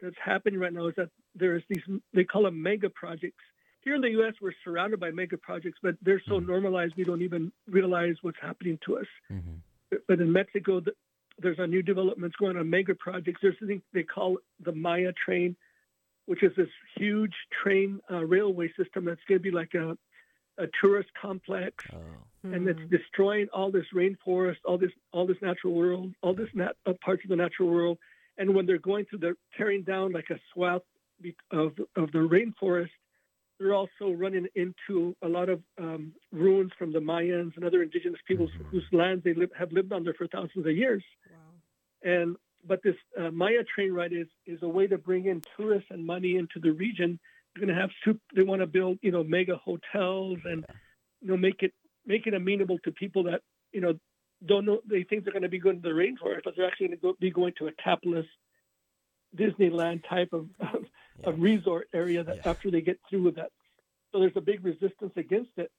that's 0.00 0.16
happening 0.22 0.58
right 0.58 0.72
now 0.72 0.88
is 0.88 0.94
that 0.96 1.10
there's 1.34 1.62
these 1.68 1.82
they 2.12 2.24
call 2.24 2.44
them 2.44 2.62
mega 2.62 2.90
projects. 2.90 3.44
Here 3.82 3.94
in 3.94 4.00
the 4.00 4.10
U.S., 4.10 4.34
we're 4.40 4.52
surrounded 4.64 5.00
by 5.00 5.10
mega 5.10 5.36
projects, 5.36 5.78
but 5.82 5.96
they're 6.02 6.22
so 6.28 6.40
Mhm. 6.40 6.46
normalized 6.46 6.94
we 6.96 7.04
don't 7.04 7.22
even 7.22 7.52
realize 7.66 8.16
what's 8.22 8.38
happening 8.40 8.78
to 8.86 8.98
us 8.98 9.06
Mm-hmm. 9.30 9.96
but 10.08 10.20
in 10.20 10.32
Mexico, 10.32 10.80
th- 10.80 10.96
there's 11.38 11.58
a 11.58 11.66
new 11.66 11.82
developments 11.82 12.36
going 12.36 12.56
on, 12.56 12.68
mega 12.70 12.94
projects. 12.94 13.40
There's 13.42 13.58
something 13.58 13.82
they 13.92 14.02
call 14.04 14.38
the 14.60 14.72
Maya 14.72 15.12
train, 15.12 15.56
which 16.26 16.42
is 16.42 16.54
this 16.56 16.68
huge 16.96 17.34
train 17.62 18.00
uh, 18.10 18.24
railway 18.24 18.72
system 18.74 19.04
that's 19.04 19.20
going 19.28 19.38
to 19.40 19.42
be 19.42 19.50
like 19.50 19.74
a, 19.74 19.96
a 20.58 20.66
tourist 20.80 21.10
complex, 21.20 21.84
Oh. 21.92 21.98
and 22.44 22.68
it's 22.68 22.80
destroying 22.90 23.48
all 23.52 23.70
this 23.70 23.86
rainforest, 23.94 24.58
all 24.64 24.78
this 24.78 24.92
all 25.12 25.26
this 25.26 25.40
natural 25.42 25.74
world, 25.74 26.14
all 26.22 26.34
this 26.34 26.48
nat- 26.54 26.76
uh, 26.86 26.92
parts 27.04 27.22
of 27.24 27.30
the 27.30 27.36
natural 27.36 27.68
world. 27.68 27.98
And 28.38 28.54
when 28.54 28.64
they're 28.66 28.78
going 28.78 29.04
through, 29.06 29.18
they're 29.20 29.36
tearing 29.56 29.82
down 29.82 30.12
like 30.12 30.30
a 30.30 30.38
swath 30.52 30.82
of 31.50 31.72
of 31.96 32.12
the 32.12 32.18
rainforest. 32.36 32.90
They're 33.58 33.74
also 33.74 34.10
running 34.10 34.48
into 34.54 35.14
a 35.22 35.28
lot 35.28 35.48
of 35.48 35.62
um, 35.78 36.12
ruins 36.32 36.72
from 36.78 36.92
the 36.92 36.98
Mayans 36.98 37.54
and 37.56 37.64
other 37.64 37.82
indigenous 37.82 38.20
peoples 38.26 38.50
Mhm. 38.50 38.66
whose 38.70 38.86
lands 38.92 39.22
they 39.24 39.34
live, 39.34 39.50
have 39.56 39.72
lived 39.72 39.92
on 39.92 40.04
there 40.04 40.14
for 40.14 40.26
thousands 40.26 40.66
of 40.66 40.76
years. 40.76 41.04
Wow. 41.30 41.38
And 42.02 42.36
but 42.64 42.82
this 42.82 42.96
uh, 43.18 43.30
Maya 43.30 43.64
train 43.64 43.92
ride 43.92 44.12
is 44.12 44.28
is 44.46 44.62
a 44.62 44.68
way 44.68 44.86
to 44.86 44.98
bring 44.98 45.26
in 45.26 45.42
tourists 45.56 45.90
and 45.90 46.04
money 46.04 46.36
into 46.36 46.58
the 46.60 46.72
region. 46.72 47.18
They're 47.54 47.64
going 47.66 47.74
to 47.74 47.80
have 47.80 47.90
soup. 48.04 48.20
They 48.34 48.42
want 48.44 48.60
to 48.60 48.66
build 48.66 48.98
you 49.02 49.10
know 49.12 49.24
mega 49.24 49.56
hotels 49.56 50.38
and 50.44 50.64
you 51.20 51.28
know 51.28 51.36
make 51.36 51.62
it 51.62 51.72
make 52.06 52.26
it 52.26 52.34
amenable 52.34 52.78
to 52.80 52.92
people 52.92 53.24
that 53.24 53.42
you 53.72 53.80
know 53.80 53.98
don't 54.46 54.64
know 54.64 54.80
they 54.88 55.02
think 55.04 55.24
they're 55.24 55.32
going 55.32 55.42
to 55.42 55.48
be 55.48 55.58
going 55.58 55.80
to 55.82 55.88
the 55.88 55.94
rainforest, 55.94 56.42
but 56.44 56.54
they're 56.56 56.66
actually 56.66 56.88
going 56.88 56.98
to 56.98 57.02
go, 57.02 57.14
be 57.20 57.30
going 57.30 57.52
to 57.58 57.68
a 57.68 57.72
capitalist 57.72 58.28
Disneyland 59.36 60.06
type 60.08 60.32
of, 60.32 60.48
of, 60.60 60.84
Yeah. 61.22 61.30
of 61.30 61.40
resort 61.40 61.88
area 61.94 62.24
that 62.24 62.36
Yeah. 62.36 62.50
after 62.50 62.70
they 62.70 62.80
get 62.80 62.98
through 63.08 63.22
with 63.22 63.36
that. 63.36 63.50
So 64.10 64.20
there's 64.20 64.36
a 64.36 64.40
big 64.40 64.64
resistance 64.64 65.12
against 65.16 65.52
it. 65.56 65.70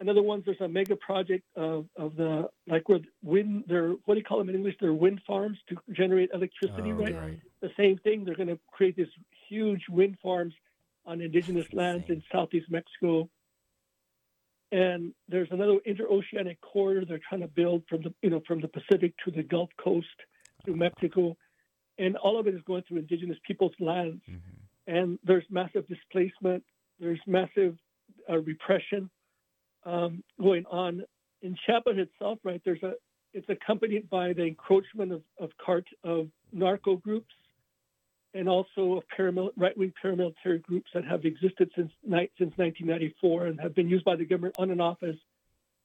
Another 0.00 0.22
one's 0.22 0.44
there's 0.46 0.60
a 0.60 0.68
mega 0.68 0.96
project 0.96 1.44
of, 1.56 1.86
of 1.96 2.16
the 2.16 2.48
like 2.66 2.88
where 2.88 3.00
wind, 3.22 3.64
they're 3.68 3.90
what 3.90 4.14
do 4.14 4.18
you 4.18 4.24
call 4.24 4.38
them 4.38 4.48
in 4.48 4.54
English? 4.54 4.76
They're 4.80 4.94
wind 4.94 5.20
farms 5.26 5.58
to 5.68 5.76
generate 5.92 6.30
electricity, 6.32 6.92
Oh, 6.92 6.96
right? 7.02 7.14
Right. 7.14 7.40
The 7.60 7.70
same 7.76 7.98
thing. 7.98 8.24
They're 8.24 8.34
going 8.34 8.48
to 8.48 8.58
create 8.72 8.96
these 8.96 9.12
huge 9.48 9.82
wind 9.90 10.16
farms 10.22 10.54
on 11.04 11.20
indigenous 11.20 11.66
lands 11.74 12.06
in 12.08 12.22
southeast 12.32 12.70
Mexico. 12.70 13.28
And 14.72 15.12
there's 15.28 15.48
another 15.50 15.78
interoceanic 15.86 16.60
corridor 16.60 17.04
they're 17.04 17.20
trying 17.28 17.40
to 17.42 17.48
build 17.48 17.82
from 17.88 18.02
the 18.02 18.14
you 18.22 18.30
know 18.30 18.40
from 18.46 18.60
the 18.60 18.68
Pacific 18.68 19.12
to 19.24 19.30
the 19.30 19.42
Gulf 19.42 19.68
Coast 19.76 20.06
through 20.64 20.76
Mexico, 20.76 21.36
and 21.98 22.16
all 22.16 22.38
of 22.38 22.46
it 22.46 22.54
is 22.54 22.62
going 22.62 22.82
through 22.84 22.98
indigenous 22.98 23.38
people's 23.46 23.74
lands. 23.80 24.22
Mhm. 24.28 24.40
And 24.86 25.18
there's 25.24 25.44
massive 25.50 25.86
displacement. 25.88 26.62
There's 26.98 27.20
massive 27.26 27.76
uh, 28.28 28.38
repression 28.38 29.10
um, 29.84 30.22
going 30.40 30.64
on 30.70 31.02
in 31.42 31.56
Chiapas 31.66 31.96
itself. 31.96 32.38
Right 32.44 32.60
there's 32.64 32.82
a 32.82 32.92
it's 33.32 33.48
accompanied 33.48 34.10
by 34.10 34.32
the 34.32 34.44
encroachment 34.44 35.12
of 35.12 35.22
of 35.38 35.50
cart 35.64 35.86
of 36.04 36.28
narco 36.52 36.96
groups 36.96 37.32
and 38.34 38.48
also 38.48 38.98
of 38.98 39.02
paramil- 39.16 39.50
right-wing 39.56 39.92
paramilitary 40.02 40.62
groups 40.62 40.88
that 40.94 41.04
have 41.04 41.24
existed 41.24 41.70
since 41.74 41.90
ni- 42.04 42.30
since 42.38 42.52
1994 42.56 43.46
and 43.46 43.60
have 43.60 43.74
been 43.74 43.88
used 43.88 44.04
by 44.04 44.16
the 44.16 44.24
government 44.24 44.54
on 44.58 44.70
and 44.70 44.80
off 44.80 45.02
as 45.02 45.14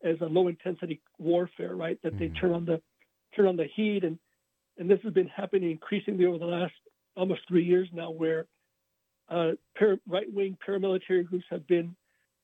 as 0.04 0.20
a 0.22 0.26
low-intensity 0.26 1.02
warfare. 1.18 1.76
Right, 1.76 2.00
that 2.04 2.18
they 2.20 2.30
Mhm. 2.30 2.40
turn 2.40 2.52
on 2.52 2.66
the 2.66 2.82
turn 3.36 3.48
on 3.48 3.56
the 3.56 3.66
heat, 3.66 4.04
and 4.04 4.20
and 4.78 4.90
this 4.90 5.02
has 5.02 5.14
been 5.14 5.28
happening 5.28 5.72
increasingly 5.72 6.26
over 6.26 6.38
the 6.38 6.46
last 6.46 6.74
almost 7.16 7.48
three 7.48 7.64
years 7.64 7.88
now, 7.94 8.12
where 8.12 8.46
uh, 9.30 9.52
right-wing 10.08 10.58
paramilitary 10.68 11.26
groups 11.26 11.46
have 11.50 11.66
been 11.68 11.96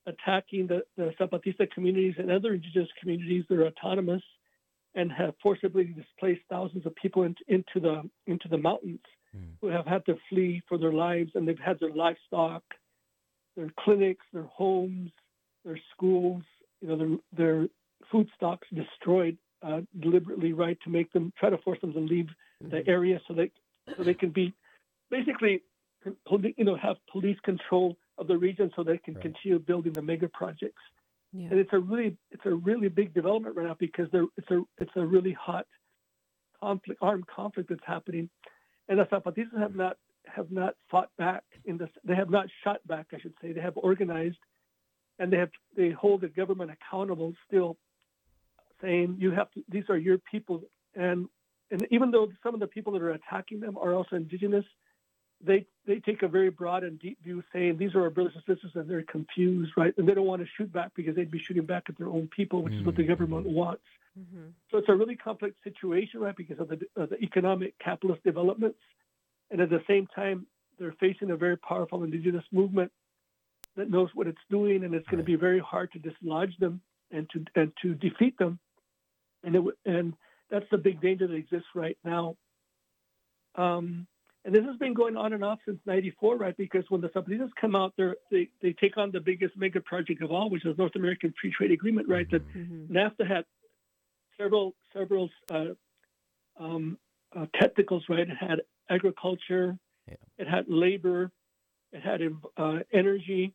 attacking 0.08 0.68
the, 0.68 0.84
the 0.98 1.14
Zapatista 1.20 1.70
communities 1.72 2.16
and 2.18 2.32
other 2.32 2.54
indigenous 2.54 2.90
communities 3.00 3.46
that 3.50 3.60
are 3.60 3.68
autonomous 3.68 4.24
and 4.96 5.12
have 5.12 5.34
forcibly 5.42 5.86
displaced 5.86 6.42
thousands 6.50 6.86
of 6.86 6.96
people 6.96 7.24
in, 7.24 7.36
into 7.48 7.80
the 7.80 8.02
into 8.28 8.48
the 8.50 8.58
mountains 8.58 9.00
Mm. 9.36 9.54
who 9.62 9.68
have 9.68 9.86
had 9.86 10.06
to 10.06 10.18
flee 10.30 10.62
for 10.68 10.78
their 10.78 10.92
lives 10.92 11.32
and 11.36 11.48
they've 11.48 11.58
had 11.58 11.80
their 11.80 11.94
livestock, 11.94 12.64
their 13.56 13.70
clinics, 13.80 14.26
their 14.34 14.44
homes, 14.44 15.12
their 15.64 15.80
schools, 15.94 16.44
you 16.82 16.90
know, 16.90 16.98
their 16.98 17.18
their 17.38 17.68
food 18.12 18.30
stocks 18.36 18.68
destroyed 18.74 19.38
uh, 19.64 19.82
deliberately, 20.02 20.52
right, 20.52 20.78
to 20.84 20.90
make 20.90 21.14
them 21.14 21.32
try 21.40 21.50
to 21.50 21.58
force 21.60 21.80
them 21.80 21.94
to 21.94 22.00
leave 22.00 22.28
the 22.60 22.86
area 22.88 23.22
so 23.26 23.34
they 23.34 23.52
so 23.96 24.04
they 24.04 24.14
can 24.14 24.32
be 24.32 24.54
basically 25.10 25.62
you 26.06 26.64
know 26.66 26.76
have 26.76 26.98
police 27.12 27.38
control 27.44 27.98
of 28.18 28.28
the 28.28 28.38
region 28.38 28.72
so 28.76 28.84
they 28.84 28.98
can 28.98 29.14
Right. 29.16 29.24
continue 29.24 29.60
building 29.60 29.94
the 29.94 30.02
mega 30.02 30.28
projects 30.30 30.82
Yeah. 31.34 31.50
and 31.52 31.60
it's 31.60 31.74
a 31.74 31.80
really 31.80 32.18
it's 32.32 32.46
a 32.46 32.54
really 32.54 32.88
big 32.90 33.14
development 33.14 33.56
right 33.56 33.68
now 33.68 33.76
because 33.80 34.10
there 34.12 34.26
it's 34.38 34.50
a 34.52 34.62
it's 34.78 34.96
a 34.96 35.06
really 35.06 35.34
hot 35.34 35.68
conflict 36.60 37.00
armed 37.02 37.28
conflict 37.28 37.70
that's 37.70 37.86
happening 37.86 38.30
and 38.88 39.00
the 39.00 39.06
Zapatistas 39.06 39.58
have 39.60 39.76
not 39.76 39.98
have 40.26 40.52
not 40.52 40.76
fought 40.90 41.10
back 41.18 41.44
in 41.66 41.78
this 41.78 41.90
they 42.04 42.16
have 42.16 42.30
not 42.30 42.48
shot 42.64 42.86
back 42.88 43.08
I 43.14 43.20
should 43.20 43.34
say 43.42 43.52
they 43.54 43.62
have 43.62 43.78
organized 43.78 44.38
and 45.20 45.32
they 45.32 45.38
have 45.38 45.52
they 45.76 45.92
hold 45.92 46.22
the 46.22 46.30
government 46.30 46.72
accountable 46.72 47.34
still 47.48 47.78
saying 48.82 49.18
you 49.20 49.32
have 49.32 49.52
to 49.52 49.64
these 49.70 49.86
are 49.90 49.98
your 49.98 50.18
people 50.20 50.62
and 50.96 51.28
and 51.72 51.88
even 51.90 52.12
though 52.12 52.28
some 52.44 52.54
of 52.54 52.60
the 52.60 52.68
people 52.68 52.92
that 52.94 53.02
are 53.02 53.12
attacking 53.12 53.60
them 53.60 53.78
are 53.78 53.94
also 53.94 54.16
indigenous 54.16 54.66
they 55.46 55.66
they 55.88 56.00
take 56.00 56.22
a 56.24 56.28
very 56.28 56.50
broad 56.50 56.84
and 56.84 57.00
deep 57.00 57.18
view 57.24 57.44
saying 57.52 57.78
these 57.78 57.96
are 57.96 58.02
our 58.04 58.10
brothers 58.10 58.34
and 58.36 58.44
sisters 58.56 58.72
and 58.76 58.90
they're 58.90 59.04
confused 59.04 59.72
right 59.76 59.94
and 59.98 60.08
they 60.08 60.14
don't 60.14 60.28
want 60.28 60.42
to 60.42 60.48
shoot 60.58 60.72
back 60.72 60.92
because 60.96 61.16
they'd 61.16 61.32
be 61.32 61.40
shooting 61.48 61.66
back 61.66 61.84
at 61.90 61.98
their 61.98 62.08
own 62.08 62.28
people 62.36 62.62
which 62.64 62.74
is 62.80 62.86
what 62.86 62.96
the 62.96 63.02
Mhm. 63.04 63.08
government 63.08 63.48
wants 63.48 63.84
Mm-hmm. 64.20 64.50
so 64.70 64.78
it's 64.78 64.90
a 64.90 64.94
really 64.94 65.16
complex 65.16 65.56
situation, 65.64 66.20
right? 66.20 66.36
Because 66.36 66.60
of 66.60 66.68
the, 66.68 66.80
of 66.98 67.10
the 67.10 67.18
economic 67.24 67.78
capitalist 67.80 68.22
developments, 68.24 68.78
and 69.50 69.62
at 69.62 69.70
the 69.70 69.82
same 69.88 70.06
time, 70.08 70.46
they're 70.78 70.92
facing 71.00 71.32
a 71.32 71.38
very 71.38 71.58
powerful 71.58 72.04
indigenous 72.04 72.44
movement 72.52 72.92
that 73.78 73.90
knows 73.90 74.10
what 74.14 74.28
it's 74.28 74.42
doing, 74.50 74.84
and 74.84 74.94
it's 74.94 75.08
going 75.08 75.20
Right. 75.20 75.26
to 75.26 75.32
be 75.32 75.36
very 75.38 75.60
hard 75.60 75.94
to 75.94 76.00
dislodge 76.00 76.58
them 76.58 76.82
and 77.12 77.30
to 77.30 77.46
and 77.56 77.72
to 77.82 77.94
defeat 77.96 78.38
them. 78.38 78.60
And 79.44 79.56
it, 79.56 79.64
and 79.86 80.14
that's 80.50 80.70
the 80.72 80.78
big 80.78 81.00
danger 81.00 81.26
that 81.28 81.34
exists 81.36 81.70
right 81.74 81.98
now. 82.04 82.36
Um, 83.56 84.08
and 84.44 84.56
this 84.56 84.64
has 84.66 84.76
been 84.78 84.94
going 84.94 85.16
on 85.18 85.34
and 85.34 85.44
off 85.44 85.60
since 85.66 85.80
'94, 85.86 86.38
right? 86.38 86.58
Because 86.58 86.84
when 86.90 87.02
the 87.02 87.12
subsidies 87.14 87.42
come 87.60 87.76
out, 87.76 87.94
they're, 87.98 88.16
they 88.32 88.50
they 88.62 88.74
take 88.74 88.98
on 88.98 89.12
the 89.12 89.20
biggest 89.20 89.56
mega 89.56 89.80
project 89.82 90.22
of 90.24 90.32
all, 90.32 90.50
which 90.50 90.66
is 90.66 90.78
North 90.78 90.96
American 90.96 91.34
Free 91.40 91.52
Trade 91.52 91.72
Agreement, 91.72 92.08
right? 92.08 92.28
That 92.32 92.44
Mhm. 92.56 92.88
Mm-hmm. 92.90 92.98
NAFTA 92.98 93.28
had 93.28 93.46
several 94.38 94.76
several 94.94 95.30
uh, 95.52 95.66
um, 96.60 96.98
uh, 97.36 97.46
technicals, 97.60 98.04
right? 98.10 98.28
It 98.30 98.36
had 98.38 98.62
agriculture, 98.90 99.78
Yeah. 100.08 100.16
it 100.38 100.48
had 100.48 100.66
labor, 100.68 101.32
it 101.92 102.02
had 102.02 102.22
uh, 102.58 102.80
energy, 102.92 103.54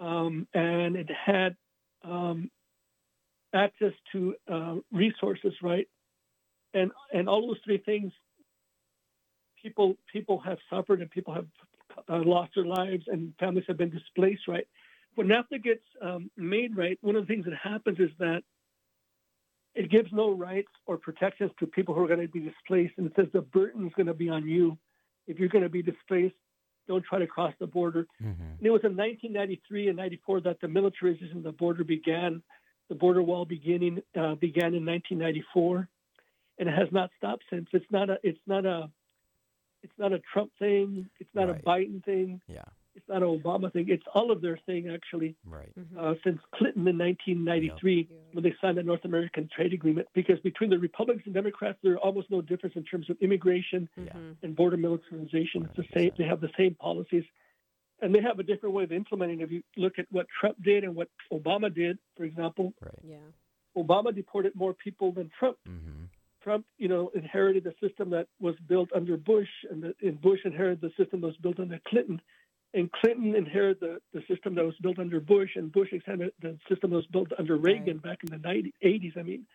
um, 0.00 0.48
and 0.54 0.96
it 0.96 1.10
had 1.10 1.56
um, 2.02 2.50
access 3.54 3.92
to 4.12 4.34
uh, 4.50 4.76
resources, 4.90 5.52
right? 5.62 5.88
And 6.72 6.90
and 7.12 7.28
all 7.28 7.46
those 7.46 7.60
three 7.64 7.78
things, 7.78 8.12
people 9.64 9.96
people 10.12 10.38
have 10.40 10.58
suffered 10.70 11.00
and 11.00 11.10
people 11.10 11.34
have 11.34 11.46
uh, 12.08 12.22
lost 12.24 12.52
their 12.54 12.66
lives 12.66 13.04
and 13.08 13.32
families 13.40 13.64
have 13.66 13.78
been 13.78 13.90
displaced, 13.90 14.46
right? 14.46 14.66
When 15.14 15.28
NAFTA 15.28 15.62
gets 15.62 15.84
um, 16.02 16.30
made 16.36 16.76
right, 16.76 16.98
one 17.00 17.16
of 17.16 17.26
the 17.26 17.32
things 17.32 17.46
that 17.46 17.54
happens 17.54 17.98
is 17.98 18.10
that 18.18 18.42
it 19.74 19.90
gives 19.90 20.08
no 20.12 20.30
rights 20.30 20.70
or 20.86 20.98
protections 20.98 21.50
to 21.58 21.66
people 21.66 21.94
who 21.94 22.04
are 22.04 22.08
going 22.08 22.20
to 22.20 22.28
be 22.28 22.40
displaced, 22.40 22.94
and 22.98 23.06
it 23.06 23.12
says 23.16 23.26
the 23.32 23.40
burden 23.40 23.86
is 23.86 23.92
going 23.94 24.06
to 24.06 24.14
be 24.14 24.28
on 24.28 24.46
you. 24.46 24.78
If 25.26 25.38
you're 25.38 25.48
going 25.48 25.64
to 25.64 25.70
be 25.70 25.82
displaced, 25.82 26.34
don't 26.86 27.04
try 27.04 27.18
to 27.18 27.26
cross 27.26 27.54
the 27.58 27.66
border. 27.66 28.06
Mhm. 28.22 28.58
And 28.58 28.66
it 28.66 28.70
was 28.70 28.84
in 28.84 28.94
1993 28.94 29.88
and 29.88 29.96
94 29.96 30.42
that 30.42 30.60
the 30.60 30.68
militarization 30.68 31.38
of 31.38 31.42
the 31.42 31.52
border 31.52 31.82
began. 31.82 32.42
The 32.88 32.94
border 32.94 33.22
wall 33.22 33.46
beginning 33.46 34.02
uh, 34.14 34.34
began 34.34 34.74
in 34.74 34.84
1994, 34.84 35.88
and 36.58 36.68
it 36.68 36.74
has 36.74 36.92
not 36.92 37.10
stopped 37.16 37.44
since. 37.48 37.68
It's 37.72 37.90
not 37.90 38.10
a 38.10 38.18
it's 38.22 38.46
not 38.46 38.66
a 38.66 38.90
it's 39.84 39.98
not 39.98 40.12
a 40.12 40.20
Trump 40.32 40.50
thing. 40.58 41.08
It's 41.20 41.30
not 41.34 41.48
Right. 41.48 41.60
a 41.60 41.62
Biden 41.62 42.04
thing. 42.04 42.40
Yeah. 42.48 42.64
It's 42.96 43.08
not 43.08 43.22
an 43.24 43.28
Obama 43.40 43.72
thing. 43.72 43.86
It's 43.88 44.04
all 44.14 44.30
of 44.30 44.40
their 44.40 44.56
thing 44.66 44.88
actually 44.88 45.34
Right. 45.44 45.72
Mm-hmm. 45.78 45.98
uh, 45.98 46.14
since 46.24 46.40
Clinton 46.54 46.86
in 46.86 46.96
1993 46.96 48.08
when 48.32 48.44
they 48.44 48.54
signed 48.60 48.78
the 48.78 48.82
North 48.84 49.04
American 49.04 49.48
Trade 49.54 49.72
Agreement. 49.72 50.06
Because 50.14 50.38
between 50.40 50.70
the 50.70 50.78
Republicans 50.78 51.24
and 51.26 51.34
Democrats, 51.34 51.78
there's 51.82 51.98
almost 52.02 52.30
no 52.30 52.40
difference 52.40 52.76
in 52.76 52.84
terms 52.84 53.10
of 53.10 53.16
immigration 53.20 53.88
Mm-hmm. 53.98 54.32
and 54.44 54.56
border 54.56 54.76
militarization. 54.76 55.64
It's 55.64 55.76
the 55.76 55.86
same. 55.94 56.12
They 56.16 56.24
have 56.24 56.40
the 56.40 56.50
same 56.56 56.74
policies, 56.76 57.24
and 58.00 58.14
they 58.14 58.20
have 58.22 58.38
a 58.38 58.44
different 58.44 58.74
way 58.76 58.84
of 58.84 58.92
implementing. 58.92 59.40
If 59.40 59.50
you 59.50 59.62
look 59.76 59.98
at 59.98 60.06
what 60.10 60.26
Trump 60.40 60.56
did 60.62 60.84
and 60.84 60.94
what 60.94 61.08
Obama 61.32 61.74
did, 61.74 61.98
for 62.16 62.24
example, 62.24 62.72
Right. 62.80 62.94
Yeah. 63.02 63.16
Obama 63.76 64.14
deported 64.14 64.54
more 64.54 64.72
people 64.72 65.10
than 65.10 65.30
Trump. 65.36 65.56
Mm-hmm. 65.68 66.04
Trump, 66.44 66.66
you 66.76 66.88
know, 66.88 67.10
inherited 67.14 67.66
a 67.66 67.72
system 67.86 68.10
that 68.10 68.28
was 68.38 68.54
built 68.68 68.90
under 68.94 69.16
Bush, 69.16 69.48
and, 69.70 69.82
the, 69.82 69.94
and 70.02 70.20
Bush 70.20 70.40
inherited 70.44 70.82
the 70.82 70.92
system 71.02 71.22
that 71.22 71.28
was 71.28 71.36
built 71.38 71.58
under 71.58 71.80
Clinton, 71.88 72.20
and 72.74 72.92
Clinton 72.92 73.34
inherited 73.34 73.80
the, 73.80 73.98
the 74.12 74.22
system 74.28 74.54
that 74.56 74.64
was 74.64 74.74
built 74.82 74.98
under 74.98 75.20
Bush, 75.20 75.50
and 75.56 75.72
Bush 75.72 75.88
inherited 75.92 76.32
the 76.42 76.58
system 76.68 76.90
that 76.90 76.96
was 76.96 77.06
built 77.06 77.28
under 77.38 77.56
Reagan 77.56 77.98
back 77.98 78.18
in 78.22 78.30
the 78.30 78.38
90, 78.38 78.74
80s. 78.84 79.16
I 79.16 79.22
mean, 79.22 79.46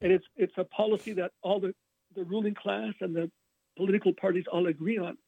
and 0.00 0.10
it's 0.10 0.24
it's 0.36 0.52
a 0.56 0.64
policy 0.64 1.12
that 1.14 1.32
all 1.42 1.60
the, 1.60 1.74
the 2.16 2.24
ruling 2.24 2.54
class 2.54 2.94
and 3.00 3.14
the 3.14 3.30
political 3.76 4.14
parties 4.14 4.44
all 4.50 4.66
agree 4.66 4.98
on, 4.98 5.18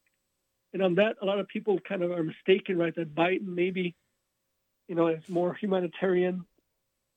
and 0.72 0.82
on 0.82 0.94
that, 0.94 1.16
a 1.20 1.26
lot 1.26 1.38
of 1.38 1.46
people 1.48 1.78
kind 1.86 2.02
of 2.02 2.10
are 2.10 2.22
mistaken, 2.22 2.78
right? 2.78 2.94
That 2.96 3.14
Biden 3.14 3.46
maybe, 3.46 3.94
you 4.88 4.94
know, 4.94 5.08
is 5.08 5.22
more 5.28 5.54
humanitarian 5.54 6.46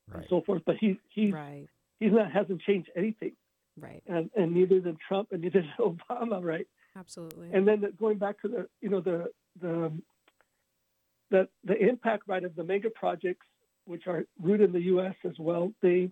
Right. 0.10 0.20
and 0.20 0.30
so 0.30 0.42
forth, 0.42 0.64
but 0.66 0.76
he 0.78 1.00
he's 1.10 1.34
Right. 1.34 1.66
he's 2.02 2.12
not 2.12 2.30
hasn't 2.30 2.62
changed 2.64 2.90
anything 2.94 3.32
Right. 3.80 4.04
and, 4.08 4.30
and 4.36 4.54
neither 4.54 4.80
did 4.80 4.98
Trump 5.08 5.30
and 5.32 5.42
neither 5.42 5.62
did 5.62 5.70
Obama, 5.80 6.44
right? 6.44 6.68
Absolutely. 6.96 7.52
And 7.54 7.68
then 7.68 7.82
the, 7.82 7.88
going 7.92 8.18
back 8.20 8.40
to 8.42 8.48
the, 8.48 8.68
you 8.82 8.90
know, 8.90 9.02
the 9.02 9.32
the 9.62 9.92
that 11.32 11.50
the 11.64 11.76
impact 11.78 12.24
right 12.28 12.44
of 12.44 12.56
the 12.56 12.64
mega 12.64 12.90
projects, 12.92 13.46
which 13.86 14.04
are 14.08 14.26
rooted 14.42 14.68
in 14.68 14.74
the 14.74 14.82
U.S. 14.94 15.16
as 15.26 15.34
well, 15.40 15.72
they 15.82 16.12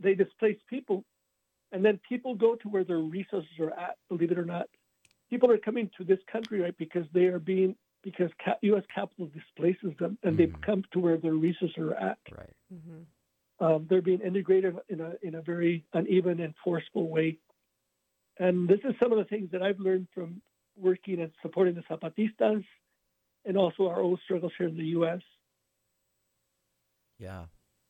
they 0.00 0.14
displace 0.14 0.56
people, 0.68 1.04
and 1.72 1.84
then 1.84 2.00
people 2.08 2.34
go 2.34 2.54
to 2.56 2.68
where 2.68 2.84
their 2.84 2.98
resources 3.00 3.50
are 3.60 3.72
at. 3.72 3.96
Believe 4.08 4.32
it 4.32 4.38
or 4.38 4.44
not, 4.46 4.66
people 5.28 5.50
are 5.50 5.58
coming 5.58 5.90
to 5.98 6.04
this 6.04 6.18
country 6.32 6.60
right 6.60 6.76
because 6.78 7.04
they 7.12 7.24
are 7.26 7.38
being 7.38 7.76
because 8.02 8.30
ca- 8.42 8.56
U.S. 8.62 8.84
capital 8.94 9.26
displaces 9.34 9.96
them, 9.98 10.16
and 10.22 10.36
they 10.38 10.46
Mhm. 10.46 10.62
come 10.62 10.84
to 10.92 11.00
where 11.00 11.16
their 11.18 11.34
resources 11.34 11.76
are 11.78 11.94
at. 11.94 12.18
Right. 12.30 12.52
Mm-hmm. 12.72 13.02
Um, 13.60 13.86
they're 13.88 14.02
being 14.02 14.20
integrated 14.20 14.74
in 14.88 15.00
a 15.00 15.12
in 15.22 15.36
a 15.36 15.42
very 15.42 15.84
uneven 15.92 16.40
and 16.40 16.54
forceful 16.62 17.08
way. 17.08 17.38
And 18.38 18.68
this 18.68 18.80
is 18.84 18.94
some 19.00 19.12
of 19.12 19.18
the 19.18 19.24
things 19.24 19.50
that 19.52 19.62
I've 19.62 19.78
learned 19.78 20.08
from 20.12 20.42
working 20.76 21.20
and 21.20 21.30
supporting 21.40 21.74
the 21.74 21.82
Zapatistas, 21.82 22.64
and 23.44 23.56
also 23.56 23.86
our 23.86 24.00
own 24.00 24.18
struggles 24.24 24.52
here 24.58 24.68
in 24.68 24.76
the 24.76 24.86
U.S. 24.86 25.20
Yeah. 27.18 27.44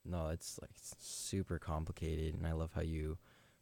No, 0.05 0.29
it's 0.29 0.59
like 0.61 0.73
super 0.99 1.59
complicated, 1.59 2.35
and 2.35 2.47
I 2.47 2.53
love 2.53 2.73
how 2.75 2.83
you 2.83 3.17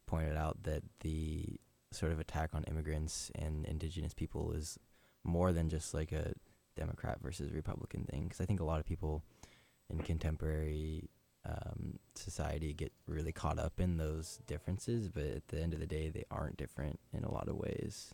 pointed 0.05 0.35
out 0.35 0.63
that 0.63 0.83
the 0.99 1.57
sort 1.91 2.11
of 2.11 2.19
attack 2.19 2.49
on 2.53 2.63
immigrants 2.65 3.31
and 3.35 3.65
indigenous 3.65 4.13
people 4.13 4.51
is 4.51 4.77
more 5.23 5.53
than 5.53 5.69
just 5.69 5.93
like 5.93 6.11
a 6.11 6.33
Democrat 6.75 7.19
versus 7.21 7.51
Republican 7.51 8.03
thing. 8.03 8.23
Because 8.23 8.41
I 8.41 8.45
think 8.45 8.59
a 8.59 8.65
lot 8.65 8.79
of 8.79 8.85
people 8.85 9.23
in 9.89 9.99
contemporary 9.99 11.09
um, 11.45 11.99
society 12.15 12.73
get 12.73 12.93
really 13.07 13.31
caught 13.33 13.59
up 13.59 13.79
in 13.79 13.97
those 13.97 14.39
differences, 14.47 15.09
but 15.09 15.23
at 15.23 15.47
the 15.49 15.59
end 15.61 15.73
of 15.73 15.79
the 15.79 15.87
day, 15.87 16.09
they 16.09 16.23
aren't 16.31 16.57
different 16.57 16.99
in 17.11 17.23
a 17.23 17.31
lot 17.31 17.47
of 17.49 17.55
ways. 17.57 18.13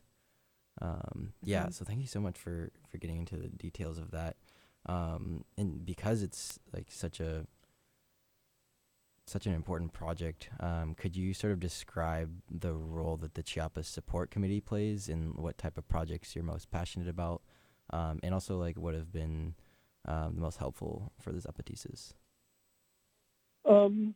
Um, 0.82 1.34
yeah, 1.44 1.68
Mhm. 1.68 1.74
so 1.74 1.86
thank 1.86 2.00
you 2.02 2.08
so 2.08 2.20
much 2.22 2.38
for 2.38 2.72
for 2.88 2.98
getting 2.98 3.18
into 3.18 3.38
the 3.38 3.50
details 3.50 3.98
of 3.98 4.12
that. 4.12 4.38
Um, 4.86 5.44
and 5.58 5.86
because 5.86 6.24
it's 6.24 6.60
like 6.74 6.90
such 6.92 7.20
a 7.20 7.46
such 9.28 9.46
an 9.46 9.54
important 9.54 9.94
project, 9.94 10.50
um, 10.60 10.96
could 10.96 11.16
you 11.16 11.34
sort 11.36 11.54
of 11.54 11.60
describe 11.60 12.42
the 12.50 12.74
role 12.74 13.16
that 13.18 13.36
the 13.36 13.44
Chiapas 13.44 13.88
Support 13.88 14.32
Committee 14.32 14.62
plays 14.62 15.08
and 15.08 15.36
what 15.36 15.58
type 15.60 15.78
of 15.78 15.88
projects 15.88 16.34
you're 16.36 16.44
most 16.44 16.72
passionate 16.72 17.08
about, 17.08 17.44
um, 17.92 18.20
and 18.24 18.34
also 18.34 18.58
like 18.58 18.78
what 18.78 18.96
have 18.96 19.12
been 19.12 19.54
um, 20.06 20.34
the 20.36 20.42
most 20.42 20.58
helpful 20.58 21.12
for 21.20 21.32
the 21.32 21.40
Zapatistas? 21.42 22.14
Um, 23.68 24.16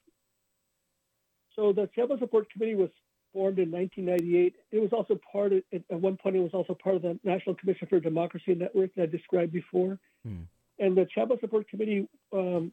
so 1.55 1.73
the 1.73 1.89
Chiapas 1.93 2.19
Support 2.19 2.51
Committee 2.51 2.75
was 2.75 2.89
formed 3.31 3.59
in 3.59 3.71
1998. 3.71 4.55
It 4.71 4.79
was 4.79 4.91
also 4.93 5.19
part 5.31 5.53
of, 5.53 5.63
at 5.73 5.99
one 5.99 6.17
point, 6.17 6.35
it 6.35 6.39
was 6.39 6.53
also 6.53 6.75
part 6.75 6.95
of 6.95 7.01
the 7.01 7.19
National 7.23 7.55
Commission 7.55 7.87
for 7.87 7.99
Democracy 7.99 8.55
Network 8.55 8.93
that 8.95 9.03
I 9.03 9.05
described 9.07 9.51
before. 9.51 9.99
Hmm. 10.25 10.43
And 10.79 10.97
the 10.97 11.05
Chiapas 11.13 11.39
Support 11.41 11.67
Committee 11.69 12.07
um, 12.31 12.71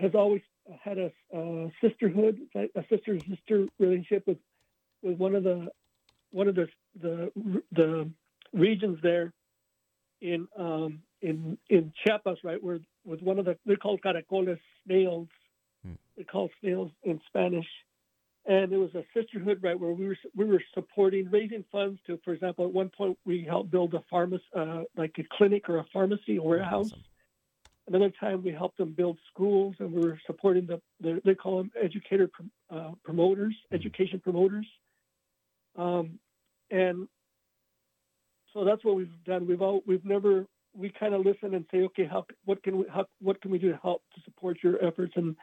has 0.00 0.12
always 0.14 0.42
had 0.82 0.98
a, 0.98 1.10
a 1.32 1.70
sisterhood, 1.80 2.38
a 2.54 2.84
sister 2.88 3.18
sister 3.28 3.66
relationship 3.78 4.24
with 4.26 4.38
with 5.02 5.16
one 5.16 5.34
of 5.34 5.44
the 5.44 5.68
one 6.30 6.48
of 6.48 6.54
the 6.54 6.68
the 7.00 7.30
the 7.72 8.10
regions 8.52 8.98
there 9.02 9.32
in 10.20 10.46
um, 10.58 11.00
in 11.22 11.58
in 11.68 11.92
Chiapas, 12.04 12.38
right, 12.44 12.62
where 12.62 12.78
with 13.04 13.22
one 13.22 13.38
of 13.38 13.44
the 13.44 13.56
they're 13.66 13.76
called 13.76 14.00
caracoles 14.02 14.58
snails. 14.86 15.28
Hmm. 15.88 16.22
Called 16.30 16.50
snails 16.60 16.90
in 17.04 17.20
Spanish, 17.28 17.66
and 18.44 18.72
it 18.72 18.76
was 18.76 18.94
a 18.94 19.04
sisterhood, 19.14 19.62
right, 19.62 19.78
where 19.78 19.92
we 19.92 20.08
were 20.08 20.16
we 20.34 20.44
were 20.44 20.62
supporting 20.74 21.30
raising 21.30 21.64
funds 21.70 22.00
to, 22.06 22.18
for 22.24 22.32
example, 22.32 22.66
at 22.66 22.72
one 22.72 22.90
point 22.90 23.16
we 23.24 23.44
helped 23.44 23.70
build 23.70 23.94
a 23.94 24.02
pharmacy, 24.10 24.44
uh, 24.56 24.82
like 24.96 25.14
a 25.18 25.24
clinic 25.36 25.68
or 25.68 25.78
a 25.78 25.86
pharmacy, 25.92 26.36
a 26.36 26.42
warehouse. 26.42 26.88
Awesome. 26.88 27.04
Another 27.86 28.12
time 28.20 28.42
we 28.42 28.52
helped 28.52 28.76
them 28.78 28.92
build 28.92 29.18
schools, 29.32 29.76
and 29.78 29.92
we 29.92 30.00
were 30.06 30.20
supporting 30.26 30.66
the, 30.66 30.80
the 31.00 31.22
they 31.24 31.34
call 31.34 31.58
them 31.58 31.70
educator 31.80 32.28
uh, 32.70 32.92
promoters, 33.04 33.54
Mhm. 33.70 33.76
education 33.76 34.20
promoters. 34.20 34.66
Um, 35.76 36.18
and 36.70 37.08
so 38.52 38.64
that's 38.64 38.84
what 38.84 38.96
we've 38.96 39.24
done. 39.24 39.46
We've 39.46 39.62
all 39.62 39.82
we've 39.86 40.04
never 40.04 40.46
we 40.74 40.90
kind 40.90 41.14
of 41.14 41.24
listen 41.24 41.54
and 41.54 41.64
say, 41.70 41.82
okay, 41.84 42.04
how 42.04 42.26
what 42.44 42.62
can 42.62 42.78
we 42.78 42.86
how, 42.88 43.06
what 43.20 43.40
can 43.40 43.50
we 43.50 43.58
do 43.58 43.70
to 43.70 43.78
help 43.78 44.02
to 44.14 44.20
support 44.22 44.58
your 44.62 44.84
efforts? 44.84 45.12
And 45.16 45.36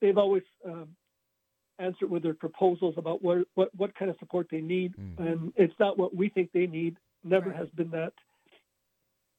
they've 0.00 0.18
always 0.18 0.42
um, 0.64 0.88
answered 1.78 2.10
with 2.10 2.22
their 2.22 2.34
proposals 2.34 2.94
about 2.96 3.22
what 3.22 3.46
what 3.54 3.74
what 3.74 3.94
kind 3.94 4.10
of 4.10 4.16
support 4.18 4.48
they 4.50 4.60
need, 4.60 4.94
Mm. 4.96 5.18
and 5.18 5.52
it's 5.56 5.78
not 5.78 5.98
what 5.98 6.14
we 6.14 6.28
think 6.28 6.50
they 6.52 6.66
need. 6.66 6.96
Never 7.24 7.50
Right. 7.50 7.58
has 7.58 7.68
been 7.70 7.90
that. 7.90 8.12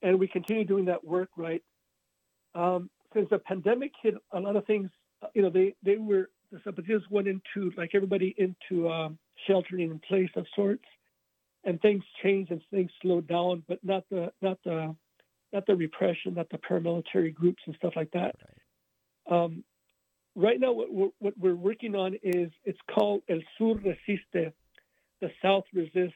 And 0.02 0.20
we 0.20 0.28
continue 0.28 0.64
doing 0.66 0.86
that 0.86 1.04
work, 1.04 1.30
right? 1.38 1.62
Um, 2.56 2.90
since 3.14 3.30
the 3.30 3.40
pandemic 3.40 3.92
hit, 4.02 4.16
a 4.32 4.40
lot 4.40 4.56
of 4.56 4.66
things, 4.66 4.90
uh, 5.22 5.28
you 5.34 5.42
know, 5.42 5.50
they 5.50 5.76
they 5.84 5.98
were 5.98 6.30
the 6.52 6.58
Zapatistas 6.60 7.10
went 7.10 7.28
into 7.28 7.72
like 7.78 7.92
everybody 7.94 8.34
into 8.38 8.90
um, 8.90 9.20
sheltering 9.48 9.92
in 9.92 10.00
place 10.00 10.30
of 10.36 10.46
sorts, 10.56 10.86
and 11.66 11.82
things 11.82 12.04
changed 12.24 12.52
and 12.52 12.62
things 12.72 12.92
slowed 13.02 13.28
down, 13.28 13.64
but 13.68 13.84
not 13.84 14.04
the 14.10 14.32
not 14.42 14.58
the 14.64 14.96
not 15.52 15.66
the 15.66 15.76
repression, 15.76 16.36
not 16.36 16.50
the 16.50 16.58
paramilitary 16.60 17.34
groups 17.34 17.62
and 17.66 17.76
stuff 17.76 17.94
like 17.96 18.12
that. 18.12 18.36
Right. 19.30 19.44
Um, 19.44 19.64
right 20.40 20.60
now, 20.60 20.72
what 20.72 20.92
we're, 20.92 21.10
what 21.20 21.34
we're 21.38 21.56
working 21.56 21.96
on 21.96 22.16
is 22.24 22.52
it's 22.64 22.80
called 22.94 23.22
El 23.30 23.40
Sur 23.58 23.76
Resiste, 23.76 24.54
the 25.22 25.32
South 25.42 25.66
Resists, 25.74 26.14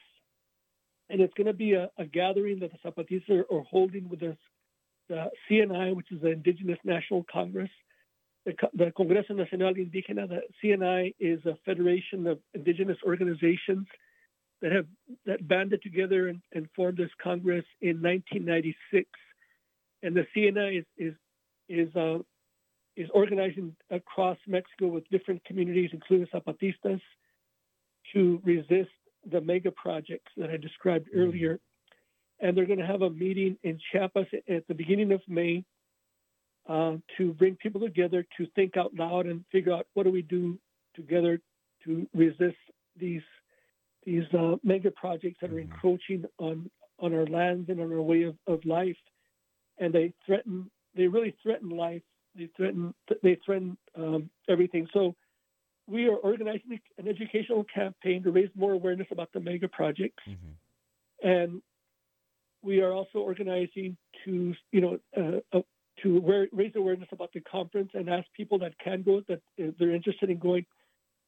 and 1.10 1.20
it's 1.20 1.34
going 1.34 1.46
to 1.46 1.52
be 1.52 1.74
a, 1.74 1.90
a 1.98 2.06
gathering 2.06 2.60
that 2.60 2.70
the 2.72 2.90
Zapatistas 2.90 3.28
are, 3.30 3.54
are 3.54 3.62
holding 3.62 4.08
with 4.08 4.20
the, 4.20 4.36
the 5.08 5.30
CNI, 5.50 5.94
which 5.94 6.10
is 6.10 6.22
the 6.22 6.30
Indigenous 6.30 6.78
National 6.84 7.24
Congress, 7.30 7.70
the, 8.46 8.54
the 8.72 8.92
Congreso 8.98 9.30
Nacional 9.30 9.74
Indígena. 9.74 10.28
The 10.28 10.40
CNI 10.62 11.14
is 11.20 11.44
a 11.44 11.56
federation 11.64 12.26
of 12.26 12.38
indigenous 12.54 12.98
organizations 13.06 13.86
that 14.62 14.72
have 14.72 14.86
that 15.26 15.46
banded 15.46 15.82
together 15.82 16.28
and, 16.28 16.40
and 16.52 16.68
formed 16.74 16.96
this 16.96 17.10
Congress 17.22 17.64
in 17.82 18.00
1996, 18.00 19.06
and 20.02 20.16
the 20.16 20.26
CNI 20.34 20.78
is 20.78 20.84
is 20.96 21.14
is 21.68 21.94
uh, 21.94 22.18
is 22.96 23.08
organizing 23.12 23.74
across 23.90 24.38
Mexico 24.46 24.86
with 24.88 25.08
different 25.10 25.44
communities, 25.44 25.90
including 25.92 26.26
Zapatistas, 26.28 27.00
to 28.12 28.40
resist 28.44 28.90
the 29.30 29.40
mega 29.40 29.70
projects 29.70 30.30
that 30.36 30.50
I 30.50 30.56
described 30.56 31.08
Mhm. 31.08 31.16
earlier. 31.18 31.60
And 32.40 32.56
they're 32.56 32.66
going 32.66 32.78
to 32.78 32.86
have 32.86 33.02
a 33.02 33.10
meeting 33.10 33.58
in 33.62 33.78
Chiapas 33.90 34.26
at 34.48 34.66
the 34.66 34.74
beginning 34.74 35.12
of 35.12 35.26
May 35.28 35.64
uh, 36.66 36.96
to 37.16 37.32
bring 37.34 37.56
people 37.56 37.80
together 37.80 38.26
to 38.36 38.46
think 38.54 38.76
out 38.76 38.94
loud 38.94 39.26
and 39.26 39.44
figure 39.52 39.72
out 39.72 39.86
what 39.94 40.04
do 40.04 40.10
we 40.10 40.22
do 40.22 40.58
together 40.94 41.40
to 41.84 42.08
resist 42.14 42.56
these 42.96 43.22
these 44.04 44.24
uh, 44.34 44.56
mega 44.62 44.90
projects 44.90 45.38
that 45.40 45.50
are 45.50 45.54
Mhm. 45.54 45.62
encroaching 45.62 46.24
on 46.38 46.70
on 46.98 47.12
our 47.12 47.26
lands 47.26 47.68
and 47.70 47.80
on 47.80 47.92
our 47.92 48.02
way 48.02 48.22
of, 48.22 48.38
of 48.46 48.64
life. 48.64 48.96
And 49.78 49.92
they 49.92 50.12
threaten 50.24 50.70
they 50.94 51.08
really 51.08 51.32
threaten 51.42 51.70
life 51.70 52.02
they 52.36 52.48
threaten 52.56 52.94
they 53.22 53.36
threaten 53.44 53.76
um, 53.96 54.30
everything. 54.48 54.88
So 54.92 55.14
we 55.86 56.08
are 56.08 56.16
organizing 56.16 56.80
an 56.98 57.08
educational 57.08 57.64
campaign 57.64 58.22
to 58.22 58.30
raise 58.30 58.48
more 58.54 58.72
awareness 58.72 59.06
about 59.10 59.30
the 59.32 59.40
mega 59.40 59.68
projects, 59.68 60.22
Mhm. 60.26 60.54
and 61.22 61.62
we 62.62 62.80
are 62.80 62.92
also 62.92 63.18
organizing 63.18 63.96
to 64.24 64.54
you 64.72 64.80
know 64.80 64.98
uh, 65.16 65.56
uh, 65.56 65.62
to 66.02 66.48
raise 66.52 66.74
awareness 66.74 67.08
about 67.12 67.32
the 67.32 67.40
conference 67.40 67.90
and 67.94 68.08
ask 68.08 68.26
people 68.32 68.58
that 68.58 68.76
can 68.78 69.02
go 69.02 69.20
that 69.28 69.40
uh, 69.62 69.70
they're 69.78 69.94
interested 69.94 70.28
in 70.30 70.38
going 70.38 70.66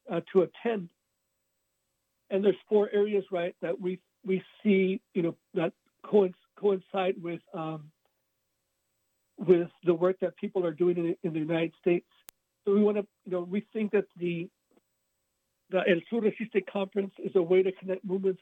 uh, 0.09 0.21
to 0.33 0.41
attend. 0.41 0.89
And 2.29 2.43
there's 2.43 2.57
four 2.67 2.89
areas 2.91 3.23
right 3.31 3.55
that 3.61 3.79
we 3.79 3.99
we 4.25 4.43
see 4.61 4.99
you 5.13 5.21
know 5.21 5.35
that 5.53 5.73
coinc- 6.03 6.33
coincide 6.57 7.21
with 7.21 7.41
um, 7.53 7.91
with 9.37 9.69
the 9.85 9.93
work 9.93 10.17
that 10.21 10.35
people 10.37 10.65
are 10.65 10.71
doing 10.73 10.97
in, 10.97 11.15
in 11.23 11.33
the 11.33 11.39
United 11.39 11.73
States. 11.79 12.07
So 12.65 12.73
we 12.73 12.81
want 12.81 12.97
to, 12.97 13.07
you 13.25 13.31
know, 13.31 13.41
we 13.41 13.65
think 13.73 13.91
that 13.91 14.05
the 14.17 14.49
the 15.69 15.79
El 15.79 15.99
Sur 16.09 16.21
Resiste 16.21 16.65
conference 16.71 17.11
is 17.19 17.31
a 17.35 17.41
way 17.41 17.61
to 17.61 17.73
connect 17.73 18.03
movements 18.05 18.41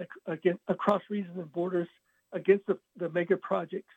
across 0.68 1.02
regions 1.10 1.36
and 1.38 1.52
borders 1.52 1.88
against 2.34 2.68
the, 2.68 2.78
the 2.98 3.10
mega 3.10 3.36
projects. 3.38 3.94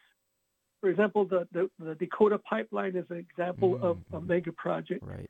For 0.80 0.88
example, 0.88 1.26
the, 1.26 1.46
the, 1.52 1.68
the 1.78 1.94
Dakota 1.94 2.38
pipeline 2.38 2.96
is 2.96 3.04
an 3.10 3.18
example 3.18 3.78
of 3.82 3.98
a 4.12 4.20
Mhm. 4.20 4.26
mega 4.26 4.52
project, 4.52 5.02
Right. 5.04 5.28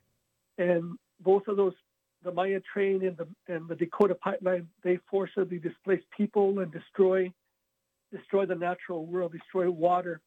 and 0.57 0.97
both 1.19 1.47
of 1.49 1.57
those, 1.57 1.73
the 2.23 2.31
Maya 2.31 2.61
train 2.73 3.05
and 3.05 3.17
the 3.17 3.27
and 3.53 3.67
the 3.67 3.75
Dakota 3.75 4.15
pipeline, 4.15 4.69
they 4.83 4.97
forcibly 5.09 5.59
displace 5.59 6.03
people 6.15 6.59
and 6.59 6.71
destroy 6.71 7.33
destroy 8.11 8.45
the 8.45 8.55
natural 8.55 9.05
world, 9.05 9.33
destroy 9.33 9.69
water. 9.69 10.21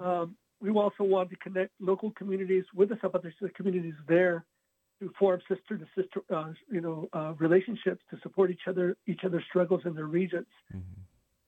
Um, 0.00 0.36
we 0.60 0.70
also 0.70 1.04
want 1.04 1.30
to 1.30 1.36
connect 1.36 1.72
local 1.80 2.12
communities 2.12 2.64
with 2.74 2.90
the 2.90 2.94
Zapatista 2.96 3.52
communities 3.54 3.94
there 4.06 4.44
to 5.00 5.12
form 5.18 5.40
sister 5.48 5.76
to 5.76 5.86
sister, 5.96 6.20
uh, 6.34 6.52
you 6.70 6.80
know, 6.80 7.08
uh, 7.12 7.34
relationships 7.38 8.00
to 8.10 8.18
support 8.22 8.50
each 8.50 8.68
other, 8.68 8.96
each 9.06 9.20
other's 9.24 9.42
struggles 9.48 9.82
in 9.84 9.94
their 9.94 10.06
regions. 10.06 10.46
Mhm. 10.72 10.82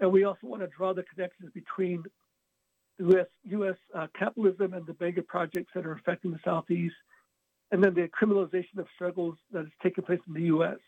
And 0.01 0.13
we 0.13 0.25
also 0.25 0.49
want 0.49 0.63
to 0.63 0.69
draw 0.69 0.93
the 0.93 1.05
connections 1.05 1.53
between 1.53 2.05
U.S. 2.99 3.27
U.S. 3.45 3.77
Uh, 3.95 4.09
capitalism 4.19 4.75
and 4.75 4.85
the 4.87 4.97
mega 5.01 5.23
projects 5.23 5.71
that 5.75 5.87
are 5.87 5.93
affecting 5.93 6.33
the 6.33 6.41
Southeast, 6.45 6.95
and 7.71 7.83
then 7.83 7.95
the 7.95 8.09
criminalization 8.09 8.79
of 8.79 8.87
struggles 8.95 9.37
that 9.53 9.65
is 9.67 9.73
taking 9.83 10.05
place 10.05 10.21
in 10.27 10.35
the 10.35 10.43
U.S. 10.43 10.79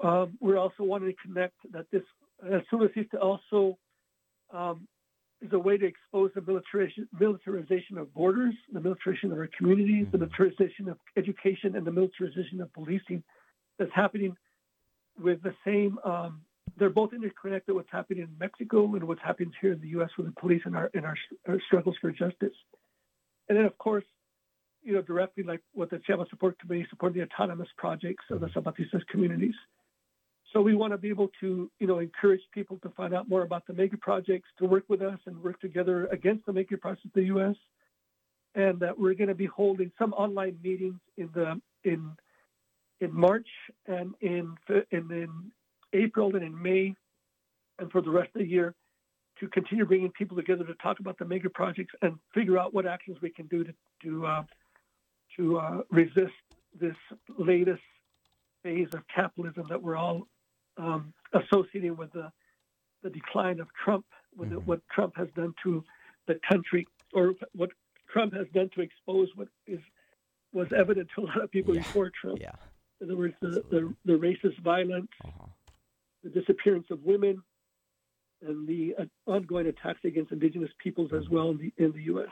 Um, 0.00 0.36
we're 0.40 0.58
also 0.58 0.82
wanting 0.84 1.10
to 1.10 1.16
connect 1.22 1.54
that 1.72 1.86
this 1.90 2.02
as 2.48 2.62
soon 2.70 2.82
as 2.82 2.90
also 3.20 3.78
um, 4.52 4.86
is 5.40 5.52
a 5.52 5.58
way 5.58 5.76
to 5.76 5.86
expose 5.86 6.30
the 6.34 6.40
militarization, 6.40 7.08
militarization 7.18 7.98
of 7.98 8.12
borders, 8.12 8.54
the 8.72 8.80
militarization 8.80 9.32
of 9.32 9.38
our 9.38 9.48
communities, 9.56 10.06
mm-hmm. 10.06 10.12
the 10.12 10.18
militarization 10.18 10.88
of 10.88 10.98
education, 11.16 11.76
and 11.76 11.86
the 11.86 11.92
militarization 11.92 12.60
of 12.60 12.72
policing 12.72 13.22
that's 13.78 13.92
happening 13.94 14.36
with 15.22 15.42
the 15.42 15.54
same. 15.64 15.98
Um, 16.04 16.42
they're 16.76 16.90
both 16.90 17.12
interconnected. 17.12 17.74
What's 17.74 17.90
happening 17.90 18.24
in 18.24 18.30
Mexico 18.38 18.94
and 18.94 19.04
what's 19.04 19.22
happening 19.22 19.52
here 19.60 19.72
in 19.72 19.80
the 19.80 19.88
U.S. 19.88 20.10
with 20.16 20.26
the 20.26 20.40
police 20.40 20.62
and 20.64 20.76
our 20.76 20.90
in 20.94 21.04
our, 21.04 21.16
our 21.48 21.60
struggles 21.66 21.96
for 22.00 22.10
justice. 22.10 22.54
And 23.48 23.56
then, 23.56 23.64
of 23.64 23.76
course, 23.78 24.04
you 24.82 24.92
know, 24.92 25.02
directly 25.02 25.42
like 25.42 25.60
what 25.72 25.90
the 25.90 25.98
Chiapas 25.98 26.28
Support 26.30 26.58
Committee 26.58 26.86
supporting 26.90 27.20
the 27.20 27.26
autonomous 27.26 27.68
projects 27.76 28.24
of 28.30 28.40
the. 28.40 28.48
Zapatistas 28.48 29.06
communities. 29.10 29.54
So 30.52 30.62
we 30.62 30.74
want 30.74 30.92
to 30.92 30.98
be 30.98 31.10
able 31.10 31.30
to, 31.40 31.70
you 31.78 31.86
know, 31.86 31.98
encourage 31.98 32.40
people 32.52 32.78
to 32.82 32.88
find 32.90 33.14
out 33.14 33.28
more 33.28 33.42
about 33.42 33.66
the 33.66 33.74
mega 33.74 33.98
projects, 33.98 34.48
to 34.58 34.64
work 34.64 34.84
with 34.88 35.02
us 35.02 35.18
and 35.26 35.42
work 35.42 35.60
together 35.60 36.06
against 36.06 36.46
the 36.46 36.52
mega 36.52 36.78
projects 36.78 37.04
in 37.04 37.10
the 37.14 37.26
U.S. 37.26 37.56
And 38.54 38.80
that 38.80 38.98
we're 38.98 39.14
going 39.14 39.28
to 39.28 39.34
be 39.34 39.46
holding 39.46 39.92
some 39.98 40.14
online 40.14 40.58
meetings 40.62 41.00
in 41.18 41.28
the 41.34 41.60
in 41.84 42.12
in 43.00 43.14
March 43.14 43.46
and 43.86 44.14
in 44.20 44.54
in, 44.90 45.10
in 45.12 45.52
April 45.92 46.34
and 46.34 46.44
in 46.44 46.60
May, 46.60 46.94
and 47.78 47.90
for 47.92 48.00
the 48.00 48.10
rest 48.10 48.30
of 48.34 48.40
the 48.40 48.48
year, 48.48 48.74
to 49.40 49.48
continue 49.48 49.84
bringing 49.84 50.10
people 50.12 50.36
together 50.36 50.64
to 50.64 50.74
talk 50.74 50.98
about 50.98 51.18
the 51.18 51.26
mega 51.26 51.50
projects 51.50 51.94
and 52.00 52.18
figure 52.34 52.58
out 52.58 52.72
what 52.72 52.86
actions 52.86 53.18
we 53.20 53.30
can 53.30 53.46
do 53.48 53.64
to 53.64 53.74
to 54.02 54.26
uh, 54.26 54.42
to 55.36 55.58
uh, 55.58 55.80
resist 55.90 56.32
this 56.80 56.96
latest 57.36 57.82
phase 58.62 58.88
of 58.94 59.02
capitalism 59.14 59.66
that 59.68 59.80
we're 59.80 59.96
all 59.96 60.26
um, 60.78 61.12
associating 61.32 61.96
with 61.96 62.12
the, 62.12 62.30
the 63.02 63.10
decline 63.10 63.60
of 63.60 63.68
Trump, 63.84 64.06
with 64.36 64.50
mm-hmm. 64.50 64.58
what 64.66 64.80
Trump 64.94 65.16
has 65.16 65.28
done 65.34 65.54
to 65.64 65.84
the 66.26 66.38
country, 66.48 66.86
or 67.12 67.34
what 67.54 67.70
Trump 68.10 68.34
has 68.34 68.46
done 68.54 68.70
to 68.74 68.80
expose 68.80 69.28
what 69.34 69.48
is 69.66 69.80
was 70.52 70.68
evident 70.74 71.08
to 71.14 71.22
a 71.22 71.26
lot 71.26 71.42
of 71.42 71.50
people 71.50 71.74
yeah. 71.74 71.82
before 71.82 72.10
Trump. 72.18 72.38
Yeah. 72.40 72.52
In 73.02 73.08
other 73.08 73.18
words, 73.18 73.34
the, 73.42 73.62
the, 73.70 73.94
the, 74.06 74.14
racist 74.14 74.58
violence, 74.62 75.10
uh-huh. 75.22 75.46
the 76.24 76.30
disappearance 76.30 76.86
of 76.90 77.04
women, 77.04 77.42
and 78.40 78.66
the 78.66 78.94
uh, 78.98 79.30
ongoing 79.30 79.66
attacks 79.66 80.00
against 80.04 80.32
indigenous 80.32 80.70
peoples 80.82 81.10
mm-hmm. 81.10 81.22
as 81.22 81.28
well 81.28 81.50
in 81.50 81.58
the 81.58 81.84
in 81.84 81.92
the 81.92 82.02
U.S. 82.04 82.30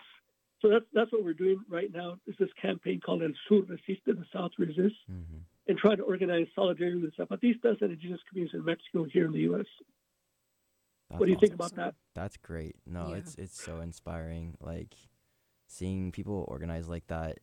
So 0.62 0.70
that's 0.70 0.86
that's 0.94 1.12
what 1.12 1.24
we're 1.24 1.34
doing 1.34 1.60
right 1.68 1.92
now. 1.92 2.16
Is 2.26 2.34
this 2.38 2.48
campaign 2.60 3.00
called 3.04 3.22
El 3.22 3.32
Sur 3.48 3.62
Resiste, 3.62 4.06
the 4.06 4.24
South 4.32 4.52
Resists. 4.58 4.96
Mm-hmm 5.10 5.38
and 5.68 5.78
try 5.78 5.94
to 5.94 6.02
organize 6.02 6.46
solidarity 6.54 7.00
with 7.00 7.16
Zapatistas 7.16 7.80
and 7.82 7.90
indigenous 7.90 8.20
communities 8.28 8.54
in 8.54 8.64
Mexico 8.64 9.04
here 9.04 9.26
in 9.26 9.32
the 9.32 9.40
U.S. 9.40 9.66
That's 11.10 11.20
what 11.20 11.26
do 11.26 11.32
you 11.32 11.36
awesome. 11.36 11.48
think 11.48 11.54
about 11.54 11.76
that? 11.76 11.94
That's 12.14 12.36
great. 12.36 12.76
No, 12.86 13.08
yeah. 13.08 13.16
it's 13.16 13.34
it's 13.36 13.62
so 13.62 13.80
inspiring. 13.80 14.56
Like 14.60 14.94
seeing 15.68 16.12
people 16.12 16.44
organize 16.48 16.88
like 16.88 17.06
that 17.08 17.38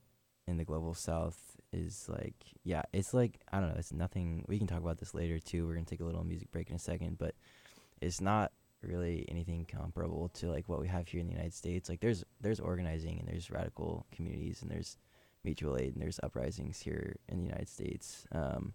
in 0.48 0.58
the 0.58 0.66
global 0.66 0.94
south 0.94 1.58
is 1.72 2.08
like 2.10 2.36
yeah, 2.64 2.84
it's 2.92 3.14
like 3.14 3.40
I 3.52 3.60
don't 3.60 3.70
know, 3.70 3.76
it's 3.78 3.94
nothing 3.94 4.46
we 4.48 4.58
can 4.58 4.68
talk 4.68 4.80
about 4.80 4.98
this 4.98 5.14
later 5.14 5.40
too. 5.40 5.68
We're 5.68 5.76
gonna 5.76 5.86
take 5.86 6.02
a 6.02 6.06
little 6.06 6.24
music 6.24 6.52
break 6.52 6.70
in 6.70 6.76
a 6.76 6.80
second, 6.80 7.18
but 7.18 7.36
it's 8.02 8.20
not 8.20 8.52
really 8.82 9.26
anything 9.30 9.66
comparable 9.66 10.28
to 10.28 10.50
like 10.50 10.68
what 10.68 10.82
we 10.82 10.88
have 10.88 11.08
here 11.08 11.22
in 11.22 11.28
the 11.28 11.34
United 11.34 11.54
States. 11.54 11.90
Like 11.90 12.02
there's 12.02 12.24
there's 12.42 12.60
organizing 12.60 13.20
and 13.20 13.28
there's 13.28 13.50
radical 13.50 14.06
communities 14.12 14.62
and 14.62 14.70
there's 14.70 14.98
mutual 15.44 15.78
aid 15.78 15.94
and 15.94 16.02
there's 16.02 16.20
uprisings 16.24 16.82
here 16.82 17.16
in 17.30 17.40
the 17.40 17.46
United 17.46 17.70
States. 17.70 18.26
Um, 18.32 18.74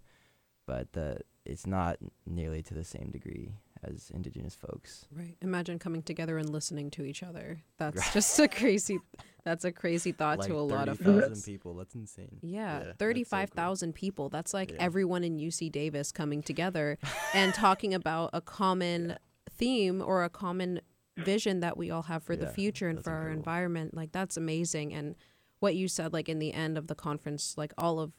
but 0.67 0.93
the, 0.93 1.19
it's 1.47 1.67
not 1.67 1.97
nearly 2.27 2.63
to 2.63 2.75
the 2.75 2.85
same 2.85 3.11
degree 3.11 3.55
as 3.83 4.11
indigenous 4.15 4.55
folks. 4.55 5.07
Right. 5.11 5.37
Imagine 5.41 5.79
coming 5.79 6.03
together 6.03 6.37
and 6.39 6.51
listening 6.51 6.91
to 6.93 7.05
each 7.05 7.23
other. 7.23 7.61
That's 7.79 7.97
right. 7.97 8.13
just 8.13 8.39
a 8.39 8.49
crazy 8.49 8.99
that's 9.45 9.65
a 9.65 9.73
crazy 9.73 10.13
thought 10.13 10.41
like 10.41 10.49
to 10.49 10.57
a 10.57 10.61
lot 10.61 10.89
of 10.89 10.99
folks. 10.99 11.43
people. 11.43 11.75
That's 11.75 11.95
insane. 11.95 12.39
Yeah, 12.43 12.89
yeah 12.89 12.93
35,000 12.99 13.79
so 13.79 13.87
cool. 13.87 13.93
people. 13.95 14.29
That's 14.29 14.53
like 14.53 14.73
yeah. 14.73 14.77
everyone 14.81 15.25
in 15.25 15.39
UC 15.39 15.73
Davis 15.73 16.13
coming 16.13 16.43
together 16.43 16.99
and 17.35 17.55
talking 17.55 17.95
about 17.95 18.31
a 18.33 18.41
common 18.41 19.11
yeah. 19.11 19.17
theme 19.51 20.03
or 20.03 20.25
a 20.25 20.29
common 20.29 20.81
vision 21.17 21.61
that 21.61 21.77
we 21.77 21.91
all 21.91 22.03
have 22.03 22.23
for 22.23 22.37
the 22.37 22.47
future 22.47 22.89
and 22.89 23.03
for 23.03 23.11
incredible. 23.11 23.27
our 23.27 23.33
environment. 23.33 23.95
Like 23.95 24.13
that's 24.13 24.37
amazing 24.37 24.93
and 24.93 25.17
what 25.61 25.75
you 25.75 25.89
said 25.89 26.13
like 26.13 26.29
in 26.29 26.39
the 26.39 26.53
end 26.53 26.79
of 26.79 26.87
the 26.87 26.95
conference 26.95 27.55
like 27.57 27.73
all 27.79 27.99
of 28.01 28.13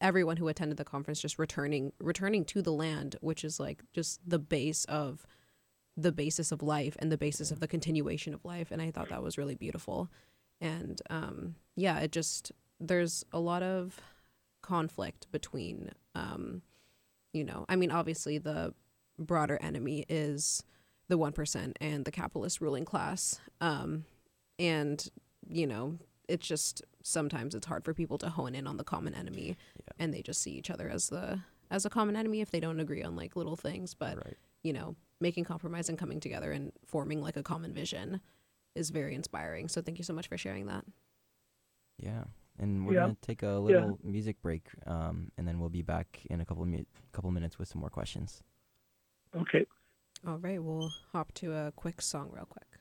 everyone 0.00 0.36
who 0.36 0.48
attended 0.48 0.76
the 0.76 0.84
conference 0.84 1.20
just 1.20 1.38
returning 1.38 1.92
returning 2.00 2.44
to 2.44 2.60
the 2.60 2.72
land 2.72 3.16
which 3.20 3.44
is 3.44 3.60
like 3.60 3.82
just 3.92 4.20
the 4.28 4.38
base 4.38 4.84
of 4.86 5.26
the 5.96 6.12
basis 6.12 6.52
of 6.52 6.62
life 6.62 6.96
and 6.98 7.12
the 7.12 7.18
basis 7.18 7.50
of 7.50 7.60
the 7.60 7.68
continuation 7.68 8.34
of 8.34 8.44
life. 8.44 8.70
And 8.70 8.80
i 8.82 8.90
thought 8.90 9.10
that 9.10 9.22
was 9.22 9.38
really 9.38 9.54
beautiful. 9.54 10.10
And 10.60 11.00
um, 11.10 11.56
yeah 11.76 11.98
it 12.00 12.12
just 12.12 12.52
there's 12.80 13.24
a 13.32 13.40
lot 13.40 13.62
of 13.62 14.00
conflict 14.62 15.26
between 15.32 15.90
um, 16.14 16.62
you 17.32 17.44
know 17.44 17.64
i 17.68 17.76
mean 17.76 17.90
obviously 17.90 18.38
the 18.38 18.74
broader 19.18 19.58
enemy 19.60 20.04
is 20.08 20.62
the 21.08 21.18
1% 21.18 21.72
and 21.80 22.04
the 22.04 22.10
capitalist 22.10 22.60
ruling 22.60 22.84
class. 22.84 23.38
Um, 23.60 24.04
and 24.58 25.06
you 25.48 25.66
know 25.66 25.98
it's 26.28 26.46
just 26.46 26.82
sometimes 27.02 27.54
it's 27.54 27.66
hard 27.66 27.84
for 27.84 27.94
people 27.94 28.18
to 28.18 28.28
hone 28.28 28.54
in 28.54 28.66
on 28.66 28.76
the 28.76 28.84
common 28.84 29.14
enemy 29.14 29.56
yeah. 29.76 29.92
and 29.98 30.14
they 30.14 30.22
just 30.22 30.42
see 30.42 30.52
each 30.52 30.70
other 30.70 30.88
as 30.88 31.08
the 31.08 31.40
as 31.70 31.84
a 31.84 31.90
common 31.90 32.16
enemy 32.16 32.40
if 32.40 32.50
they 32.50 32.60
don't 32.60 32.80
agree 32.80 33.02
on 33.02 33.16
like 33.16 33.36
little 33.36 33.56
things 33.56 33.94
but 33.94 34.16
right. 34.16 34.36
you 34.62 34.72
know 34.72 34.94
making 35.20 35.44
compromise 35.44 35.88
and 35.88 35.98
coming 35.98 36.20
together 36.20 36.52
and 36.52 36.72
forming 36.86 37.20
like 37.20 37.36
a 37.36 37.42
common 37.42 37.72
vision 37.72 38.20
is 38.74 38.90
very 38.90 39.14
inspiring 39.14 39.68
so 39.68 39.80
thank 39.80 39.98
you 39.98 40.04
so 40.04 40.12
much 40.12 40.28
for 40.28 40.38
sharing 40.38 40.66
that 40.66 40.84
yeah 41.98 42.24
and 42.58 42.86
we're 42.86 42.94
yeah. 42.94 43.00
gonna 43.00 43.16
take 43.22 43.42
a 43.42 43.58
little 43.58 43.98
yeah. 44.02 44.10
music 44.10 44.40
break 44.42 44.68
um, 44.86 45.30
and 45.38 45.48
then 45.48 45.58
we'll 45.58 45.68
be 45.68 45.82
back 45.82 46.20
in 46.30 46.40
a 46.40 46.44
couple 46.44 46.64
mi- 46.64 46.86
couple 47.12 47.30
minutes 47.30 47.58
with 47.58 47.68
some 47.68 47.80
more 47.80 47.90
questions 47.90 48.42
okay 49.34 49.66
all 50.26 50.38
right 50.38 50.62
we'll 50.62 50.90
hop 51.12 51.32
to 51.32 51.52
a 51.52 51.72
quick 51.72 52.00
song 52.00 52.30
real 52.32 52.46
quick 52.46 52.71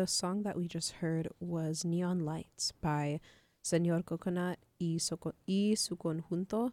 The 0.00 0.06
song 0.06 0.44
that 0.44 0.56
we 0.56 0.66
just 0.66 0.92
heard 0.92 1.28
was 1.40 1.84
Neon 1.84 2.20
Lights 2.24 2.72
by 2.80 3.20
Senor 3.62 4.00
Coconut 4.02 4.58
y, 4.80 4.96
Soco- 4.98 5.34
y 5.46 5.74
su 5.76 5.94
conjunto, 5.94 6.72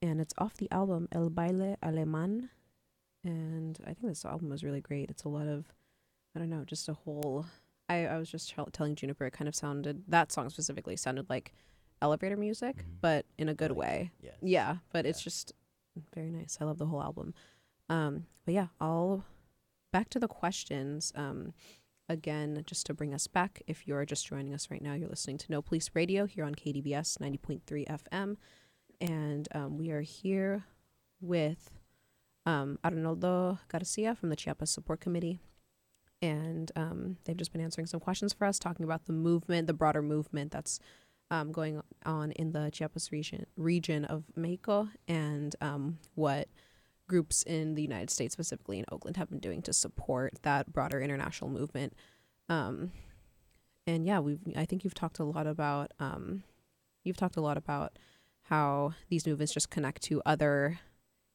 and 0.00 0.22
it's 0.22 0.32
off 0.38 0.54
the 0.54 0.70
album 0.72 1.06
El 1.12 1.28
Baile 1.28 1.76
Alemán. 1.82 2.48
And 3.24 3.78
I 3.82 3.92
think 3.92 4.06
this 4.08 4.24
album 4.24 4.48
was 4.48 4.64
really 4.64 4.80
great. 4.80 5.10
It's 5.10 5.24
a 5.24 5.28
lot 5.28 5.46
of, 5.48 5.66
I 6.34 6.38
don't 6.38 6.48
know, 6.48 6.64
just 6.64 6.88
a 6.88 6.94
whole. 6.94 7.44
I, 7.90 8.06
I 8.06 8.16
was 8.16 8.30
just 8.30 8.48
tell- 8.50 8.70
telling 8.72 8.94
Juniper, 8.94 9.26
it 9.26 9.34
kind 9.34 9.48
of 9.48 9.54
sounded, 9.54 10.04
that 10.08 10.32
song 10.32 10.48
specifically 10.48 10.96
sounded 10.96 11.28
like 11.28 11.52
elevator 12.00 12.38
music, 12.38 12.76
Mhm. 12.78 13.00
but 13.02 13.26
in 13.36 13.50
a 13.50 13.54
good 13.54 13.72
Like, 13.72 13.78
way. 13.78 14.10
Yes. 14.22 14.36
Yeah, 14.40 14.76
but 14.94 15.04
it's 15.04 15.20
just 15.22 15.52
very 16.14 16.30
nice. 16.30 16.56
I 16.58 16.64
love 16.64 16.78
the 16.78 16.86
whole 16.86 17.02
album. 17.02 17.34
Um, 17.90 18.24
but 18.46 18.54
yeah, 18.54 18.68
I'll 18.80 19.24
back 19.92 20.08
to 20.08 20.18
the 20.18 20.26
questions. 20.26 21.12
Um, 21.14 21.52
again, 22.12 22.62
just 22.66 22.86
to 22.86 22.94
bring 22.94 23.12
us 23.12 23.26
back, 23.26 23.62
if 23.66 23.88
you're 23.88 24.04
just 24.04 24.26
joining 24.26 24.54
us 24.54 24.70
right 24.70 24.82
now, 24.82 24.94
you're 24.94 25.08
listening 25.08 25.38
to 25.38 25.46
No 25.50 25.62
Police 25.62 25.90
Radio 25.94 26.26
here 26.26 26.44
on 26.44 26.54
KDVS 26.54 27.18
90.3 27.18 27.86
FM. 27.88 28.36
And 29.00 29.48
um, 29.54 29.78
we 29.78 29.90
are 29.90 30.02
here 30.02 30.64
with 31.20 31.70
um, 32.46 32.78
Arnoldo 32.84 33.58
Garcia 33.68 34.14
from 34.14 34.28
the 34.28 34.36
Chiapas 34.36 34.70
Support 34.70 35.00
Committee. 35.00 35.40
And 36.20 36.70
um, 36.76 37.16
they've 37.24 37.36
just 37.36 37.52
been 37.52 37.60
answering 37.60 37.86
some 37.86 37.98
questions 37.98 38.32
for 38.32 38.44
us, 38.44 38.58
talking 38.58 38.84
about 38.84 39.06
the 39.06 39.12
movement, 39.12 39.66
the 39.66 39.72
broader 39.72 40.02
movement 40.02 40.52
that's 40.52 40.78
um, 41.32 41.50
going 41.50 41.80
on 42.04 42.30
in 42.32 42.52
the 42.52 42.70
Chiapas 42.70 43.10
region 43.10 43.46
region 43.56 44.04
of 44.04 44.24
Mexico, 44.36 44.88
and 45.08 45.56
um, 45.62 45.98
what 46.14 46.46
groups 47.08 47.42
in 47.42 47.74
the 47.74 47.82
United 47.82 48.10
States, 48.10 48.32
specifically 48.32 48.78
in 48.78 48.84
Oakland, 48.90 49.16
have 49.16 49.30
been 49.30 49.40
doing 49.40 49.62
to 49.62 49.72
support 49.72 50.38
that 50.42 50.72
broader 50.72 51.00
international 51.00 51.50
movement. 51.50 51.94
Um, 52.48 52.92
and 53.86 54.06
yeah, 54.06 54.20
we 54.20 54.38
I 54.56 54.64
think 54.64 54.84
you've 54.84 54.94
talked 54.94 55.18
a 55.18 55.24
lot 55.24 55.46
about 55.46 55.92
um, 55.98 56.44
you've 57.04 57.16
talked 57.16 57.36
a 57.36 57.40
lot 57.40 57.56
about 57.56 57.98
how 58.44 58.94
these 59.08 59.26
movements 59.26 59.52
just 59.52 59.70
connect 59.70 60.02
to 60.02 60.22
other, 60.26 60.78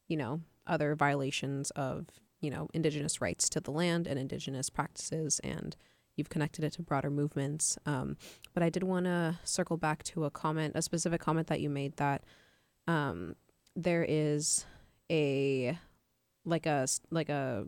you 0.07 0.17
know, 0.17 0.41
other 0.65 0.95
violations 0.95 1.71
of 1.71 2.07
you 2.41 2.49
know 2.49 2.69
indigenous 2.73 3.21
rights 3.21 3.49
to 3.49 3.59
the 3.59 3.71
land 3.71 4.07
and 4.07 4.19
indigenous 4.19 4.69
practices 4.69 5.39
and 5.43 5.75
you've 6.15 6.29
connected 6.29 6.63
it 6.63 6.73
to 6.73 6.81
broader 6.81 7.09
movements 7.09 7.77
um, 7.85 8.17
but 8.53 8.63
I 8.63 8.69
did 8.69 8.83
want 8.83 9.05
to 9.05 9.39
circle 9.43 9.77
back 9.77 10.03
to 10.03 10.25
a 10.25 10.31
comment, 10.31 10.73
a 10.75 10.81
specific 10.81 11.21
comment 11.21 11.47
that 11.47 11.61
you 11.61 11.69
made 11.69 11.97
that 11.97 12.23
um, 12.87 13.35
there 13.75 14.05
is 14.07 14.65
a 15.11 15.77
like 16.45 16.65
a 16.65 16.87
like 17.11 17.29
a 17.29 17.65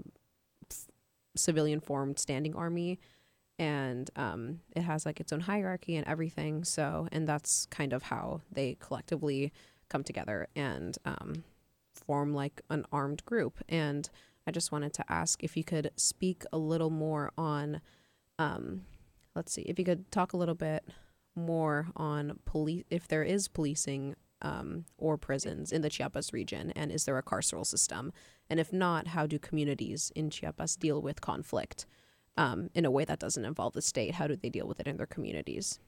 civilian 1.35 1.79
formed 1.79 2.19
standing 2.19 2.55
army, 2.55 2.99
and 3.57 4.09
um, 4.15 4.61
it 4.75 4.81
has 4.81 5.05
like 5.05 5.19
its 5.19 5.33
own 5.33 5.41
hierarchy 5.41 5.95
and 5.95 6.07
everything. 6.07 6.63
So, 6.63 7.07
and 7.11 7.27
that's 7.27 7.65
kind 7.67 7.93
of 7.93 8.03
how 8.03 8.41
they 8.51 8.77
collectively 8.79 9.51
come 9.89 10.03
together 10.03 10.47
and 10.55 10.97
um, 11.05 11.43
form 11.93 12.33
like 12.33 12.61
an 12.69 12.85
armed 12.91 13.25
group. 13.25 13.59
And 13.67 14.09
I 14.47 14.51
just 14.51 14.71
wanted 14.71 14.93
to 14.93 15.11
ask 15.11 15.43
if 15.43 15.57
you 15.57 15.63
could 15.63 15.91
speak 15.95 16.43
a 16.51 16.57
little 16.57 16.89
more 16.89 17.31
on. 17.37 17.81
Um, 18.37 18.85
let's 19.35 19.51
see 19.51 19.63
if 19.63 19.77
you 19.77 19.85
could 19.85 20.11
talk 20.11 20.33
a 20.33 20.37
little 20.37 20.55
bit 20.55 20.85
more 21.35 21.87
on 21.95 22.39
police 22.45 22.83
if 22.89 23.07
there 23.07 23.23
is 23.23 23.47
policing 23.47 24.15
um, 24.41 24.85
or 24.97 25.17
prisons 25.17 25.71
in 25.71 25.81
the 25.81 25.89
Chiapas 25.89 26.33
region 26.33 26.71
and 26.71 26.91
is 26.91 27.05
there 27.05 27.17
a 27.17 27.23
carceral 27.23 27.65
system 27.65 28.11
and 28.49 28.59
if 28.59 28.71
not 28.71 29.07
how 29.07 29.25
do 29.25 29.39
communities 29.39 30.11
in 30.15 30.29
Chiapas 30.29 30.75
deal 30.75 31.01
with 31.01 31.21
conflict 31.21 31.85
um, 32.37 32.69
in 32.73 32.85
a 32.85 32.91
way 32.91 33.05
that 33.05 33.19
doesn't 33.19 33.45
involve 33.45 33.73
the 33.73 33.81
state 33.81 34.15
how 34.15 34.27
do 34.27 34.35
they 34.35 34.49
deal 34.49 34.67
with 34.67 34.79
it 34.79 34.87
in 34.87 34.97
their 34.97 35.05
communities 35.05 35.79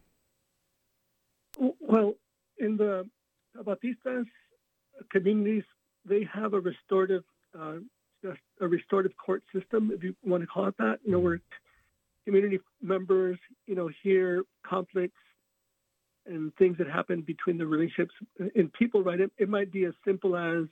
Well, 1.58 2.14
in 2.58 2.78
the 2.78 3.08
Zapatistas 3.58 4.26
communities, 5.12 5.64
they 6.06 6.28
have 6.32 6.54
a 6.54 6.60
restorative, 6.60 7.24
uh, 7.58 7.78
a 8.60 8.68
restorative 8.68 9.12
court 9.18 9.44
system, 9.54 9.92
if 9.94 10.04
you 10.04 10.16
want 10.24 10.42
to 10.42 10.48
call 10.48 10.68
it 10.68 10.76
that. 10.78 11.00
You 11.04 11.12
know, 11.12 11.20
where 11.20 11.42
community 12.26 12.60
members, 12.82 13.38
you 13.68 13.76
know, 13.76 13.90
hear 14.04 14.44
conflicts 14.66 15.18
and 16.26 16.54
things 16.56 16.78
that 16.78 16.88
happen 16.88 17.22
between 17.22 17.58
the 17.58 17.66
relationships 17.66 18.14
in 18.56 18.70
people. 18.70 19.04
Right? 19.04 19.20
It, 19.20 19.32
it 19.38 19.50
might 19.50 19.72
be 19.72 19.86
as 19.86 19.94
simple 20.06 20.36
as, 20.36 20.66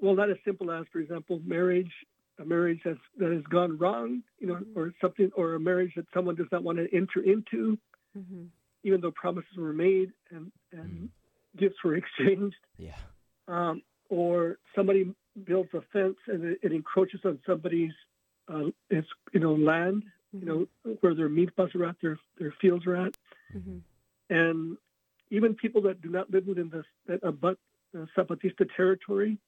well, 0.00 0.14
not 0.14 0.30
as 0.30 0.36
simple 0.44 0.70
as, 0.70 0.84
for 0.92 0.98
example, 0.98 1.40
marriage. 1.44 1.92
A 2.40 2.44
marriage 2.46 2.80
that's, 2.82 2.98
that 3.18 3.30
has 3.30 3.42
gone 3.50 3.76
wrong, 3.76 4.22
you 4.38 4.46
know, 4.46 4.58
or 4.74 4.94
something, 5.02 5.30
or 5.36 5.54
a 5.54 5.60
marriage 5.60 5.92
that 5.96 6.06
someone 6.14 6.34
does 6.34 6.46
not 6.50 6.62
want 6.62 6.78
to 6.78 6.88
enter 6.96 7.20
into 7.22 7.78
mm-hmm. 8.16 8.44
even 8.84 9.00
though 9.00 9.10
promises 9.12 9.56
were 9.56 9.72
made 9.72 10.12
and, 10.30 10.50
and 10.72 11.08
gifts 11.56 11.76
were 11.84 11.96
exchanged, 11.96 12.56
Yeah. 12.78 12.96
um, 13.48 13.82
or 14.08 14.58
somebody 14.74 15.14
builds 15.44 15.70
a 15.74 15.80
fence 15.92 16.16
and 16.26 16.44
it, 16.44 16.58
it 16.62 16.72
encroaches 16.72 17.20
on 17.24 17.38
somebody's 17.46 17.92
uh, 18.48 18.70
it's, 18.90 19.08
you 19.32 19.40
know 19.40 19.54
land, 19.54 20.02
you 20.32 20.44
know 20.44 20.94
where 21.00 21.14
their 21.14 21.28
milpas 21.28 21.74
are 21.74 21.86
at, 21.86 21.96
their 22.02 22.18
their 22.38 22.52
fields 22.60 22.86
are 22.86 22.96
at, 22.96 23.16
mm-hmm. 23.54 23.78
And 24.38 24.76
even 25.30 25.54
people 25.54 25.82
that 25.82 26.02
do 26.02 26.10
not 26.10 26.30
live 26.30 26.46
within 26.46 26.68
the 26.70 26.82
that 27.08 27.20
abut 27.22 27.58
the 27.92 28.06
Zapatista 28.16 28.64
territory, 28.76 29.38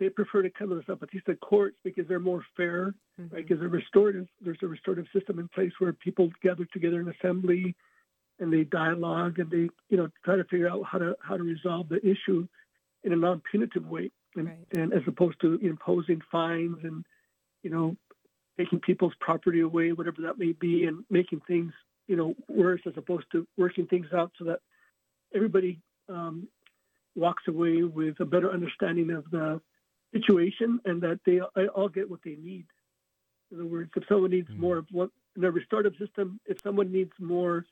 they 0.00 0.08
prefer 0.08 0.42
to 0.42 0.50
come 0.50 0.68
to 0.70 0.76
the 0.76 0.82
Zapatista 0.82 1.38
courts 1.40 1.76
because 1.84 2.06
they're 2.08 2.20
more 2.20 2.44
fair 2.56 2.94
Mm-hmm. 3.20 3.34
right? 3.34 3.48
Because 3.48 3.62
a 3.64 3.68
restorative, 3.68 4.26
there's 4.40 4.58
a 4.62 4.66
restorative 4.66 5.06
system 5.12 5.38
in 5.38 5.48
place 5.48 5.72
where 5.78 5.92
people 5.92 6.30
gather 6.42 6.64
together 6.72 7.00
in 7.00 7.08
assembly, 7.08 7.74
and 8.38 8.52
they 8.52 8.64
dialogue 8.64 9.40
and 9.40 9.50
they, 9.50 9.68
you 9.90 9.96
know, 9.96 10.08
try 10.24 10.36
to 10.36 10.44
figure 10.44 10.68
out 10.68 10.84
how 10.84 10.98
to 10.98 11.16
how 11.20 11.36
to 11.36 11.42
resolve 11.42 11.88
the 11.88 12.00
issue 12.06 12.46
in 13.04 13.12
a 13.12 13.16
non-punitive 13.16 13.86
way, 13.86 14.10
and, 14.36 14.46
Right. 14.46 14.66
and 14.76 14.92
as 14.92 15.02
opposed 15.06 15.40
to 15.40 15.54
imposing 15.56 16.20
fines 16.30 16.78
and, 16.84 17.04
you 17.62 17.70
know, 17.70 17.96
taking 18.56 18.80
people's 18.80 19.14
property 19.20 19.60
away, 19.60 19.92
whatever 19.92 20.22
that 20.22 20.38
may 20.38 20.52
be, 20.52 20.84
and 20.86 21.04
making 21.10 21.40
things, 21.48 21.72
you 22.08 22.16
know, 22.16 22.34
worse 22.48 22.80
as 22.86 22.94
opposed 22.96 23.26
to 23.32 23.46
working 23.56 23.86
things 23.86 24.06
out 24.12 24.32
so 24.38 24.44
that 24.46 24.60
everybody 25.34 25.80
um, 26.08 26.48
walks 27.14 27.44
away 27.46 27.82
with 27.82 28.18
a 28.20 28.24
better 28.24 28.50
understanding 28.50 29.10
of 29.10 29.30
the 29.30 29.60
situation 30.12 30.80
and 30.86 31.02
that 31.02 31.20
they 31.26 31.40
all 31.40 31.88
get 31.88 32.10
what 32.10 32.20
they 32.24 32.36
need. 32.36 32.66
In 33.52 33.60
other 33.60 33.66
words, 33.68 33.90
if 33.96 34.04
someone 34.08 34.30
needs 34.30 34.48
Mhm. 34.50 34.58
more 34.58 34.78
of 34.78 34.86
what 34.90 35.10
in 35.36 35.44
a 35.44 35.50
restorative 35.50 35.94
system, 35.96 36.40
if 36.46 36.60
someone 36.62 36.90
needs 36.90 37.12
more 37.20 37.64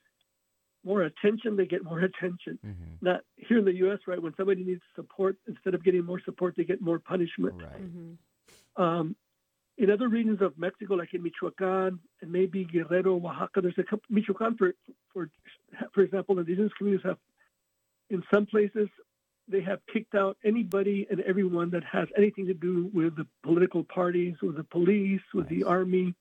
more 0.84 1.02
attention, 1.02 1.56
they 1.56 1.66
get 1.66 1.82
more 1.82 1.98
attention. 2.10 2.58
Mm-hmm. 2.64 2.92
Not 3.00 3.22
here 3.36 3.58
in 3.58 3.64
the 3.64 3.74
U.S., 3.74 3.98
right? 4.06 4.22
When 4.22 4.32
somebody 4.36 4.62
needs 4.62 4.82
support, 4.94 5.36
instead 5.48 5.74
of 5.74 5.82
getting 5.82 6.04
more 6.04 6.20
support, 6.20 6.54
they 6.56 6.62
get 6.62 6.80
more 6.80 7.00
punishment. 7.00 7.60
Right. 7.60 7.82
Mm-hmm. 7.82 8.82
Um, 8.82 9.16
in 9.78 9.90
other 9.90 10.08
regions 10.08 10.40
of 10.40 10.58
Mexico, 10.58 10.94
like 10.94 11.12
in 11.12 11.22
Michoacan 11.22 11.98
and 12.22 12.32
maybe 12.32 12.64
Guerrero, 12.64 13.16
Oaxaca, 13.16 13.60
there's 13.60 13.78
a 13.78 13.82
couple. 13.82 14.04
Michoacan, 14.08 14.56
for 14.56 14.72
for 15.12 15.28
for 15.92 16.02
example, 16.02 16.38
indigenous 16.38 16.72
communities 16.78 17.04
have, 17.04 17.18
in 18.08 18.22
some 18.32 18.46
places, 18.46 18.88
they 19.48 19.60
have 19.60 19.80
kicked 19.92 20.14
out 20.14 20.36
anybody 20.44 21.06
and 21.10 21.20
everyone 21.20 21.70
that 21.70 21.84
has 21.84 22.08
anything 22.16 22.46
to 22.46 22.54
do 22.54 22.90
with 22.94 23.16
the 23.16 23.26
political 23.42 23.84
parties, 23.84 24.34
with 24.42 24.56
the 24.56 24.64
police, 24.64 25.20
with 25.34 25.48
the 25.48 25.64
army. 25.64 26.14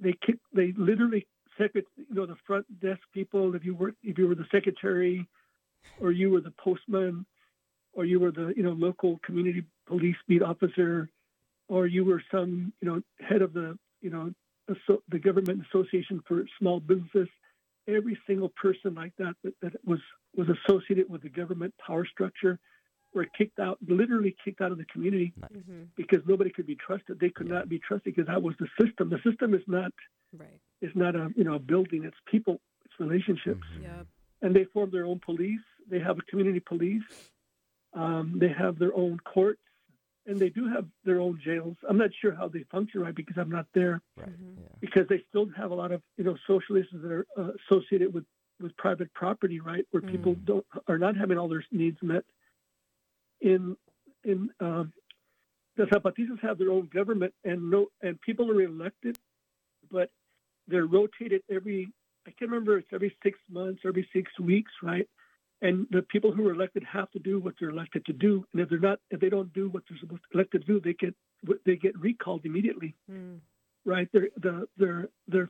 They 0.00 0.14
kick. 0.24 0.38
They 0.52 0.72
literally 0.76 1.26
secret. 1.60 1.86
You 1.96 2.14
know, 2.14 2.26
the 2.26 2.36
front 2.46 2.66
desk 2.80 3.00
people. 3.14 3.54
If 3.54 3.64
you 3.64 3.74
were 3.74 3.94
if 4.02 4.18
you 4.18 4.26
were 4.26 4.34
the 4.34 4.46
secretary, 4.50 5.26
or 6.00 6.10
you 6.10 6.30
were 6.30 6.40
the 6.40 6.52
postman, 6.58 7.26
or 7.92 8.04
you 8.04 8.18
were 8.18 8.32
the 8.32 8.52
you 8.56 8.64
know 8.64 8.72
local 8.72 9.20
community 9.24 9.64
police 9.86 10.16
beat 10.26 10.42
officer, 10.42 11.08
or 11.68 11.86
you 11.86 12.04
were 12.04 12.22
some 12.30 12.72
you 12.80 12.88
know 12.88 13.00
head 13.20 13.42
of 13.42 13.52
the 13.52 13.78
you 14.00 14.10
know 14.10 14.32
the 15.08 15.18
government 15.18 15.62
association 15.68 16.22
for 16.26 16.44
small 16.58 16.80
businesses. 16.80 17.28
Every 17.88 18.18
single 18.26 18.48
person 18.60 18.94
like 18.94 19.12
that 19.18 19.34
that, 19.44 19.54
that 19.62 19.72
was 19.84 20.00
was 20.34 20.48
associated 20.48 21.08
with 21.08 21.22
the 21.22 21.28
government 21.28 21.72
power 21.84 22.04
structure 22.06 22.58
were 23.14 23.26
kicked 23.38 23.58
out, 23.60 23.78
literally 23.86 24.36
kicked 24.44 24.60
out 24.60 24.72
of 24.72 24.78
the 24.78 24.84
community 24.86 25.32
Nice. 25.40 25.50
Mm-hmm. 25.52 25.82
because 25.96 26.18
nobody 26.26 26.50
could 26.50 26.66
be 26.66 26.74
trusted. 26.74 27.18
They 27.20 27.30
could 27.30 27.46
Yeah. 27.46 27.54
not 27.54 27.68
be 27.68 27.78
trusted 27.78 28.14
because 28.14 28.26
that 28.26 28.42
was 28.42 28.54
the 28.58 28.66
system. 28.84 29.08
The 29.08 29.20
system 29.28 29.54
is 29.54 29.62
not 29.66 29.92
Right. 30.36 30.60
It's 30.82 30.94
not 30.96 31.14
a 31.14 31.30
you 31.36 31.44
know 31.44 31.54
a 31.54 31.58
building. 31.60 32.04
It's 32.04 32.16
people. 32.26 32.60
It's 32.84 32.94
relationships 32.98 33.66
Mhm. 33.78 33.82
Yep. 33.82 34.06
and 34.42 34.56
they 34.56 34.64
form 34.64 34.90
their 34.90 35.06
own 35.06 35.20
police. 35.20 35.60
They 35.88 36.00
have 36.00 36.18
a 36.18 36.22
community 36.22 36.60
police. 36.60 37.04
Um, 37.94 38.38
they 38.38 38.48
have 38.48 38.78
their 38.78 38.94
own 38.94 39.18
courts, 39.20 39.62
and 40.26 40.38
they 40.38 40.48
do 40.50 40.68
have 40.68 40.86
their 41.04 41.20
own 41.20 41.40
jails. 41.44 41.76
I'm 41.88 41.96
not 41.98 42.10
sure 42.20 42.34
how 42.34 42.48
they 42.48 42.64
function 42.64 43.00
right 43.00 43.14
because 43.14 43.36
I'm 43.38 43.50
not 43.50 43.66
there. 43.74 44.02
Right. 44.16 44.28
Mhm. 44.28 44.56
Yeah. 44.58 44.68
Because 44.80 45.06
they 45.08 45.22
still 45.28 45.48
have 45.56 45.70
a 45.70 45.74
lot 45.74 45.92
of 45.92 46.02
you 46.16 46.24
know 46.24 46.36
socialists 46.46 46.92
that 46.92 47.10
are 47.10 47.26
uh, 47.36 47.52
associated 47.70 48.12
with 48.12 48.24
with 48.60 48.76
private 48.76 49.12
property, 49.14 49.60
right, 49.60 49.86
where 49.90 50.02
people 50.02 50.34
Mhm. 50.34 50.44
don't 50.44 50.66
are 50.88 50.98
not 50.98 51.16
having 51.16 51.38
all 51.38 51.48
their 51.48 51.64
needs 51.70 52.02
met. 52.02 52.24
In 53.40 53.76
in 54.24 54.50
um, 54.60 54.92
the 55.76 55.84
Zapatistas 55.86 56.40
have 56.40 56.58
their 56.58 56.70
own 56.70 56.86
government, 56.86 57.34
and 57.44 57.70
no 57.70 57.88
and 58.02 58.20
people 58.20 58.50
are 58.50 58.62
elected, 58.62 59.18
but 59.90 60.10
they're 60.66 60.86
rotated 60.86 61.42
every 61.48 61.92
I 62.26 62.30
can't 62.32 62.50
remember 62.50 62.78
it's 62.78 62.92
every 62.92 63.16
six 63.22 63.38
months, 63.48 63.82
every 63.84 64.08
six 64.12 64.36
weeks, 64.40 64.72
right? 64.82 65.08
And 65.62 65.86
the 65.90 66.02
people 66.02 66.32
who 66.32 66.46
are 66.48 66.52
elected 66.52 66.84
have 66.84 67.10
to 67.12 67.18
do 67.18 67.40
what 67.40 67.54
they're 67.58 67.70
elected 67.70 68.04
to 68.06 68.12
do, 68.12 68.44
and 68.52 68.60
if 68.60 68.68
they're 68.68 68.78
not, 68.78 69.00
if 69.10 69.20
they 69.20 69.30
don't 69.30 69.52
do 69.54 69.70
what 69.70 69.84
they're 69.88 69.98
supposed 69.98 70.22
to 70.30 70.36
elected 70.38 70.66
to 70.66 70.66
do, 70.66 70.80
they 70.80 70.92
get 70.94 71.14
they 71.64 71.76
get 71.76 71.98
recalled 71.98 72.44
immediately, 72.44 72.94
Mm. 73.10 73.40
right? 73.84 74.08
Their 74.12 74.28
the 74.36 74.68
their 74.76 75.08
their 75.28 75.48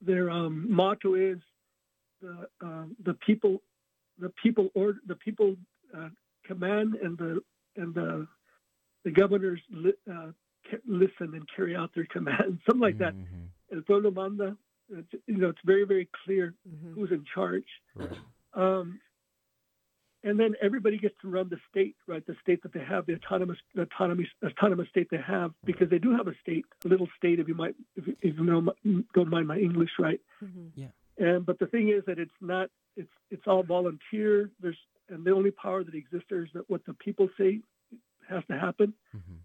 their 0.00 0.28
um, 0.30 0.66
motto 0.70 1.14
is 1.14 1.38
the 2.20 2.48
um, 2.60 2.96
the 3.04 3.14
people 3.14 3.62
the 4.18 4.30
people 4.42 4.70
or 4.74 4.94
the 5.06 5.14
people 5.16 5.56
uh, 5.96 6.08
command 6.44 6.96
and 6.96 7.16
the 7.16 7.40
and 7.76 7.94
the 7.94 8.26
the 9.04 9.10
governors 9.12 9.60
li- 9.70 9.92
uh, 10.10 10.32
ca- 10.68 10.78
listen 10.86 11.34
and 11.34 11.48
carry 11.54 11.76
out 11.76 11.90
their 11.94 12.06
command, 12.06 12.58
something 12.66 12.80
like 12.80 12.98
that. 12.98 13.14
Mhm. 13.14 13.48
El 13.72 13.82
pueblo 13.82 14.10
manda. 14.10 14.56
It's, 14.90 15.12
you 15.26 15.38
know, 15.38 15.48
it's 15.50 15.60
very 15.64 15.84
very 15.84 16.08
clear 16.24 16.54
hmm 16.68 16.92
who's 16.94 17.12
in 17.12 17.24
charge. 17.34 17.66
Right. 17.94 18.18
Um, 18.54 19.00
and 20.24 20.40
then 20.40 20.54
everybody 20.62 20.98
gets 20.98 21.14
to 21.20 21.28
run 21.28 21.48
the 21.50 21.58
state, 21.70 21.96
right? 22.06 22.26
The 22.26 22.34
state 22.42 22.62
that 22.62 22.72
they 22.72 22.80
have, 22.80 23.06
the 23.06 23.14
autonomous, 23.14 23.58
the 23.74 23.82
autonomy, 23.82 24.26
autonomous 24.44 24.88
state 24.88 25.08
they 25.10 25.18
have, 25.18 25.52
because 25.64 25.90
they 25.90 25.98
do 25.98 26.16
have 26.16 26.26
a 26.26 26.34
state, 26.40 26.64
a 26.84 26.88
little 26.88 27.08
state. 27.16 27.38
If 27.38 27.46
you 27.46 27.54
might, 27.54 27.74
if 27.94 28.06
you, 28.06 28.16
if 28.22 28.36
you 28.36 28.44
know, 28.44 28.72
don't 29.14 29.28
mind 29.28 29.46
my 29.46 29.58
English, 29.58 29.90
right? 29.98 30.20
hmm 30.40 30.84
And 31.18 31.46
but 31.46 31.58
the 31.58 31.66
thing 31.66 31.90
is 31.90 32.02
that 32.06 32.18
it's 32.18 32.38
not. 32.40 32.70
It's 32.96 33.14
it's 33.30 33.46
all 33.46 33.62
volunteer. 33.62 34.50
There's 34.60 34.78
and 35.08 35.24
the 35.24 35.32
only 35.32 35.50
power 35.50 35.84
that 35.84 35.94
exists 35.94 36.26
there 36.30 36.44
is 36.44 36.50
that 36.54 36.68
what 36.70 36.84
the 36.86 36.94
people 36.94 37.28
say 37.38 37.60
has 38.28 38.42
to 38.50 38.58
happen. 38.58 38.94
Mhm. 39.14 39.38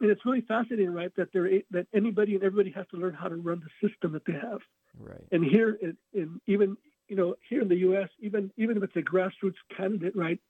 And 0.00 0.10
it's 0.10 0.24
really 0.24 0.42
fascinating, 0.42 0.92
right? 0.92 1.12
That 1.16 1.32
there 1.32 1.48
that 1.70 1.86
anybody 1.94 2.34
and 2.34 2.42
everybody 2.42 2.70
has 2.72 2.86
to 2.88 2.96
learn 2.96 3.14
how 3.14 3.28
to 3.28 3.36
run 3.36 3.60
the 3.60 3.88
system 3.88 4.12
that 4.12 4.24
they 4.26 4.32
have. 4.32 4.60
Right. 4.98 5.24
And 5.32 5.44
here, 5.44 5.78
in, 5.80 5.96
in 6.12 6.40
even 6.46 6.76
you 7.08 7.16
know 7.16 7.34
here 7.48 7.62
in 7.62 7.68
the 7.68 7.76
U.S., 7.76 8.08
even 8.20 8.50
even 8.56 8.76
if 8.76 8.82
it's 8.82 8.96
a 8.96 9.02
grassroots 9.02 9.54
candidate, 9.76 10.16
right? 10.16 10.40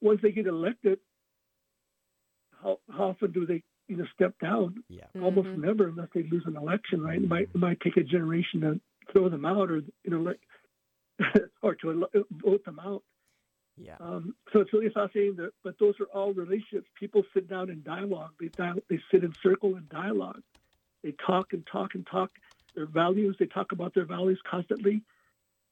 Once 0.00 0.20
they 0.22 0.32
get 0.32 0.46
elected, 0.46 0.98
how, 2.62 2.78
how 2.90 3.04
often 3.10 3.32
do 3.32 3.46
they 3.46 3.62
you 3.88 3.96
know 3.96 4.06
step 4.14 4.34
down? 4.40 4.82
Yeah. 4.88 5.04
Almost 5.22 5.48
Mhm. 5.48 5.58
never, 5.58 5.88
unless 5.88 6.08
they 6.14 6.24
lose 6.24 6.44
an 6.46 6.56
election, 6.56 7.02
right? 7.02 7.22
It 7.22 7.28
might 7.28 7.48
it 7.54 7.56
might 7.56 7.80
take 7.80 7.96
a 7.96 8.02
generation 8.02 8.60
to 8.62 8.80
throw 9.12 9.28
them 9.28 9.44
out, 9.44 9.70
or 9.70 9.78
you 9.78 10.10
know, 10.10 10.20
like 10.20 10.40
or 11.62 11.74
to 11.76 12.08
vote 12.44 12.64
them 12.64 12.78
out. 12.78 13.02
Yeah. 13.78 13.96
Um, 14.00 14.34
so 14.52 14.60
it's 14.60 14.72
really 14.72 14.88
fascinating. 14.90 15.36
That, 15.36 15.52
but 15.62 15.78
those 15.78 15.94
are 16.00 16.06
all 16.06 16.32
relationships. 16.32 16.88
People 16.98 17.22
sit 17.34 17.48
down 17.48 17.68
in 17.70 17.82
dialogue. 17.82 18.30
They 18.40 18.48
dial, 18.48 18.76
they 18.88 18.98
sit 19.10 19.22
in 19.22 19.34
circle 19.42 19.76
and 19.76 19.88
dialogue. 19.90 20.42
They 21.02 21.12
talk 21.26 21.52
and 21.52 21.66
talk 21.70 21.94
and 21.94 22.06
talk. 22.10 22.30
Their 22.74 22.86
values. 22.86 23.36
They 23.38 23.46
talk 23.46 23.72
about 23.72 23.94
their 23.94 24.04
values 24.04 24.40
constantly, 24.50 25.02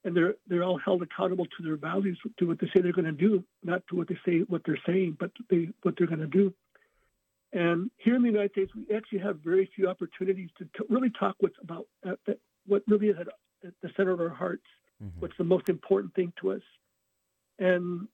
and 0.05 0.15
they're 0.15 0.35
they're 0.47 0.63
all 0.63 0.77
held 0.77 1.01
accountable 1.01 1.45
to 1.45 1.63
their 1.63 1.75
values, 1.75 2.17
to 2.39 2.47
what 2.47 2.59
they 2.59 2.67
say 2.67 2.81
they're 2.81 2.93
going 2.93 3.05
to 3.05 3.11
do, 3.11 3.43
not 3.63 3.85
to 3.89 3.95
what 3.97 4.07
they 4.07 4.17
say 4.25 4.39
what 4.47 4.61
they're 4.65 4.79
saying, 4.85 5.17
but 5.19 5.31
they 5.49 5.67
what 5.81 5.95
they're 5.97 6.07
going 6.07 6.19
to 6.19 6.27
do. 6.27 6.53
And 7.51 7.91
here 7.97 8.15
in 8.15 8.21
the 8.21 8.29
United 8.29 8.51
States, 8.51 8.71
we 8.75 8.95
actually 8.95 9.19
have 9.19 9.39
very 9.39 9.69
few 9.75 9.87
opportunities 9.89 10.49
to, 10.57 10.65
to 10.75 10.85
really 10.89 11.11
talk 11.19 11.35
what's 11.39 11.55
about 11.61 11.85
uh, 12.07 12.15
that, 12.27 12.39
what 12.65 12.83
really 12.87 13.07
is 13.07 13.17
at, 13.19 13.27
at 13.65 13.73
the 13.81 13.89
center 13.97 14.11
of 14.11 14.21
our 14.21 14.29
hearts 14.29 14.63
Mhm. 15.03 15.21
what's 15.21 15.37
the 15.37 15.43
most 15.43 15.69
important 15.69 16.13
thing 16.13 16.31
to 16.41 16.51
us. 16.53 16.61
And 17.59 18.07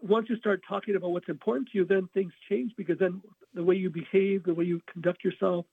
once 0.00 0.28
you 0.28 0.36
start 0.36 0.62
talking 0.68 0.96
about 0.96 1.10
what's 1.10 1.28
important 1.28 1.68
to 1.70 1.78
you, 1.78 1.84
then 1.84 2.08
things 2.14 2.32
change 2.48 2.72
because 2.76 2.98
then 2.98 3.20
the 3.54 3.64
way 3.64 3.74
you 3.74 3.90
behave, 3.90 4.44
the 4.44 4.54
way 4.54 4.64
you 4.64 4.80
conduct 4.92 5.24
yourself, 5.24 5.66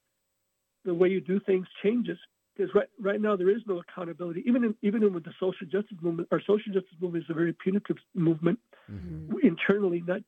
the 0.84 0.93
way 0.93 1.09
you 1.09 1.22
do 1.22 1.39
things 1.39 1.68
changes. 1.84 2.18
Because 2.56 2.74
right 2.74 2.88
right 3.01 3.20
now 3.20 3.36
there 3.36 3.49
is 3.49 3.62
no 3.68 3.80
accountability. 3.80 4.43
Even 4.45 4.64
in, 4.64 4.76
even 4.82 5.03
in 5.03 5.14
with 5.14 5.26
the 5.26 5.34
social 5.39 5.68
justice 5.68 5.97
movement, 6.01 6.28
our 6.32 6.39
social 6.39 6.72
justice 6.74 6.95
movement 7.01 7.26
is 7.26 7.30
a 7.30 7.34
very 7.34 7.53
punitive 7.53 7.97
movement 8.14 8.60
Mhm. 8.89 9.43
internally. 9.43 10.01
Not 10.08 10.22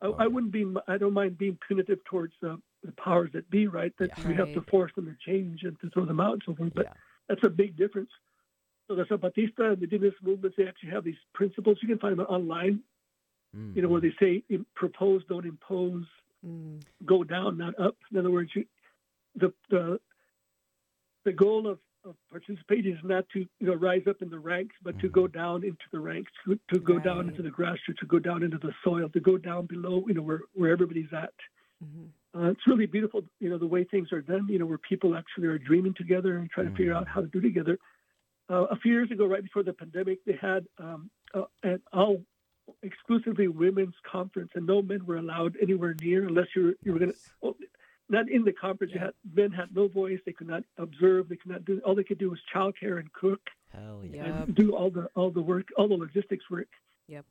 I, 0.00 0.06
Oh, 0.06 0.14
I 0.18 0.26
wouldn't 0.26 0.52
be 0.52 0.64
I 0.88 0.98
don't 0.98 1.12
mind 1.12 1.38
being 1.38 1.58
punitive 1.66 2.02
towards 2.04 2.32
uh, 2.42 2.56
the 2.82 2.92
powers 2.92 3.30
that 3.32 3.48
be. 3.50 3.66
Right, 3.68 3.92
that 3.98 4.10
Yeah. 4.18 4.28
we 4.28 4.34
have 4.34 4.52
to 4.54 4.62
force 4.62 4.92
them 4.94 5.06
to 5.06 5.16
change 5.24 5.62
and 5.62 5.78
to 5.80 5.90
throw 5.90 6.04
them 6.04 6.20
out 6.20 6.34
and 6.34 6.42
so 6.46 6.54
forth. 6.54 6.74
But 6.74 6.86
Yeah. 6.86 6.92
that's 7.28 7.44
a 7.44 7.50
big 7.50 7.76
difference. 7.76 8.10
So 8.88 8.94
the 8.94 9.04
Zapatista 9.04 9.72
and 9.72 9.78
the 9.78 9.84
indigenous 9.84 10.14
movements, 10.22 10.56
they 10.56 10.66
actually 10.66 10.90
have 10.90 11.04
these 11.04 11.18
principles. 11.34 11.78
You 11.82 11.88
can 11.88 11.98
find 11.98 12.18
them 12.18 12.26
online, 12.26 12.82
you 13.74 13.82
know, 13.82 13.88
where 13.88 14.00
Mhm. 14.00 14.16
they 14.18 14.42
say 14.48 14.58
propose, 14.74 15.24
don't 15.26 15.46
impose, 15.46 16.06
Mm. 16.46 16.80
go 17.04 17.22
down, 17.24 17.58
not 17.58 17.78
up. 17.78 17.96
In 18.10 18.16
other 18.16 18.30
words, 18.30 18.54
you, 18.54 18.64
the, 19.34 19.52
the, 19.68 20.00
the 21.28 21.34
goal 21.34 21.66
of, 21.66 21.78
of 22.08 22.14
participating 22.30 22.92
is 22.94 23.04
not 23.04 23.24
to, 23.34 23.40
you 23.60 23.66
know, 23.68 23.74
rise 23.74 24.04
up 24.08 24.22
in 24.22 24.30
the 24.30 24.38
ranks, 24.38 24.74
but 24.82 24.98
to 25.00 25.08
Mhm. 25.08 25.12
go 25.20 25.26
down 25.26 25.58
into 25.70 25.86
the 25.92 26.00
ranks, 26.00 26.32
to, 26.44 26.58
to 26.72 26.78
go 26.80 26.98
down 26.98 27.28
into 27.28 27.42
the 27.42 27.50
grassroots, 27.50 27.98
to 28.00 28.06
go 28.06 28.18
down 28.18 28.42
into 28.42 28.58
the 28.66 28.72
soil, 28.84 29.08
to 29.10 29.20
go 29.20 29.36
down 29.36 29.66
below, 29.66 29.96
you 30.08 30.14
know, 30.14 30.22
where, 30.22 30.40
where 30.54 30.72
everybody's 30.72 31.12
at. 31.12 31.34
Mhm. 31.84 32.06
Uh, 32.34 32.50
it's 32.52 32.66
really 32.66 32.86
beautiful, 32.86 33.20
you 33.40 33.50
know, 33.50 33.58
the 33.58 33.66
way 33.74 33.84
things 33.84 34.08
are 34.12 34.22
done, 34.22 34.44
you 34.48 34.58
know, 34.58 34.66
where 34.70 34.78
people 34.92 35.10
actually 35.20 35.48
are 35.48 35.58
dreaming 35.58 35.94
together 35.94 36.38
and 36.38 36.50
trying 36.50 36.68
to 36.70 36.76
figure 36.76 36.94
out 36.94 37.06
how 37.06 37.20
to 37.20 37.26
do 37.26 37.40
together. 37.40 37.78
Uh, 38.50 38.64
a 38.70 38.76
few 38.76 38.92
years 38.92 39.10
ago, 39.10 39.26
right 39.26 39.42
before 39.42 39.62
the 39.62 39.72
pandemic, 39.82 40.18
they 40.24 40.38
had 40.50 40.66
um, 40.78 41.10
uh, 41.34 41.44
an 41.62 41.82
all 41.92 42.24
exclusively 42.82 43.48
women's 43.48 43.98
conference, 44.16 44.50
and 44.54 44.66
no 44.66 44.80
men 44.80 45.04
were 45.04 45.18
allowed 45.24 45.56
anywhere 45.60 45.94
near 46.00 46.26
unless 46.26 46.48
you 46.56 46.62
were 46.64 46.74
you 46.82 46.92
were 46.92 46.98
going 46.98 47.12
to. 47.12 47.18
Well, 47.42 47.54
not 48.08 48.28
in 48.30 48.44
the 48.44 48.52
conference. 48.52 48.92
You 48.92 49.00
Yeah. 49.00 49.06
had 49.06 49.14
men 49.34 49.50
had 49.52 49.74
no 49.74 49.88
voice. 49.88 50.18
They 50.24 50.32
could 50.32 50.48
not 50.48 50.64
observe. 50.78 51.28
They 51.28 51.36
could 51.36 51.50
not 51.50 51.64
do. 51.64 51.80
All 51.84 51.94
they 51.94 52.04
could 52.04 52.18
do 52.18 52.30
was 52.30 52.40
childcare 52.54 52.98
and 52.98 53.12
cook 53.12 53.40
Hell 53.72 54.02
yeah. 54.04 54.16
Yeah. 54.26 54.42
and 54.42 54.54
do 54.54 54.74
all 54.76 54.90
the 54.90 55.06
all 55.14 55.30
the 55.30 55.42
work, 55.42 55.68
all 55.76 55.88
the 55.88 55.94
logistics 55.96 56.48
work. 56.50 56.68
Yep. 57.08 57.24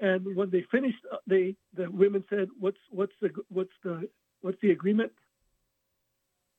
And 0.00 0.34
when 0.36 0.50
they 0.50 0.62
finished, 0.62 0.98
uh, 1.12 1.18
they 1.26 1.54
the 1.74 1.90
women 1.90 2.24
said, 2.28 2.48
"What's 2.58 2.78
what's 2.90 3.12
the 3.20 3.30
what's 3.48 3.72
the 3.84 4.08
what's 4.40 4.60
the 4.60 4.70
agreement? 4.72 5.12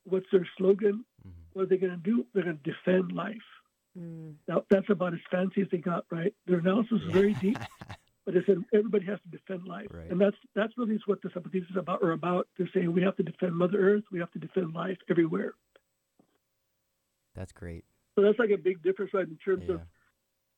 What's 0.05 0.27
their 0.31 0.47
slogan? 0.57 1.03
Mhm. 1.27 1.31
What 1.53 1.63
are 1.63 1.65
they 1.65 1.77
going 1.77 1.91
to 1.99 2.03
do? 2.11 2.25
They're 2.33 2.43
going 2.43 2.59
to 2.59 2.71
defend 2.71 3.11
life." 3.11 3.47
Mm. 3.97 4.35
Now 4.47 4.65
that's 4.69 4.89
about 4.89 5.13
as 5.13 5.19
fancy 5.31 5.61
as 5.61 5.69
they 5.69 5.77
got, 5.77 6.05
right? 6.11 6.33
Their 6.45 6.59
analysis 6.59 7.01
is 7.01 7.11
very 7.13 7.33
deep, 7.35 7.57
but 8.25 8.33
they 8.33 8.41
said 8.45 8.57
everybody 8.73 9.05
has 9.05 9.19
to 9.21 9.29
defend 9.37 9.67
life, 9.67 9.87
Right. 9.91 10.09
and 10.09 10.19
that's 10.19 10.35
that's 10.55 10.73
really 10.77 10.99
what 11.05 11.21
the 11.21 11.29
Zapatistas 11.29 11.69
is 11.71 11.77
about. 11.77 12.01
Are 12.03 12.11
about. 12.11 12.47
They're 12.57 12.69
saying 12.73 12.91
we 12.91 13.01
have 13.03 13.15
to 13.17 13.23
defend 13.23 13.55
Mother 13.55 13.79
Earth. 13.79 14.03
We 14.11 14.19
have 14.19 14.31
to 14.31 14.39
defend 14.39 14.73
life 14.73 14.97
everywhere. 15.09 15.53
That's 17.35 17.51
great. 17.51 17.85
So 18.15 18.21
that's 18.21 18.39
like 18.39 18.49
a 18.51 18.57
big 18.57 18.81
difference, 18.81 19.13
right? 19.13 19.27
In 19.27 19.37
terms 19.37 19.63
Yeah. 19.67 19.75
of 19.75 19.81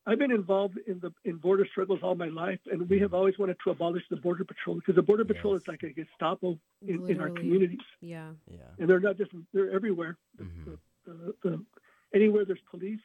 I've 0.05 0.19
been 0.19 0.31
involved 0.31 0.77
in 0.87 0.99
the 0.99 1.11
in 1.25 1.35
border 1.35 1.65
struggles 1.69 1.99
all 2.01 2.15
my 2.15 2.29
life, 2.29 2.59
and 2.71 2.87
we 2.89 2.97
have 2.99 3.13
always 3.13 3.37
wanted 3.37 3.57
to 3.65 3.71
abolish 3.71 4.03
the 4.09 4.15
border 4.15 4.45
patrol 4.45 4.77
because 4.77 4.95
the 4.95 5.01
border 5.01 5.25
patrol 5.25 5.53
is 5.55 5.67
like 5.67 5.83
a 5.83 5.89
Gestapo 5.89 6.57
in, 6.87 7.09
in 7.09 7.19
our 7.19 7.29
communities, 7.29 7.81
Yeah. 7.99 8.31
Yeah. 8.49 8.59
and 8.79 8.89
they're 8.89 9.01
not 9.01 9.17
just 9.17 9.31
they're 9.53 9.71
everywhere. 9.71 10.17
The- 10.37 10.43
Mhm. 10.45 10.63
The, 11.05 11.13
the, 11.13 11.35
the, 11.49 11.65
anywhere 12.13 12.45
there's 12.45 12.61
police. 12.71 13.01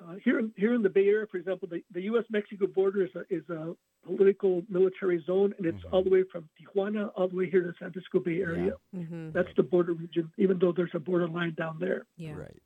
Uh, 0.00 0.14
here, 0.24 0.38
in, 0.38 0.52
here 0.56 0.74
in 0.74 0.82
the 0.82 0.88
Bay 0.88 1.06
Area, 1.08 1.26
for 1.30 1.38
example, 1.38 1.68
the, 1.68 1.82
the 1.92 2.02
U.S.-Mexico 2.02 2.72
border 2.72 3.04
is 3.04 3.10
a, 3.16 3.22
is 3.34 3.48
a 3.50 3.74
political 4.06 4.62
military 4.68 5.22
zone, 5.26 5.52
and 5.58 5.66
it's 5.66 5.78
Mhm. 5.84 5.92
all 5.92 6.04
the 6.04 6.10
way 6.10 6.22
from 6.30 6.48
Tijuana 6.58 7.10
all 7.16 7.28
the 7.28 7.36
way 7.36 7.50
here 7.50 7.62
to 7.62 7.68
the 7.68 7.74
San 7.78 7.92
Francisco 7.92 8.20
Bay 8.20 8.40
Area. 8.40 8.74
hmm 8.92 9.30
That's 9.32 9.48
the 9.56 9.62
border 9.62 9.92
region, 9.94 10.30
even 10.38 10.58
though 10.58 10.72
there's 10.72 10.94
a 10.94 10.98
border 11.00 11.28
line 11.28 11.54
down 11.54 11.78
there. 11.80 12.06
Yeah. 12.16 12.34
Right. 12.36 12.62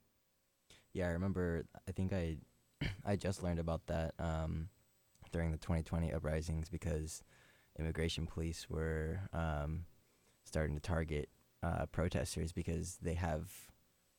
Yeah, 0.93 1.09
I 1.09 1.13
remember. 1.13 1.65
I 1.89 1.93
think 1.93 2.13
I, 2.13 2.37
I 3.05 3.17
just 3.17 3.43
learned 3.43 3.59
about 3.61 3.87
that 3.87 4.15
um, 4.19 4.69
during 5.33 5.51
the 5.53 5.57
2020 5.59 6.13
uprisings 6.13 6.69
because 6.69 7.23
immigration 7.79 8.27
police 8.27 8.69
were 8.69 9.21
um, 9.33 9.87
starting 10.45 10.75
to 10.75 10.81
target 10.81 11.31
uh, 11.63 11.87
protesters 11.87 12.53
because 12.53 12.99
they 13.01 13.15
have 13.15 13.51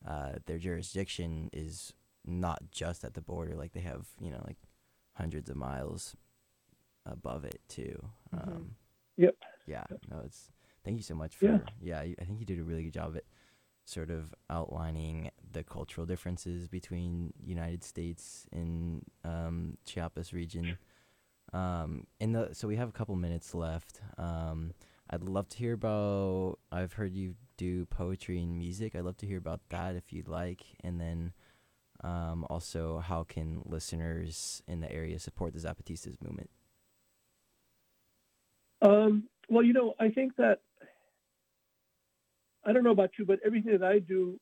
uh, 0.05 0.33
their 0.47 0.57
jurisdiction 0.57 1.49
is 1.53 1.93
not 2.25 2.71
just 2.71 3.03
at 3.03 3.13
the 3.13 3.21
border; 3.21 3.55
like 3.55 3.73
they 3.73 3.81
have 3.81 4.07
you 4.19 4.31
know 4.31 4.41
like 4.45 4.57
hundreds 5.13 5.49
of 5.49 5.55
miles 5.55 6.15
above 7.05 7.43
it 7.45 7.61
too. 7.67 8.09
Mhm. 8.33 8.47
Um, 8.47 8.75
Yep. 9.17 9.35
Yeah. 9.67 9.83
No, 10.09 10.21
it's. 10.25 10.51
Thank 10.83 10.97
you 10.97 11.03
so 11.03 11.13
much 11.15 11.35
for. 11.35 11.45
Yeah. 11.45 11.59
Yeah, 11.79 12.01
you- 12.03 12.15
I 12.19 12.23
think 12.25 12.39
you 12.39 12.45
did 12.45 12.59
a 12.59 12.63
really 12.63 12.83
good 12.83 12.93
job 12.93 13.15
at 13.15 13.23
sort 13.85 14.09
of 14.09 14.33
outlining 14.49 15.29
the 15.51 15.63
cultural 15.63 16.07
differences 16.07 16.67
between 16.67 17.33
United 17.43 17.83
States 17.83 18.47
and 18.51 19.03
um, 19.23 19.77
Chiapas 19.85 20.33
region. 20.33 20.77
Um, 21.51 22.07
and 22.19 22.33
the, 22.33 22.53
so 22.53 22.67
we 22.67 22.75
have 22.77 22.89
a 22.89 22.93
couple 22.93 23.15
minutes 23.15 23.53
left. 23.53 24.01
Um, 24.17 24.73
I'd 25.09 25.23
love 25.23 25.47
to 25.49 25.57
hear 25.57 25.73
about. 25.73 26.59
I've 26.71 26.93
heard 26.93 27.13
you 27.13 27.35
do 27.57 27.85
poetry 27.85 28.41
and 28.41 28.57
music. 28.57 28.95
I'd 28.95 29.03
love 29.05 29.17
to 29.17 29.27
hear 29.27 29.37
about 29.37 29.61
that 29.69 29.95
if 29.95 30.11
you'd 30.11 30.27
like. 30.29 30.63
And 30.83 30.99
then 30.99 31.33
um, 32.03 32.45
also, 32.49 32.99
how 32.99 33.23
can 33.23 33.61
listeners 33.65 34.61
in 34.67 34.81
the 34.81 34.91
area 34.91 35.19
support 35.19 35.53
the 35.53 35.59
Zapatistas 35.59 36.21
movement? 36.21 36.49
Um, 38.81 39.29
well, 39.49 39.63
you 39.63 39.73
know, 39.73 39.93
I 39.99 40.09
think 40.09 40.35
that 40.35 40.59
I 42.65 42.73
don't 42.73 42.83
know 42.83 42.91
about 42.91 43.11
you, 43.17 43.25
but 43.25 43.39
everything 43.45 43.71
that 43.71 43.83
I 43.83 43.99
do 43.99 44.39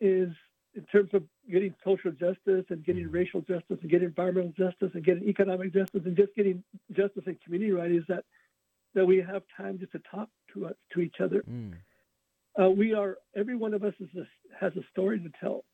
is 0.00 0.30
in 0.74 0.84
terms 0.92 1.10
of 1.14 1.24
getting 1.50 1.74
social 1.84 2.12
justice 2.12 2.64
and 2.70 2.84
getting 2.84 3.08
Mhm. 3.08 3.12
racial 3.12 3.40
justice 3.40 3.78
and 3.80 3.90
getting 3.90 4.08
environmental 4.08 4.52
justice 4.52 4.94
and 4.94 5.04
getting 5.04 5.28
economic 5.28 5.72
justice 5.72 6.04
and 6.04 6.16
just 6.16 6.34
getting 6.34 6.62
justice 6.92 7.26
and 7.26 7.40
community 7.40 7.72
right 7.72 7.90
is 7.90 8.06
that 8.06 8.24
that 8.94 9.06
we 9.06 9.18
have 9.18 9.46
time 9.56 9.78
just 9.78 9.92
to 9.92 10.00
talk 10.00 10.28
to 10.52 10.66
us, 10.66 10.76
to 10.90 11.00
each 11.00 11.20
other. 11.20 11.42
Mm. 11.42 11.74
Uh, 12.60 12.70
we 12.70 12.92
are 12.92 13.18
every 13.36 13.54
one 13.54 13.72
of 13.72 13.84
us 13.84 13.94
is 14.00 14.08
a, 14.16 14.26
has 14.56 14.76
a 14.76 14.82
story 14.90 15.20
to 15.20 15.30
tell. 15.40 15.64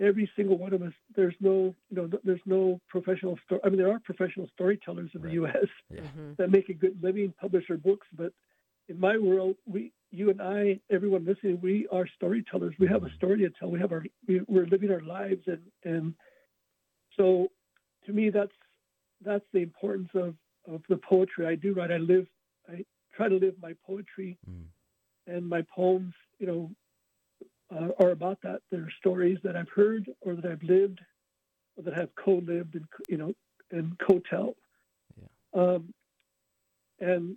Every 0.00 0.30
single 0.36 0.56
one 0.58 0.72
of 0.72 0.80
us. 0.82 0.92
There's 1.16 1.34
no 1.40 1.74
you 1.90 1.96
know 1.96 2.08
there's 2.24 2.40
no 2.46 2.80
professional 2.88 3.36
story. 3.44 3.60
I 3.64 3.68
mean 3.68 3.78
there 3.78 3.90
are 3.90 3.98
professional 4.00 4.48
storytellers 4.54 5.10
in 5.14 5.20
Right. 5.22 5.28
the 5.28 5.34
U.S. 5.34 5.66
Yeah. 5.90 6.00
Mhm. 6.02 6.36
that 6.38 6.50
make 6.50 6.68
a 6.68 6.74
good 6.74 7.02
living, 7.02 7.34
publish 7.40 7.64
their 7.68 7.78
books. 7.78 8.06
But 8.16 8.32
in 8.88 8.98
my 9.00 9.18
world, 9.18 9.56
we, 9.66 9.92
you 10.10 10.30
and 10.30 10.40
I, 10.40 10.80
everyone 10.88 11.24
listening, 11.26 11.58
we 11.60 11.86
are 11.92 12.06
storytellers. 12.16 12.74
We 12.78 12.86
have 12.88 13.04
a 13.04 13.10
story 13.16 13.38
to 13.40 13.50
tell. 13.50 13.70
We 13.70 13.80
have 13.80 13.92
our, 13.92 14.04
we, 14.26 14.40
we're 14.46 14.66
living 14.66 14.90
our 14.90 15.02
lives, 15.02 15.42
and 15.46 15.60
and 15.84 16.14
so, 17.16 17.50
to 18.06 18.12
me, 18.12 18.30
that's 18.30 18.52
that's 19.24 19.44
the 19.52 19.60
importance 19.60 20.10
of 20.14 20.34
of 20.72 20.82
the 20.88 20.96
poetry 20.98 21.46
I 21.46 21.54
do 21.56 21.74
write. 21.74 21.90
I 21.90 21.96
live, 21.98 22.26
I 22.68 22.84
try 23.14 23.28
to 23.28 23.36
live 23.36 23.54
my 23.60 23.74
poetry 23.86 24.38
Mm. 24.48 24.64
and 25.26 25.48
my 25.48 25.62
poems. 25.74 26.14
You 26.38 26.46
know, 26.46 26.70
uh, 27.74 27.88
are 27.98 28.10
about 28.10 28.38
that. 28.42 28.60
They're 28.70 28.90
stories 28.98 29.38
that 29.44 29.56
I've 29.56 29.68
heard 29.68 30.08
or 30.20 30.34
that 30.34 30.46
I've 30.46 30.62
lived, 30.62 31.00
or 31.76 31.82
that 31.84 31.94
I've 31.94 32.14
co-lived 32.16 32.74
and 32.74 32.84
you 33.08 33.16
know 33.16 33.34
and 33.70 33.98
co-tell. 33.98 34.54
Um, 35.54 35.92
and 37.00 37.36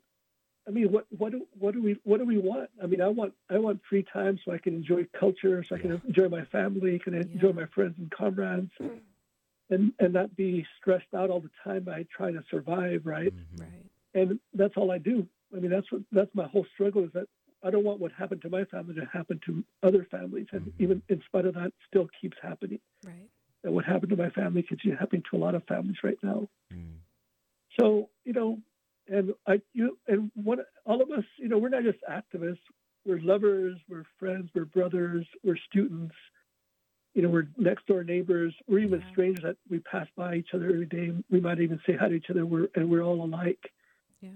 I 0.68 0.72
mean, 0.72 0.92
what 0.92 1.06
what 1.18 1.32
do 1.32 1.48
what 1.58 1.74
do 1.74 1.82
we 1.82 1.98
what 2.04 2.18
do 2.20 2.26
we 2.26 2.38
want? 2.38 2.70
I 2.82 2.86
mean, 2.86 3.02
I 3.02 3.08
want 3.08 3.34
I 3.50 3.58
want 3.58 3.82
free 3.90 4.06
time 4.14 4.40
so 4.46 4.52
I 4.52 4.58
can 4.58 4.76
enjoy 4.76 5.06
culture, 5.20 5.64
so 5.68 5.76
I 5.76 5.80
can 5.80 5.92
Yeah. 5.92 5.98
enjoy 6.08 6.30
my 6.30 6.46
family, 6.46 7.00
can 7.00 7.14
enjoy 7.14 7.52
my 7.54 7.66
friends 7.68 7.96
and 7.98 8.12
comrades, 8.12 8.72
and 9.70 9.94
and 10.00 10.14
not 10.14 10.36
be 10.36 10.66
stressed 10.80 11.14
out 11.16 11.30
all 11.30 11.40
the 11.42 11.50
time 11.64 11.84
by 11.84 12.06
trying 12.16 12.34
to 12.34 12.44
survive, 12.50 13.06
right? 13.06 13.34
Mhm. 13.34 13.60
Right. 13.60 13.86
And 14.14 14.40
that's 14.54 14.78
all 14.78 14.92
I 14.92 14.98
do. 14.98 15.28
I 15.56 15.60
mean, 15.60 15.72
that's 15.72 15.92
what 15.92 16.04
that's 16.12 16.34
my 16.36 16.48
whole 16.48 16.66
struggle 16.74 17.04
is 17.04 17.12
that 17.14 17.28
I 17.64 17.70
don't 17.70 17.84
want 17.84 18.00
what 18.00 18.12
happened 18.12 18.42
to 18.44 18.50
my 18.50 18.66
family 18.66 18.96
to 18.96 19.06
happen 19.06 19.40
to 19.46 19.64
other 19.84 20.04
families, 20.06 20.48
and 20.52 20.66
Mhm. 20.66 20.74
even 20.80 21.02
in 21.10 21.22
spite 21.24 21.46
of 21.46 21.54
that, 21.56 21.74
still 21.88 22.08
keeps 22.20 22.38
happening. 22.42 22.80
Right. 23.04 23.30
That 23.64 23.72
what 23.72 23.86
happened 23.86 24.10
to 24.10 24.16
my 24.16 24.30
family 24.32 24.64
keeps 24.64 24.84
happening 24.84 25.24
to 25.30 25.36
a 25.36 25.40
lot 25.40 25.54
of 25.56 25.64
families 25.66 26.04
right 26.04 26.18
now. 26.24 26.50
Mm. 26.72 26.98
So 27.80 28.10
you 28.26 28.34
know, 28.34 28.62
and 29.08 29.34
I 29.48 29.62
you 29.74 30.00
and 30.08 30.32
what 30.36 30.72
all 30.86 31.02
of 31.02 31.12
us, 31.12 31.26
you 31.38 31.48
know, 31.48 31.58
we're 31.60 31.70
not 31.70 31.84
just 31.84 32.02
activists. 32.10 32.62
We're 33.06 33.20
lovers. 33.20 33.80
We're 33.88 34.04
friends. 34.18 34.50
We're 34.54 34.66
brothers. 34.66 35.28
We're 35.44 35.58
students. 35.58 36.16
You 37.14 37.22
know, 37.24 37.30
we're 37.30 37.48
next 37.58 37.86
door 37.88 38.04
neighbors. 38.04 38.56
We're 38.68 38.80
even 38.80 39.02
Yeah. 39.02 39.10
strangers 39.12 39.44
that 39.44 39.58
we 39.70 39.80
pass 39.80 40.08
by 40.16 40.36
each 40.36 40.54
other 40.54 40.70
every 40.70 40.86
day. 40.86 41.12
We 41.30 41.40
might 41.42 41.60
even 41.60 41.80
say 41.86 41.96
hi 41.96 42.08
to 42.10 42.16
each 42.16 42.30
other. 42.30 42.46
We're 42.46 42.70
and 42.76 42.90
we're 42.90 43.04
all 43.04 43.24
alike. 43.24 43.72
Yeah. 44.22 44.30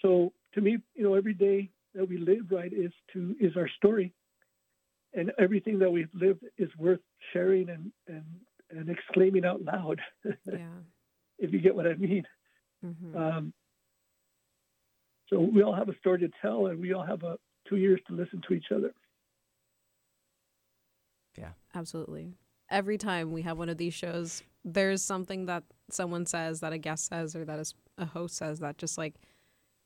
So 0.00 0.32
to 0.52 0.60
me, 0.60 0.78
you 0.94 1.02
know, 1.04 1.14
every 1.14 1.34
day 1.34 1.70
that 1.94 2.08
we 2.08 2.18
live 2.18 2.50
right 2.50 2.72
is 2.72 2.92
to 3.12 3.34
is 3.40 3.56
our 3.56 3.68
story, 3.76 4.12
and 5.14 5.32
everything 5.38 5.78
that 5.80 5.90
we've 5.90 6.14
lived 6.14 6.44
is 6.58 6.70
worth 6.78 7.00
sharing 7.32 7.68
and 7.70 7.92
and 8.08 8.24
and 8.70 8.88
exclaiming 8.88 9.44
out 9.44 9.62
loud. 9.62 10.00
Yeah. 10.46 10.68
if 11.38 11.52
you 11.52 11.60
get 11.60 11.74
what 11.74 11.86
I 11.86 11.94
mean. 11.94 12.24
hmm 12.82 13.16
Um, 13.16 13.52
so 15.28 15.40
we 15.40 15.62
all 15.62 15.74
have 15.74 15.88
a 15.88 15.96
story 15.98 16.18
to 16.20 16.30
tell, 16.42 16.66
and 16.66 16.80
we 16.80 16.92
all 16.92 17.04
have 17.04 17.22
a 17.22 17.38
two 17.68 17.76
years 17.76 18.00
to 18.08 18.14
listen 18.14 18.42
to 18.48 18.54
each 18.54 18.70
other. 18.74 18.92
Yeah, 21.38 21.52
absolutely. 21.74 22.34
Every 22.70 22.98
time 22.98 23.32
we 23.32 23.42
have 23.42 23.58
one 23.58 23.68
of 23.68 23.78
these 23.78 23.94
shows, 23.94 24.42
there's 24.64 25.02
something 25.02 25.46
that 25.46 25.64
someone 25.90 26.26
says, 26.26 26.60
that 26.60 26.72
a 26.72 26.78
guest 26.78 27.06
says, 27.06 27.34
or 27.34 27.44
that 27.44 27.72
a 27.98 28.04
host 28.06 28.36
says 28.36 28.60
that 28.60 28.78
just 28.78 28.96
like 28.98 29.14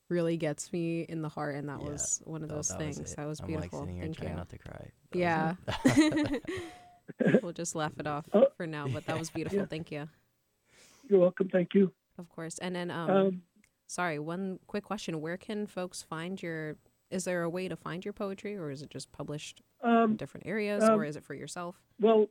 really 0.09 0.37
gets 0.37 0.73
me 0.73 1.03
in 1.09 1.23
the 1.23 1.29
heart. 1.29 1.55
And 1.57 1.69
that 1.69 1.81
Yeah, 1.83 1.89
was 1.91 2.21
one 2.25 2.43
of 2.43 2.49
those 2.49 2.69
that 2.69 2.79
was 2.79 2.97
things. 2.97 3.13
it. 3.13 3.17
that 3.17 3.27
was 3.27 3.41
I'm 3.41 3.47
beautiful. 3.47 3.81
like 3.81 3.87
sitting 3.89 3.97
here 3.97 4.05
Thank 4.05 4.17
trying 4.19 4.31
you. 4.31 4.37
not 4.37 4.49
to 4.51 4.59
cry. 4.59 4.91
That 5.13 5.19
Yeah. 5.19 5.55
we'll 7.43 7.53
just 7.53 7.75
laugh 7.75 7.93
it 7.99 8.07
off 8.07 8.27
Oh. 8.33 8.47
for 8.57 8.67
now, 8.67 8.89
but 8.89 9.07
that 9.07 9.19
was 9.19 9.31
beautiful. 9.35 9.59
Yeah. 9.61 9.67
Thank 9.67 9.91
you. 9.91 10.09
You're 11.09 11.21
welcome. 11.21 11.49
Thank 11.49 11.75
you. 11.75 11.93
Of 12.19 12.29
course. 12.29 12.59
And 12.59 12.75
then, 12.75 12.91
um, 12.91 13.11
Um, 13.11 13.43
sorry, 13.87 14.19
one 14.19 14.59
quick 14.67 14.85
question. 14.85 15.21
Where 15.21 15.37
can 15.37 15.67
folks 15.67 16.03
find 16.03 16.43
your, 16.43 16.77
is 17.11 17.25
there 17.25 17.43
a 17.43 17.51
way 17.51 17.69
to 17.69 17.77
find 17.77 18.05
your 18.05 18.13
poetry 18.13 18.57
or 18.57 18.71
is 18.71 18.83
it 18.83 18.91
just 18.91 19.13
published 19.13 19.63
in 19.85 19.91
um, 19.91 20.17
different 20.17 20.47
areas 20.47 20.83
um, 20.83 20.99
or 20.99 21.05
is 21.05 21.17
it 21.17 21.25
for 21.25 21.35
yourself? 21.35 21.81
well, 22.01 22.27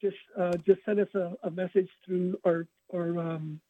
just 0.00 0.16
uh, 0.38 0.52
just 0.66 0.80
send 0.84 1.00
us 1.00 1.08
a, 1.14 1.34
a 1.42 1.50
message 1.50 1.88
through 2.04 2.38
our 2.46 2.66
our 2.94 3.18
um, 3.18 3.60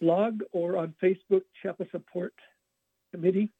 blog 0.00 0.42
or 0.52 0.76
on 0.76 0.94
Facebook, 1.02 1.42
Chiapas 1.62 1.88
Support 1.90 2.34
Committee, 3.12 3.50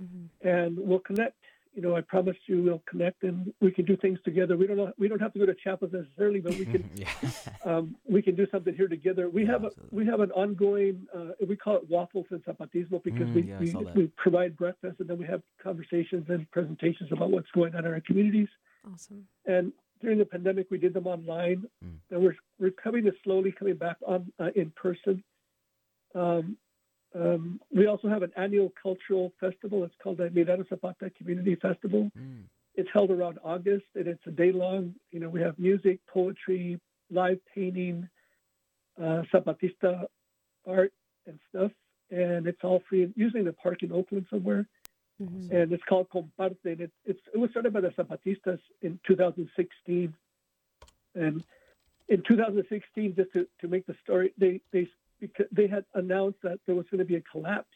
Mm-hmm. 0.00 0.48
and 0.48 0.78
we'll 0.78 1.00
connect. 1.00 1.42
You 1.78 1.84
know, 1.84 1.94
I 1.94 2.00
promise 2.00 2.36
you, 2.46 2.60
we'll 2.60 2.82
connect, 2.90 3.22
and 3.22 3.54
we 3.60 3.70
can 3.70 3.84
do 3.84 3.96
things 3.96 4.18
together. 4.24 4.56
We 4.56 4.66
don't 4.66 4.76
know, 4.76 4.90
we 4.98 5.06
don't 5.06 5.20
have 5.20 5.32
to 5.34 5.38
go 5.38 5.46
to 5.46 5.54
Chiapas 5.54 5.90
necessarily, 5.92 6.40
but 6.40 6.58
we 6.58 6.66
can 6.66 6.90
yeah. 6.96 7.30
um, 7.64 7.94
we 8.04 8.20
can 8.20 8.34
do 8.34 8.48
something 8.50 8.74
here 8.74 8.88
together. 8.88 9.30
We 9.30 9.44
Yeah, 9.44 9.52
have 9.52 9.64
a, 9.64 9.70
we 9.92 10.04
have 10.04 10.18
an 10.18 10.32
ongoing 10.32 11.06
uh, 11.16 11.34
we 11.48 11.54
call 11.54 11.76
it 11.76 11.88
waffles 11.88 12.26
and 12.30 12.44
zapatismo 12.44 13.00
because 13.04 13.28
Mm, 13.28 13.34
we, 13.60 13.70
yeah, 13.70 13.78
we, 13.94 14.02
we 14.02 14.06
provide 14.16 14.56
breakfast 14.56 14.96
and 14.98 15.08
then 15.08 15.18
we 15.18 15.26
have 15.26 15.40
conversations 15.62 16.26
and 16.30 16.50
presentations 16.50 17.12
about 17.12 17.30
what's 17.30 17.50
going 17.52 17.72
on 17.76 17.84
in 17.86 17.92
our 17.92 18.00
communities. 18.00 18.48
Awesome. 18.92 19.28
And 19.46 19.72
during 20.00 20.18
the 20.18 20.24
pandemic, 20.24 20.66
we 20.72 20.78
did 20.78 20.94
them 20.94 21.06
online, 21.06 21.62
Mm. 21.84 21.98
and 22.10 22.20
we're 22.24 22.36
we're 22.58 22.72
coming 22.72 23.04
to 23.04 23.12
slowly 23.22 23.52
coming 23.56 23.76
back 23.76 23.98
on 24.04 24.32
uh, 24.40 24.50
in 24.56 24.72
person. 24.72 25.22
Um, 26.16 26.56
um, 27.14 27.60
we 27.74 27.86
also 27.86 28.08
have 28.08 28.22
an 28.22 28.32
annual 28.36 28.72
cultural 28.80 29.32
festival. 29.40 29.84
It's 29.84 29.94
called 30.02 30.18
the 30.18 30.28
Mirada 30.30 30.68
Zapata 30.68 31.10
Community 31.10 31.54
Festival 31.56 32.10
Mm. 32.18 32.44
it's 32.74 32.88
held 32.92 33.10
around 33.10 33.38
August, 33.42 33.86
and 33.96 34.06
it's 34.06 34.24
a 34.26 34.30
day 34.30 34.52
long. 34.52 34.94
You 35.10 35.18
know, 35.20 35.28
we 35.28 35.40
have 35.40 35.58
music, 35.58 35.98
poetry, 36.06 36.78
live 37.10 37.40
painting, 37.52 38.08
uh, 39.00 39.22
Zapatista 39.32 40.04
art 40.66 40.92
and 41.26 41.38
stuff, 41.48 41.72
and 42.10 42.46
it's 42.46 42.62
all 42.62 42.80
free. 42.88 43.12
Usually 43.16 43.40
in 43.40 43.46
the 43.46 43.52
park 43.54 43.82
in 43.82 43.90
Oakland 43.90 44.26
somewhere, 44.30 44.66
Mhm. 45.20 45.50
and 45.50 45.72
it's 45.72 45.82
called 45.84 46.08
Comparte. 46.10 46.64
And 46.72 46.80
it, 46.82 46.92
it's 47.04 47.20
it 47.34 47.38
was 47.38 47.50
started 47.50 47.72
by 47.72 47.80
the 47.80 47.90
Zapatistas 47.90 48.60
in 48.82 49.00
2016, 49.06 50.14
and 51.14 51.42
in 52.08 52.22
2016, 52.22 53.14
just 53.16 53.32
to, 53.32 53.46
to 53.60 53.68
make 53.68 53.86
the 53.86 53.94
story, 54.04 54.32
they 54.38 54.60
they 54.72 54.88
because 55.20 55.46
they 55.52 55.66
had 55.66 55.84
announced 55.94 56.38
that 56.42 56.58
there 56.66 56.74
was 56.74 56.86
going 56.90 56.98
to 57.00 57.04
be 57.04 57.16
a 57.16 57.20
collapse 57.22 57.68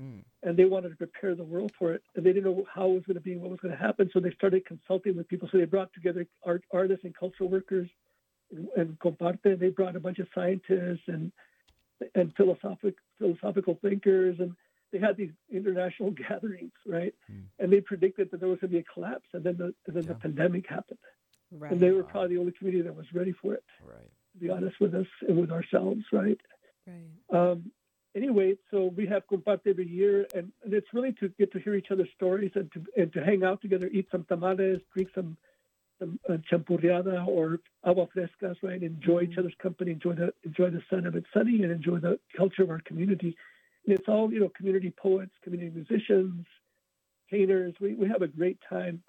Mm. 0.00 0.24
and 0.42 0.56
they 0.56 0.64
wanted 0.64 0.88
to 0.88 0.96
prepare 0.96 1.36
the 1.36 1.44
world 1.44 1.70
for 1.78 1.94
it. 1.94 2.02
And 2.16 2.26
they 2.26 2.32
didn't 2.32 2.50
know 2.50 2.64
how 2.74 2.90
it 2.90 2.94
was 2.94 3.02
going 3.06 3.14
to 3.14 3.20
be 3.20 3.36
what 3.36 3.50
was 3.50 3.60
going 3.60 3.70
to 3.76 3.80
happen. 3.80 4.10
So 4.12 4.18
they 4.18 4.32
started 4.32 4.66
consulting 4.66 5.16
with 5.16 5.28
people. 5.28 5.48
So 5.52 5.58
they 5.58 5.66
brought 5.66 5.92
together 5.92 6.26
art, 6.44 6.64
artists 6.72 7.04
and 7.04 7.14
cultural 7.14 7.48
workers 7.48 7.88
and, 8.50 8.66
and 8.76 8.98
Comparte. 8.98 9.56
They 9.56 9.68
brought 9.68 9.94
a 9.94 10.00
bunch 10.00 10.18
of 10.18 10.26
scientists 10.34 11.04
and 11.06 11.30
and 12.16 12.34
philosophic 12.36 12.96
philosophical 13.18 13.78
thinkers. 13.82 14.40
And 14.40 14.56
they 14.92 14.98
had 14.98 15.16
these 15.16 15.30
international 15.48 16.10
gatherings, 16.28 16.72
right? 16.84 17.14
Mm. 17.30 17.44
And 17.60 17.72
they 17.72 17.80
predicted 17.80 18.32
that 18.32 18.40
there 18.40 18.48
was 18.48 18.58
going 18.58 18.72
to 18.72 18.76
be 18.78 18.80
a 18.80 18.92
collapse. 18.92 19.28
And 19.32 19.44
then 19.44 19.56
the, 19.56 19.72
and 19.86 19.94
then 19.94 20.06
the 20.06 20.14
pandemic 20.16 20.66
happened. 20.68 20.98
Right. 21.52 21.70
And 21.70 21.80
they 21.80 21.92
were 21.92 22.02
probably 22.02 22.34
the 22.34 22.40
only 22.40 22.52
community 22.58 22.82
that 22.82 22.96
was 22.96 23.06
ready 23.14 23.30
for 23.40 23.54
it, 23.54 23.62
Right. 23.86 24.10
to 24.32 24.38
be 24.40 24.50
honest 24.50 24.80
with 24.80 24.92
us 24.96 25.06
and 25.28 25.38
with 25.40 25.52
ourselves, 25.52 26.02
right? 26.12 26.40
Right. 26.86 27.50
Um, 27.50 27.70
anyway, 28.14 28.56
so 28.70 28.92
we 28.96 29.06
have 29.06 29.22
Comparte 29.30 29.66
every 29.66 29.88
year, 29.88 30.26
and, 30.34 30.52
and 30.62 30.72
it's 30.72 30.86
really 30.92 31.12
to 31.20 31.28
get 31.38 31.52
to 31.52 31.58
hear 31.60 31.74
each 31.74 31.90
other's 31.90 32.08
stories 32.16 32.52
and 32.54 32.70
to 32.72 32.84
and 32.96 33.12
to 33.12 33.24
hang 33.24 33.44
out 33.44 33.60
together, 33.62 33.88
eat 33.92 34.08
some 34.10 34.24
tamales, 34.24 34.80
drink 34.94 35.08
some 35.14 35.36
some 35.98 36.18
uh, 36.28 36.36
champurriada 36.50 37.26
or 37.26 37.60
agua 37.84 38.06
frescas, 38.14 38.56
right? 38.62 38.82
Enjoy 38.82 39.22
each 39.22 39.38
other's 39.38 39.54
company, 39.62 39.92
enjoy 39.92 40.14
the 40.14 40.32
enjoy 40.44 40.70
the 40.70 40.82
sun 40.90 41.06
of 41.06 41.14
it's 41.16 41.26
sunny, 41.32 41.62
and 41.62 41.72
enjoy 41.72 41.98
the 41.98 42.18
culture 42.36 42.62
of 42.62 42.70
our 42.70 42.80
community. 42.80 43.36
And 43.86 43.98
it's 43.98 44.08
all 44.08 44.32
you 44.32 44.40
know, 44.40 44.50
community 44.56 44.92
poets, 44.96 45.32
community 45.42 45.70
musicians, 45.74 46.46
painters. 47.30 47.74
We 47.80 47.94
we 47.94 48.08
have 48.08 48.22
a 48.22 48.28
great 48.28 48.58
time, 48.68 49.02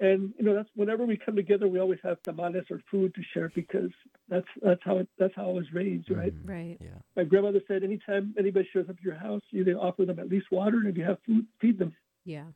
and 0.00 0.34
you 0.38 0.44
know 0.44 0.54
that's 0.54 0.68
whenever 0.74 1.04
we 1.06 1.16
come 1.16 1.36
together, 1.36 1.68
we 1.68 1.78
always 1.78 2.00
have 2.02 2.22
tamales 2.22 2.64
or 2.70 2.80
food 2.90 3.14
to 3.14 3.22
share 3.32 3.50
because 3.54 3.90
that's 4.28 4.46
that's 4.62 4.80
how 4.84 4.98
it, 4.98 5.08
that's 5.18 5.34
how 5.36 5.48
I 5.50 5.52
was 5.52 5.66
raised, 5.72 6.10
right? 6.10 6.34
Mhm. 6.34 6.48
Right. 6.48 6.76
Yeah. 6.80 6.98
My 7.16 7.24
grandmother 7.24 7.60
said, 7.68 7.82
anytime 7.84 8.34
anybody 8.38 8.68
shows 8.72 8.88
up 8.88 8.96
at 8.98 9.02
your 9.02 9.14
house, 9.14 9.42
you 9.50 9.60
either 9.62 9.76
offer 9.78 10.04
them 10.04 10.18
at 10.18 10.28
least 10.28 10.46
water, 10.50 10.78
and 10.78 10.88
if 10.88 10.96
you 10.96 11.04
have 11.04 11.18
food, 11.26 11.46
feed 11.60 11.78
them. 11.78 11.94
Yeah. 12.24 12.46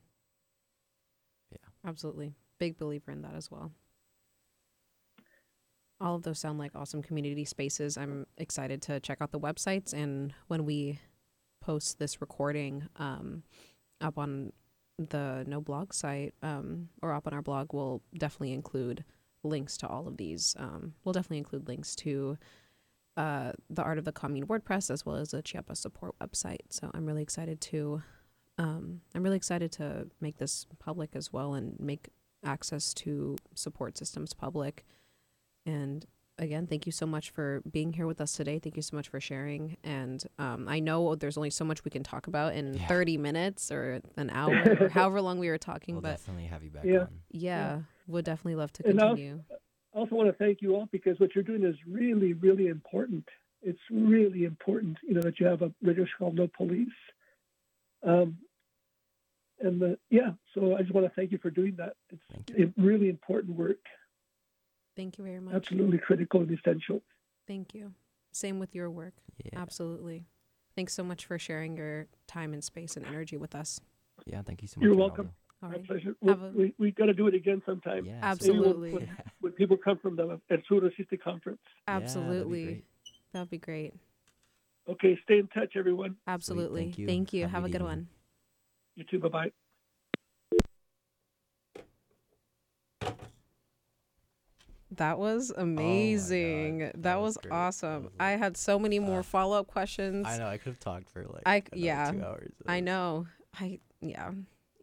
Yeah. 1.51 1.59
Absolutely. 1.87 2.35
Big 2.59 2.77
believer 2.79 3.11
in 3.13 3.23
that 3.23 3.35
as 3.35 3.51
well. 3.51 3.71
All 6.01 6.15
of 6.15 6.23
those 6.23 6.39
sound 6.39 6.59
like 6.59 6.73
awesome 6.75 7.03
community 7.03 7.45
spaces. 7.45 7.97
I'm 7.97 8.27
excited 8.37 8.83
to 8.83 9.01
check 9.01 9.19
out 9.21 9.33
the 9.33 9.41
websites 9.41 9.93
and 9.93 10.33
when 10.47 10.65
we 10.65 11.01
post 11.61 11.99
this 11.99 12.21
recording 12.21 12.89
um, 12.97 13.43
up 14.01 14.17
on 14.17 14.53
the 14.99 15.45
No 15.47 15.61
Blog 15.61 15.93
site 15.93 16.35
um, 16.43 16.89
or 17.03 17.13
up 17.13 17.27
on 17.27 17.33
our 17.33 17.43
blog, 17.43 17.73
we'll 17.73 18.03
definitely 18.17 18.53
include 18.53 19.05
links 19.43 19.77
to 19.79 19.89
all 19.89 20.09
of 20.09 20.17
these. 20.17 20.57
Um, 20.59 20.95
we'll 21.05 21.13
definitely 21.13 21.39
include 21.39 21.69
links 21.69 21.95
to 21.97 22.37
uh, 23.17 23.53
the 23.71 23.83
Art 23.83 23.99
of 23.99 24.05
the 24.05 24.13
Commune 24.13 24.47
WordPress 24.47 24.91
as 24.91 25.05
well 25.05 25.17
as 25.17 25.31
the 25.31 25.43
Chiapas 25.43 25.81
support 25.81 26.15
website. 26.21 26.61
So 26.71 26.91
I'm 26.95 27.07
really 27.07 27.23
excited 27.23 27.61
to 27.63 28.03
um, 28.59 29.03
I'm 29.15 29.23
really 29.23 29.37
excited 29.37 29.71
to 29.73 30.09
make 30.21 30.39
this 30.39 30.67
public 30.81 31.11
as 31.15 31.33
well 31.33 31.55
and 31.55 31.79
make 31.79 32.09
access 32.45 32.93
to 32.95 33.37
support 33.55 33.97
systems 33.97 34.33
public. 34.33 34.85
And 35.65 36.05
again, 36.39 36.67
thank 36.67 36.87
you 36.87 36.93
so 36.93 37.07
much 37.07 37.31
for 37.31 37.63
being 37.71 37.93
here 37.93 38.07
with 38.07 38.21
us 38.21 38.33
today. 38.33 38.59
Thank 38.59 38.77
you 38.77 38.83
so 38.83 38.97
much 38.97 39.09
for 39.09 39.21
sharing. 39.21 39.77
And 39.85 40.25
um, 40.39 40.69
I 40.69 40.81
know 40.81 41.15
there's 41.15 41.37
only 41.37 41.51
so 41.51 41.65
much 41.65 41.85
we 41.85 41.91
can 41.91 42.03
talk 42.03 42.27
about 42.27 42.55
in 42.55 42.75
Yeah. 42.75 42.87
30 42.87 43.19
minutes 43.19 43.71
or 43.73 44.01
an 44.17 44.31
hour 44.33 44.77
or 44.81 44.89
however 44.89 45.21
long 45.21 45.39
we 45.39 45.49
were 45.49 45.59
talking, 45.59 45.97
We'll 45.97 46.03
but 46.03 46.11
definitely 46.19 46.47
have 46.47 46.63
you 46.63 46.71
back 46.71 46.85
Yeah. 46.85 47.01
on. 47.01 47.09
yeah, 47.31 47.81
would 48.07 48.25
definitely 48.25 48.57
love 48.57 48.73
to 48.75 48.87
And 48.89 49.01
I'll- 49.01 49.09
continue. 49.11 49.43
I 49.95 49.99
also 50.01 50.15
want 50.15 50.29
to 50.29 50.37
thank 50.37 50.61
you 50.63 50.77
all 50.77 50.87
because 50.93 51.19
what 51.19 51.35
you're 51.35 51.43
doing 51.45 51.65
is 51.65 51.75
really, 51.87 52.35
really 52.35 52.69
important. 52.69 53.27
It's 53.63 53.81
really 53.91 54.45
important, 54.45 54.99
you 55.03 55.15
know, 55.15 55.23
that 55.23 55.41
you 55.41 55.47
have 55.47 55.63
a 55.63 55.73
radio 55.83 56.05
show 56.05 56.11
called 56.19 56.35
No 56.37 56.47
Police. 56.57 56.89
Um, 58.07 58.37
and 59.61 59.81
the, 59.81 59.99
yeah, 60.11 60.33
so 60.55 60.77
I 60.77 60.83
just 60.83 60.95
want 60.95 61.07
to 61.07 61.13
thank 61.17 61.33
you 61.33 61.39
for 61.39 61.51
doing 61.51 61.75
that. 61.79 61.95
It's 62.11 62.23
Thank 62.49 62.73
really 62.77 63.09
important 63.09 63.57
work, 63.57 63.79
Thank 64.99 65.17
you 65.17 65.23
very 65.23 65.39
much. 65.39 65.55
absolutely 65.55 65.99
critical 65.99 66.41
and 66.41 66.51
essential. 66.51 67.01
Thank 67.47 67.73
you. 67.73 67.93
Same 68.33 68.59
with 68.59 68.75
your 68.75 68.91
work. 68.91 69.15
Yeah. 69.45 69.61
Absolutely. 69.61 70.25
Thanks 70.75 70.93
so 70.93 71.05
much 71.05 71.25
for 71.25 71.39
sharing 71.39 71.77
your 71.77 72.09
time 72.27 72.53
and 72.53 72.65
space 72.65 72.97
and 72.97 73.07
energy 73.07 73.37
with 73.37 73.55
us. 73.55 73.81
Yeah. 74.27 74.43
Thank 74.43 74.61
you 74.61 74.67
so 74.67 74.81
much. 74.81 74.85
You're 74.85 74.97
welcome. 74.97 75.31
All 75.63 75.71
My 75.71 75.79
pleasure. 75.79 76.17
Have 76.27 76.41
We, 76.41 76.49
a- 76.49 76.51
we, 76.51 76.75
we 76.79 76.91
got 76.91 77.07
to 77.07 77.15
do 77.15 77.29
it 77.29 77.35
again 77.35 77.63
sometime 77.65 78.07
Yeah. 78.07 78.19
Absolutely. 78.23 78.93
When, 78.93 79.09
when 79.41 79.53
people 79.53 79.77
come 79.77 79.99
from 79.99 80.17
the 80.17 80.41
El 80.51 80.59
Sur 80.69 80.81
Resiste 80.81 81.21
Conference. 81.23 81.61
that'd 81.87 82.01
be 82.01 82.05
Absolutely. 82.05 82.65
great. 82.65 82.85
That'd 83.33 83.51
be 83.51 83.59
great. 83.59 83.95
Okay, 84.89 85.17
stay 85.23 85.39
in 85.39 85.47
touch, 85.49 85.75
everyone. 85.77 86.17
Absolutely. 86.27 86.83
Thank 86.87 86.99
you. 86.99 87.07
Thank 87.07 87.33
you. 87.33 87.43
Have 87.43 87.51
a 87.51 87.55
Have 87.55 87.65
a 87.65 87.69
good 87.69 87.73
good 87.79 87.85
evening. 87.85 87.97
one. 87.99 88.09
You 88.97 89.05
too. 89.05 89.21
Bye 89.21 89.29
bye. 89.29 89.51
That 94.93 95.19
was 95.19 95.53
amazing. 95.57 96.83
Oh 96.83 96.87
That 96.87 97.03
that 97.03 97.21
was 97.21 97.37
was, 97.43 97.51
awesome. 97.51 98.05
was 98.05 98.13
I 98.19 98.31
had 98.33 98.57
so 98.57 98.79
many 98.79 98.99
more 98.99 99.21
uh, 99.21 99.23
follow 99.23 99.59
up 99.59 99.67
questions. 99.67 100.27
I 100.27 100.39
know. 100.39 100.47
I 100.47 100.57
could 100.57 100.71
have 100.71 100.81
talked 100.81 101.11
for 101.11 101.25
like 101.25 101.43
I- 101.47 101.63
yeah, 101.75 102.11
two 102.11 102.23
hours. 102.25 102.53
I 102.67 102.81
know. 102.81 103.27
I 103.59 103.81
yeah. 104.01 104.31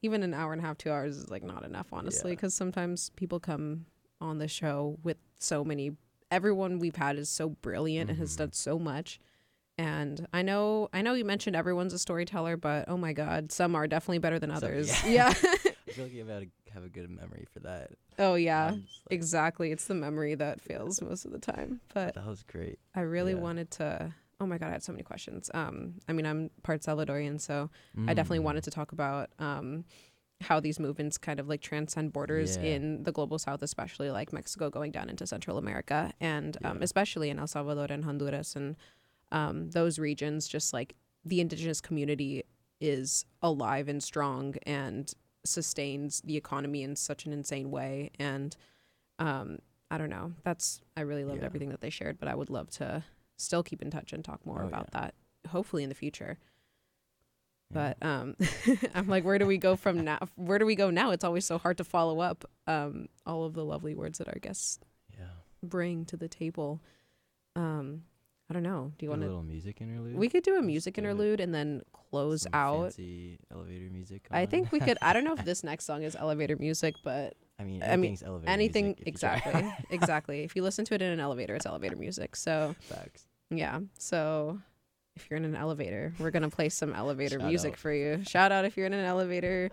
Even 0.01 0.21
an 0.21 0.33
hour 0.33 0.53
and 0.53 0.61
a 0.61 0.65
half, 0.65 0.77
two 0.77 0.91
hours 0.91 1.17
is 1.17 1.29
like 1.29 1.41
not 1.43 1.63
enough, 1.63 1.87
honestly, 1.91 2.31
Yeah. 2.31 2.35
because 2.35 2.53
sometimes 2.53 3.09
people 3.15 3.39
come 3.39 3.87
on 4.21 4.37
the 4.37 4.47
show 4.47 4.97
with 5.03 5.17
so 5.39 5.63
many. 5.63 5.93
Everyone 6.29 6.77
we've 6.79 6.95
had 6.95 7.17
is 7.17 7.29
so 7.29 7.49
brilliant 7.49 8.09
and 8.09 8.19
has 8.19 8.35
Mhm. 8.35 8.37
done 8.37 8.53
so 8.53 8.77
much. 8.77 9.19
And 9.77 10.25
I 10.31 10.41
know, 10.41 10.89
I 10.93 11.01
know 11.01 11.13
you 11.15 11.25
mentioned 11.25 11.55
everyone's 11.55 11.91
a 11.93 11.99
storyteller, 11.99 12.55
but 12.55 12.85
oh 12.87 12.97
my 12.97 13.13
god, 13.13 13.51
some 13.51 13.75
are 13.75 13.87
definitely 13.87 14.19
better 14.19 14.39
than 14.39 14.51
others. 14.51 14.89
yeah. 15.05 15.33
yeah. 15.43 15.49
I 15.87 15.91
feel 15.91 16.05
like 16.05 16.13
you 16.13 16.25
have, 16.25 16.41
to 16.41 16.47
have 16.75 16.83
a 16.83 16.89
good 16.89 17.09
memory 17.09 17.45
for 17.51 17.59
that. 17.61 17.91
oh 18.19 18.35
yeah. 18.35 18.71
Like, 18.71 18.81
Exactly. 19.09 19.71
It's 19.71 19.85
the 19.85 19.95
memory 19.95 20.35
that 20.35 20.61
fails 20.61 21.01
most 21.01 21.25
of 21.25 21.31
the 21.31 21.39
time. 21.39 21.81
But 21.93 22.13
That 22.15 22.27
was 22.27 22.43
great. 22.43 22.77
I 22.93 23.01
really 23.01 23.33
Yeah. 23.33 23.39
wanted 23.39 23.71
to. 23.71 24.13
Oh 24.39 24.45
my 24.45 24.57
god, 24.57 24.67
I 24.67 24.71
had 24.71 24.83
so 24.83 24.91
many 24.91 25.03
questions. 25.03 25.49
Um, 25.53 25.95
I 26.09 26.13
mean, 26.13 26.25
I'm 26.25 26.49
part 26.61 26.81
Salvadorian, 26.81 27.39
so 27.39 27.69
I 28.07 28.13
definitely 28.13 28.39
Mm. 28.39 28.43
wanted 28.49 28.63
to 28.65 28.71
talk 28.71 28.91
about 28.91 29.29
um, 29.39 29.85
how 30.41 30.59
these 30.59 30.77
movements 30.79 31.17
kind 31.17 31.39
of 31.39 31.47
like 31.47 31.61
transcend 31.61 32.11
borders 32.11 32.57
Yeah. 32.57 32.63
in 32.73 33.03
the 33.03 33.13
global 33.13 33.39
south, 33.39 33.61
especially 33.63 34.11
like 34.11 34.33
Mexico 34.33 34.69
going 34.69 34.91
down 34.91 35.09
into 35.09 35.25
Central 35.25 35.57
America, 35.57 36.11
and 36.19 36.57
um, 36.65 36.77
Yeah. 36.77 36.83
especially 36.83 37.29
in 37.29 37.39
El 37.39 37.47
Salvador 37.47 37.87
and 37.89 38.03
Honduras 38.03 38.55
and 38.57 38.75
um, 39.31 39.69
those 39.71 39.97
regions. 39.97 40.47
Just 40.47 40.73
like 40.73 40.95
the 41.23 41.39
indigenous 41.39 41.79
community 41.79 42.43
is 42.81 43.25
alive 43.41 43.87
and 43.87 44.03
strong 44.03 44.55
and 44.65 45.13
sustains 45.45 46.21
the 46.21 46.37
economy 46.37 46.83
in 46.83 46.95
such 46.95 47.25
an 47.25 47.33
insane 47.33 47.71
way. 47.71 48.11
And 48.19 48.55
um, 49.19 49.59
I 49.91 49.97
don't 49.97 50.09
know. 50.09 50.33
That's 50.43 50.81
I 50.97 51.01
really 51.01 51.23
loved 51.25 51.41
Yeah. 51.41 51.45
everything 51.45 51.69
that 51.69 51.81
they 51.81 51.89
shared, 51.89 52.19
but 52.19 52.27
I 52.27 52.35
would 52.35 52.49
love 52.49 52.69
to 52.71 53.03
still 53.37 53.63
keep 53.63 53.81
in 53.81 53.91
touch 53.91 54.13
and 54.13 54.23
talk 54.23 54.45
more 54.45 54.63
Oh, 54.63 54.67
about 54.67 54.89
yeah. 54.93 55.01
that. 55.01 55.15
Hopefully 55.49 55.83
in 55.83 55.89
the 55.89 55.95
future. 55.95 56.37
Yeah. 57.73 57.93
But 57.99 58.05
um, 58.07 58.35
I'm 58.95 59.07
like, 59.07 59.23
where 59.23 59.37
do 59.39 59.45
we 59.45 59.57
go 59.57 59.75
from 59.75 60.03
now? 60.03 60.19
Where 60.35 60.59
do 60.59 60.65
we 60.65 60.75
go 60.75 60.89
now? 60.89 61.11
It's 61.11 61.23
always 61.23 61.45
so 61.45 61.57
hard 61.57 61.77
to 61.77 61.83
follow 61.83 62.19
up 62.19 62.45
um, 62.67 63.07
all 63.25 63.43
of 63.43 63.53
the 63.53 63.65
lovely 63.65 63.95
words 63.95 64.17
that 64.19 64.27
our 64.27 64.39
guests 64.39 64.79
yeah. 65.17 65.25
bring 65.63 66.05
to 66.05 66.17
the 66.17 66.27
table. 66.27 66.81
Um, 67.55 68.03
I 68.49 68.53
don't 68.53 68.63
know. 68.63 68.91
Do 68.97 69.05
you 69.05 69.09
want 69.09 69.21
to? 69.21 69.27
A 69.27 69.29
little 69.29 69.43
music 69.43 69.81
interlude? 69.81 70.15
We 70.15 70.29
could 70.29 70.43
do 70.43 70.55
a 70.57 70.61
music 70.61 70.97
interlude 70.97 71.39
and 71.39 71.53
then 71.53 71.81
close 71.93 72.43
Some 72.43 72.51
out. 72.53 72.81
Fancy 72.83 73.39
elevator 73.51 73.89
music. 73.91 74.27
I 74.29 74.41
on. 74.41 74.47
think 74.47 74.71
we 74.71 74.79
could. 74.79 74.97
I 75.01 75.13
don't 75.13 75.23
know 75.23 75.33
if 75.33 75.43
this 75.45 75.63
next 75.63 75.85
song 75.85 76.03
is 76.03 76.15
elevator 76.15 76.55
music, 76.55 76.93
but 77.03 77.33
I 77.59 77.63
mean, 77.63 77.81
I 77.81 77.95
mean, 77.95 78.17
elevator 78.23 78.51
anything 78.51 78.85
music 78.85 79.01
if 79.07 79.13
you 79.13 79.19
try. 79.19 79.35
exactly, 79.37 79.73
exactly. 79.89 80.43
If 80.43 80.55
you 80.55 80.61
listen 80.61 80.85
to 80.85 80.93
it 80.93 81.01
in 81.01 81.11
an 81.11 81.19
elevator, 81.19 81.55
it's 81.55 81.65
elevator 81.65 81.95
music. 81.95 82.35
So 82.35 82.75
Facts. 82.81 83.25
yeah. 83.49 83.79
So 83.97 84.59
if 85.15 85.27
you're 85.29 85.37
in 85.37 85.45
an 85.45 85.55
elevator, 85.55 86.13
we're 86.19 86.31
gonna 86.31 86.49
play 86.49 86.69
some 86.69 86.93
elevator 86.93 87.39
Shout 87.39 87.47
music 87.47 87.73
out. 87.73 87.79
for 87.79 87.91
you. 87.91 88.21
Shout 88.27 88.51
out 88.51 88.65
if 88.65 88.77
you're 88.77 88.85
in 88.85 88.93
an 88.93 89.05
elevator. 89.05 89.71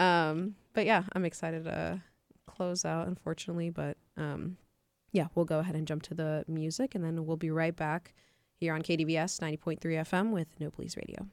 Um, 0.00 0.54
but 0.72 0.86
yeah, 0.86 1.02
I'm 1.12 1.26
excited 1.26 1.64
to 1.64 2.00
close 2.46 2.86
out. 2.86 3.06
Unfortunately, 3.06 3.68
but 3.68 3.98
um, 4.16 4.56
yeah, 5.18 5.26
we'll 5.34 5.44
go 5.44 5.58
ahead 5.58 5.74
and 5.74 5.84
jump 5.84 6.02
to 6.04 6.14
the 6.14 6.44
music, 6.46 6.94
and 6.94 7.02
then 7.04 7.26
we'll 7.26 7.36
be 7.36 7.50
right 7.50 7.74
back 7.74 8.14
here 8.54 8.72
on 8.72 8.82
KDVS 8.82 9.40
90.3 9.40 9.80
FM 9.80 10.30
with 10.30 10.46
No 10.60 10.70
Police 10.70 10.96
Radio. 10.96 11.26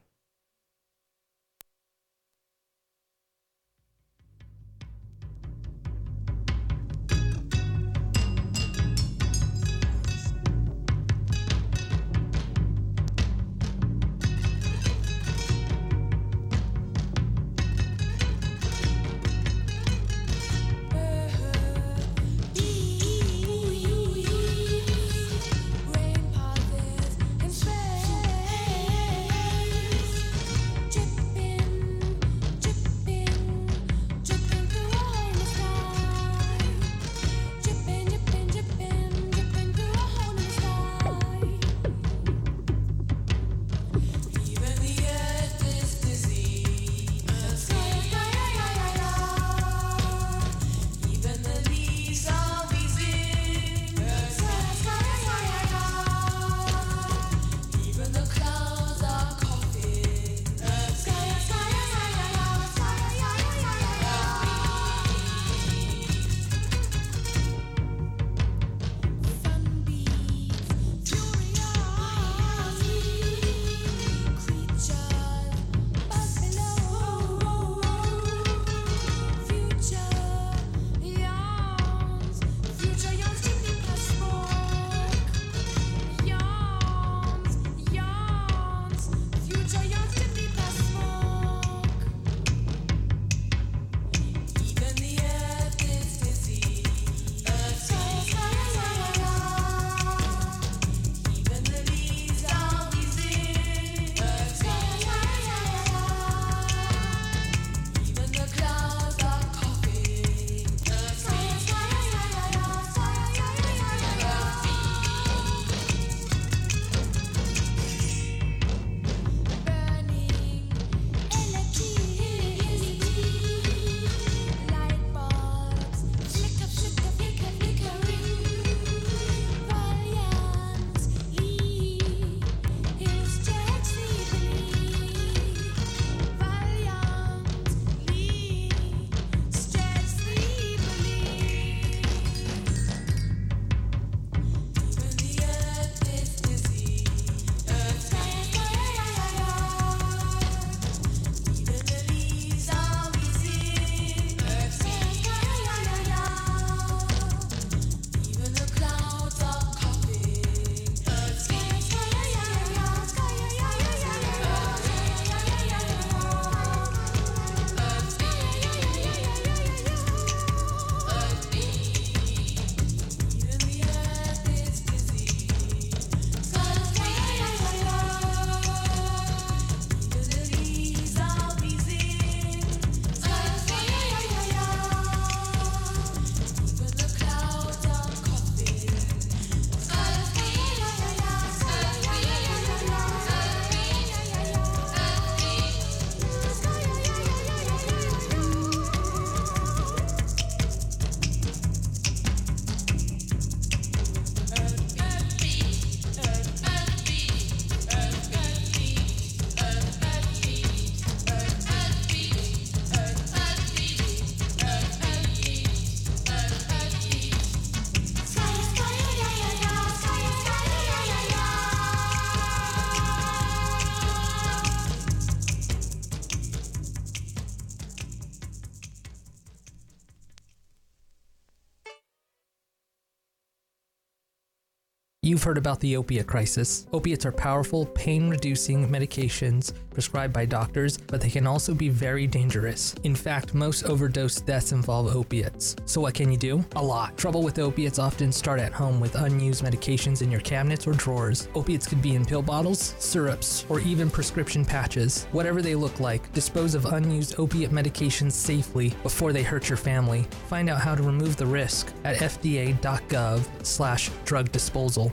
You've 235.25 235.41
heard 235.41 235.57
about 235.57 235.79
the 235.79 235.97
opiate 235.97 236.27
crisis. 236.27 236.85
Opiates 236.93 237.25
are 237.25 237.31
powerful, 237.31 237.87
pain 237.87 238.29
reducing 238.29 238.87
medications 238.87 239.73
prescribed 239.95 240.33
by 240.33 240.45
doctors, 240.45 240.97
but 240.97 241.19
they 241.19 241.31
can 241.31 241.47
also 241.47 241.73
be 241.73 241.89
very 241.89 242.27
dangerous. 242.27 242.93
In 243.03 243.15
fact, 243.15 243.55
most 243.55 243.85
overdose 243.85 244.39
deaths 244.41 244.71
involve 244.71 245.15
opiates. 245.15 245.75
So, 245.85 246.01
what 246.01 246.13
can 246.13 246.31
you 246.31 246.37
do? 246.37 246.63
A 246.75 246.83
lot. 246.83 247.17
Trouble 247.17 247.41
with 247.41 247.57
opiates 247.57 247.97
often 247.97 248.31
start 248.31 248.59
at 248.59 248.73
home 248.73 248.99
with 248.99 249.15
unused 249.15 249.63
medications 249.63 250.21
in 250.21 250.29
your 250.29 250.41
cabinets 250.41 250.85
or 250.85 250.91
drawers. 250.91 251.47
Opiates 251.55 251.87
could 251.87 252.01
be 252.01 252.13
in 252.13 252.25
pill 252.25 252.43
bottles, 252.43 252.93
syrups, 252.99 253.65
or 253.69 253.79
even 253.79 254.11
prescription 254.11 254.63
patches. 254.63 255.25
Whatever 255.31 255.63
they 255.63 255.73
look 255.73 255.99
like, 255.99 256.31
dispose 256.33 256.75
of 256.75 256.85
unused 256.85 257.39
opiate 257.39 257.71
medications 257.71 258.33
safely 258.33 258.93
before 259.01 259.33
they 259.33 259.43
hurt 259.43 259.69
your 259.69 259.77
family. 259.77 260.27
Find 260.49 260.69
out 260.69 260.81
how 260.81 260.93
to 260.93 261.01
remove 261.01 261.37
the 261.37 261.45
risk 261.45 261.91
at 262.03 262.17
fda.gov/slash 262.17 264.11
drug 264.25 264.51
disposal. 264.51 265.11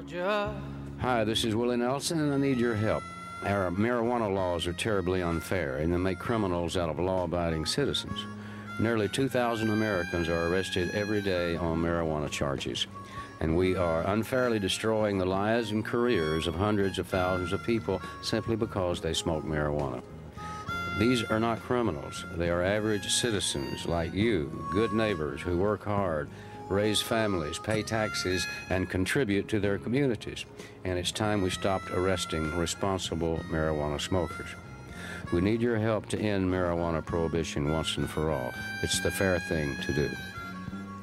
Georgia. 0.00 0.58
Hi, 1.00 1.24
this 1.24 1.44
is 1.44 1.54
Willie 1.54 1.76
Nelson, 1.76 2.20
and 2.20 2.32
I 2.32 2.38
need 2.38 2.56
your 2.56 2.74
help. 2.74 3.02
Our 3.44 3.70
marijuana 3.70 4.32
laws 4.32 4.66
are 4.66 4.72
terribly 4.72 5.20
unfair, 5.20 5.76
and 5.76 5.92
they 5.92 5.98
make 5.98 6.18
criminals 6.18 6.78
out 6.78 6.88
of 6.88 6.98
law 6.98 7.24
abiding 7.24 7.66
citizens. 7.66 8.24
Nearly 8.78 9.08
2,000 9.08 9.68
Americans 9.68 10.30
are 10.30 10.46
arrested 10.46 10.90
every 10.94 11.20
day 11.20 11.54
on 11.56 11.82
marijuana 11.82 12.30
charges, 12.30 12.86
and 13.40 13.54
we 13.54 13.76
are 13.76 14.06
unfairly 14.10 14.58
destroying 14.58 15.18
the 15.18 15.26
lives 15.26 15.70
and 15.70 15.84
careers 15.84 16.46
of 16.46 16.54
hundreds 16.54 16.98
of 16.98 17.06
thousands 17.06 17.52
of 17.52 17.62
people 17.64 18.00
simply 18.22 18.56
because 18.56 19.02
they 19.02 19.12
smoke 19.12 19.44
marijuana. 19.44 20.00
These 20.98 21.24
are 21.24 21.40
not 21.40 21.60
criminals. 21.60 22.24
They 22.36 22.48
are 22.48 22.62
average 22.62 23.06
citizens 23.06 23.84
like 23.84 24.14
you, 24.14 24.66
good 24.72 24.94
neighbors 24.94 25.42
who 25.42 25.58
work 25.58 25.84
hard 25.84 26.30
raise 26.70 27.02
families, 27.02 27.58
pay 27.58 27.82
taxes, 27.82 28.46
and 28.70 28.88
contribute 28.88 29.48
to 29.48 29.60
their 29.60 29.76
communities. 29.76 30.46
And 30.84 30.98
it's 30.98 31.12
time 31.12 31.42
we 31.42 31.50
stopped 31.50 31.90
arresting 31.90 32.56
responsible 32.56 33.38
marijuana 33.50 34.00
smokers. 34.00 34.48
We 35.32 35.40
need 35.40 35.60
your 35.60 35.78
help 35.78 36.08
to 36.10 36.18
end 36.18 36.50
marijuana 36.50 37.04
prohibition 37.04 37.70
once 37.70 37.96
and 37.96 38.08
for 38.08 38.30
all. 38.30 38.52
It's 38.82 39.00
the 39.00 39.10
fair 39.10 39.38
thing 39.40 39.76
to 39.86 39.92
do. 39.92 40.08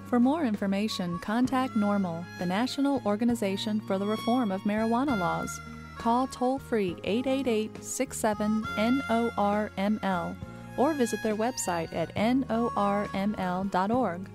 For 0.07 0.19
more 0.19 0.45
information, 0.45 1.19
contact 1.19 1.75
NORML, 1.75 2.23
the 2.39 2.45
National 2.45 3.01
Organization 3.05 3.81
for 3.81 3.97
the 3.97 4.05
Reform 4.05 4.51
of 4.51 4.61
Marijuana 4.61 5.19
Laws. 5.19 5.59
Call 5.97 6.27
toll 6.27 6.59
free 6.59 6.95
888 7.03 7.83
67 7.83 8.63
NORML 8.77 10.35
or 10.77 10.93
visit 10.93 11.21
their 11.23 11.35
website 11.35 11.93
at 11.93 12.13
norml.org. 12.15 14.29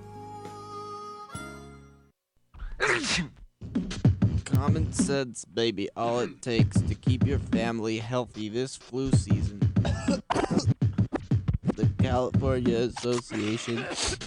Common 4.44 4.92
sense, 4.92 5.44
baby. 5.44 5.88
All 5.96 6.20
it 6.20 6.42
takes 6.42 6.80
to 6.80 6.94
keep 6.94 7.26
your 7.26 7.38
family 7.38 7.98
healthy 7.98 8.48
this 8.48 8.76
flu 8.76 9.10
season. 9.12 9.58
the 11.74 11.88
California 11.98 12.76
Association 12.76 13.84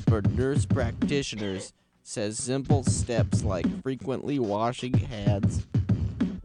for 0.08 0.22
Nurse 0.22 0.66
Practitioners 0.66 1.74
says 2.04 2.38
simple 2.38 2.84
steps 2.84 3.44
like 3.44 3.66
frequently 3.82 4.40
washing 4.40 4.94
hands, 4.94 5.66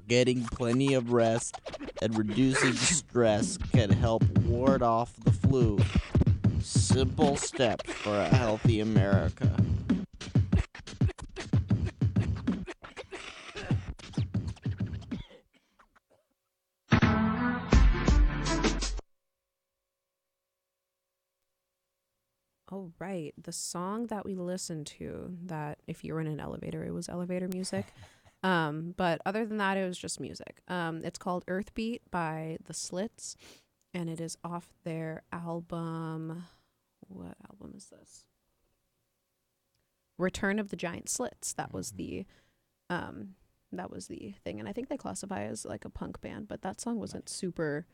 getting 0.07 0.45
plenty 0.45 0.95
of 0.95 1.13
rest, 1.13 1.61
and 2.03 2.17
reducing 2.17 2.73
stress 2.75 3.59
can 3.73 3.91
help 3.91 4.23
ward 4.41 4.83
off 4.83 5.15
the 5.25 5.33
flu. 5.33 5.79
Simple 6.63 7.37
steps 7.37 7.91
for 7.93 8.15
a 8.15 8.29
healthy 8.29 8.81
America. 8.81 9.51
Oh, 22.81 22.93
right. 22.99 23.35
The 23.37 23.53
song 23.53 24.07
that 24.07 24.25
we 24.25 24.35
listened 24.35 24.87
to, 24.99 25.37
that 25.45 25.79
if 25.87 26.03
you 26.03 26.15
were 26.15 26.21
in 26.21 26.27
an 26.27 26.41
elevator, 26.41 26.83
it 26.83 26.95
was 26.95 27.11
elevator 27.11 27.47
music. 27.47 27.85
um, 28.43 28.95
but 28.97 29.21
other 29.27 29.45
than 29.45 29.59
that, 29.59 29.77
it 29.77 29.87
was 29.87 29.99
just 29.99 30.19
music. 30.19 30.63
Um, 30.67 31.03
it's 31.05 31.19
called 31.19 31.45
Earthbeat 31.47 32.11
by 32.11 32.57
The 32.65 32.73
Slits, 32.73 33.37
and 33.93 34.09
it 34.09 34.19
is 34.19 34.39
off 34.43 34.73
their 34.85 35.25
album. 35.31 36.45
What 37.09 37.37
album 37.51 37.75
is 37.77 37.87
this? 37.87 38.25
Return 40.17 40.59
of 40.59 40.71
the 40.71 40.77
Giant 40.77 41.11
Slits. 41.11 41.53
That 41.53 41.75
was 41.75 41.93
the, 41.93 42.25
um, 42.89 43.35
that 43.73 43.91
was 43.91 44.07
the 44.07 44.35
thing, 44.43 44.59
and 44.59 44.69
I 44.69 44.73
think 44.73 44.89
they 44.89 44.97
classify 44.97 45.43
as 45.43 45.67
like 45.67 45.85
a 45.85 45.91
punk 45.91 46.23
band. 46.23 46.49
But 46.49 46.63
that 46.63 46.81
song 46.81 46.99
wasn't 46.99 47.29
super 47.29 47.87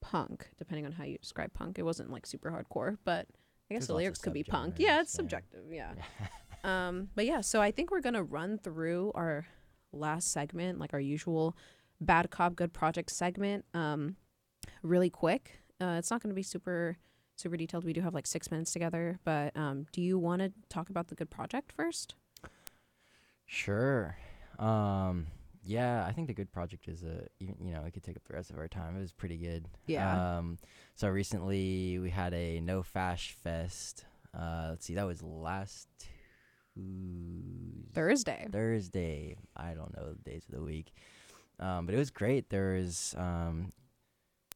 punk, 0.00 0.48
depending 0.58 0.84
on 0.84 0.92
how 0.92 1.04
you 1.04 1.18
describe 1.18 1.54
punk. 1.54 1.78
It 1.78 1.84
wasn't 1.84 2.10
like 2.10 2.26
super 2.26 2.50
hardcore, 2.50 2.98
but 3.04 3.28
I 3.70 3.74
guess 3.74 3.80
There's 3.82 3.86
the 3.88 3.94
lyrics 3.94 4.18
could 4.20 4.32
be 4.32 4.44
punk. 4.44 4.76
Yeah, 4.78 5.00
it's 5.00 5.12
yeah. 5.12 5.16
subjective. 5.16 5.64
Yeah. 5.70 5.92
um, 6.64 7.08
but 7.14 7.26
yeah, 7.26 7.40
so 7.40 7.60
I 7.60 7.70
think 7.70 7.90
we're 7.90 8.00
gonna 8.00 8.22
run 8.22 8.58
through 8.58 9.12
our 9.14 9.46
last 9.92 10.30
segment, 10.32 10.78
like 10.78 10.92
our 10.94 11.00
usual 11.00 11.56
bad 12.00 12.30
cop 12.30 12.54
good 12.54 12.72
project 12.72 13.10
segment, 13.10 13.64
um, 13.74 14.16
really 14.82 15.10
quick. 15.10 15.60
Uh, 15.80 15.96
it's 15.98 16.10
not 16.10 16.22
gonna 16.22 16.34
be 16.34 16.42
super 16.42 16.96
super 17.36 17.56
detailed. 17.56 17.84
We 17.84 17.92
do 17.92 18.00
have 18.00 18.14
like 18.14 18.26
six 18.26 18.50
minutes 18.50 18.72
together, 18.72 19.18
but 19.24 19.56
um, 19.56 19.86
do 19.92 20.00
you 20.00 20.18
want 20.18 20.42
to 20.42 20.52
talk 20.68 20.90
about 20.90 21.08
the 21.08 21.14
good 21.14 21.30
project 21.30 21.72
first? 21.72 22.14
Sure. 23.44 24.16
Um, 24.58 25.26
yeah, 25.66 26.06
I 26.06 26.12
think 26.12 26.28
the 26.28 26.34
good 26.34 26.52
project 26.52 26.88
is 26.88 27.02
a 27.02 27.26
even 27.40 27.56
you 27.60 27.72
know 27.72 27.82
it 27.84 27.92
could 27.92 28.04
take 28.04 28.16
up 28.16 28.24
the 28.24 28.34
rest 28.34 28.50
of 28.50 28.58
our 28.58 28.68
time. 28.68 28.96
It 28.96 29.00
was 29.00 29.12
pretty 29.12 29.36
good. 29.36 29.66
Yeah. 29.86 30.38
Um, 30.38 30.58
so 30.94 31.08
recently 31.08 31.98
we 31.98 32.10
had 32.10 32.32
a 32.32 32.60
No 32.60 32.82
Fash 32.82 33.36
Fest. 33.42 34.04
Uh, 34.32 34.68
let's 34.70 34.86
see, 34.86 34.94
that 34.94 35.06
was 35.06 35.22
last 35.22 35.88
Tuesday. 36.74 37.92
Thursday. 37.94 38.48
Thursday. 38.50 39.36
I 39.56 39.74
don't 39.74 39.96
know 39.96 40.12
the 40.12 40.30
days 40.30 40.44
of 40.48 40.54
the 40.54 40.62
week. 40.62 40.92
Um, 41.58 41.86
but 41.86 41.94
it 41.94 41.98
was 41.98 42.10
great. 42.10 42.50
There 42.50 42.74
was 42.74 43.14
um, 43.16 43.72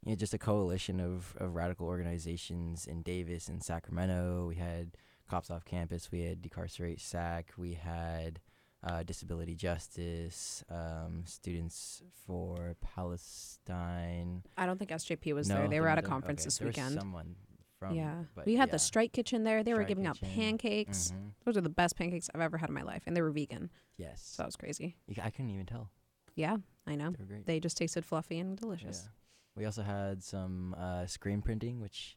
you 0.05 0.13
know, 0.13 0.17
just 0.17 0.35
a 0.35 0.39
coalition 0.39 1.01
of, 1.01 1.35
of 1.39 1.55
radical 1.55 1.87
organizations 1.87 2.87
in 2.87 3.03
Davis 3.03 3.49
and 3.49 3.63
Sacramento. 3.63 4.47
We 4.49 4.57
had 4.57 4.93
cops 5.29 5.51
off 5.51 5.65
campus. 5.65 6.13
We 6.13 6.23
had 6.23 6.43
decarcerate 6.43 7.01
SAC. 7.01 7.53
We 7.57 7.75
had 7.75 8.41
uh, 8.83 9.03
disability 9.03 9.55
justice, 9.55 10.65
um, 10.71 11.23
students 11.27 12.03
for 12.27 12.77
Palestine. 12.81 14.43
I 14.57 14.67
don't 14.67 14.79
think 14.79 14.91
SJP 14.91 15.35
was 15.35 15.49
no, 15.49 15.57
there. 15.57 15.65
They 15.65 15.71
there 15.71 15.83
were 15.83 15.89
at 15.89 15.99
a 15.99 16.03
conference 16.03 16.41
Okay, 16.43 16.47
this 16.47 16.59
there 16.59 16.67
was 16.69 16.77
weekend. 16.77 16.95
someone 16.95 17.37
from. 17.79 17.95
yeah, 17.95 18.25
but 18.35 18.47
we 18.47 18.57
had 18.57 18.69
yeah. 18.69 18.73
the 18.73 18.79
Strike 18.79 19.13
Kitchen 19.13 19.45
there. 19.45 19.63
They 19.63 19.73
were 19.73 19.79
Strike 19.81 19.89
giving 19.89 20.07
out 20.07 20.19
Kitchen. 20.19 20.35
pancakes. 20.35 21.13
Mhm. 21.15 21.33
Those 21.45 21.57
are 21.57 21.61
the 21.63 21.69
best 21.69 21.97
pancakes 21.97 22.31
I've 22.35 22.41
ever 22.41 22.59
had 22.59 22.69
in 22.71 22.75
my 22.75 22.83
life, 22.83 23.03
and 23.07 23.17
they 23.17 23.23
were 23.23 23.31
vegan, 23.31 23.71
Yes. 23.97 24.23
so 24.23 24.43
that 24.43 24.47
was 24.47 24.57
crazy. 24.57 24.97
You 25.07 25.17
I 25.23 25.31
couldn't 25.31 25.51
even 25.51 25.67
tell. 25.67 25.91
Yeah, 26.35 26.57
I 26.87 26.95
know. 26.97 27.11
They 27.11 27.25
were. 27.25 27.43
They 27.45 27.61
just 27.61 27.77
tasted 27.77 28.05
fluffy 28.05 28.39
and 28.39 28.57
delicious. 28.57 29.03
Yeah. 29.05 29.11
We 29.57 29.65
also 29.67 29.83
had 29.83 30.23
some 30.23 30.75
uh, 30.79 31.07
screen 31.07 31.43
printing, 31.43 31.81
which 31.81 32.17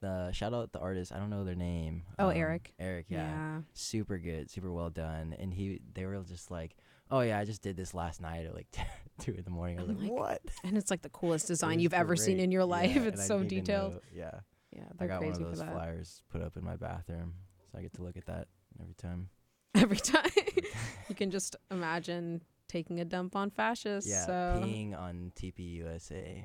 the 0.00 0.32
shout 0.32 0.52
out 0.54 0.72
the 0.72 0.78
artist. 0.80 1.12
I 1.12 1.18
don't 1.18 1.30
know 1.30 1.44
their 1.44 1.54
name. 1.54 2.02
Oh, 2.18 2.28
um, 2.30 2.36
Eric. 2.36 2.72
Eric, 2.78 3.06
yeah. 3.08 3.18
Yeah. 3.18 3.60
super 3.74 4.18
good, 4.18 4.50
super 4.50 4.72
well 4.72 4.90
done. 4.90 5.34
And 5.38 5.52
he, 5.52 5.80
they 5.94 6.04
were 6.06 6.18
just 6.26 6.50
like, 6.50 6.76
"Oh 7.10 7.20
yeah, 7.20 7.38
I 7.38 7.44
just 7.44 7.62
did 7.62 7.76
this 7.76 7.94
last 7.94 8.20
night 8.20 8.46
at 8.46 8.54
like 8.54 8.68
two 9.20 9.32
in 9.32 9.44
the 9.44 9.50
morning." 9.50 9.78
I 9.78 9.82
was 9.82 9.90
I'm 9.90 10.00
like, 10.02 10.10
"What?" 10.10 10.42
And 10.64 10.76
it's 10.76 10.90
like 10.90 11.02
the 11.02 11.08
coolest 11.10 11.46
design 11.52 11.80
you've 11.80 11.94
ever 11.94 12.16
seen 12.16 12.40
in 12.40 12.50
your 12.50 12.64
life. 12.64 12.96
and 12.96 13.06
it's 13.06 13.26
so 13.26 13.42
detailed. 13.42 13.94
know- 13.94 14.00
Yeah, 14.14 14.40
Yeah, 14.74 14.82
I 14.84 14.92
they're 14.98 15.08
got 15.08 15.20
one 15.22 15.30
crazy 15.32 15.44
of 15.44 15.50
those 15.56 15.62
flyers 15.62 16.22
put 16.30 16.42
up 16.42 16.56
in 16.56 16.64
my 16.64 16.76
bathroom, 16.76 17.34
so 17.70 17.78
I 17.78 17.82
get 17.82 17.92
to 17.94 18.02
look 18.02 18.16
at 18.16 18.26
that 18.26 18.48
every 18.80 18.94
time. 18.94 19.28
Every 19.74 19.98
time 19.98 20.30
you 21.08 21.14
can 21.14 21.30
just 21.30 21.54
imagine 21.70 22.42
taking 22.68 22.98
a 23.00 23.04
dump 23.04 23.36
on 23.36 23.50
fascists. 23.50 24.10
Yeah, 24.10 24.26
so 24.26 24.62
peeing 24.64 24.98
on 24.98 25.32
TPUSA. 25.36 26.44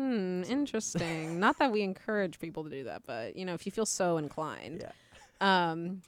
Hmm, 0.00 0.42
interesting. 0.44 1.38
Not 1.40 1.58
that 1.58 1.72
we 1.72 1.82
encourage 1.82 2.38
people 2.38 2.64
to 2.64 2.70
do 2.70 2.84
that, 2.84 3.02
but 3.06 3.36
you 3.36 3.44
know, 3.44 3.54
if 3.54 3.66
you 3.66 3.72
feel 3.72 3.86
so 3.86 4.16
inclined, 4.16 4.84
Yeah. 5.40 5.70
um, 5.70 6.02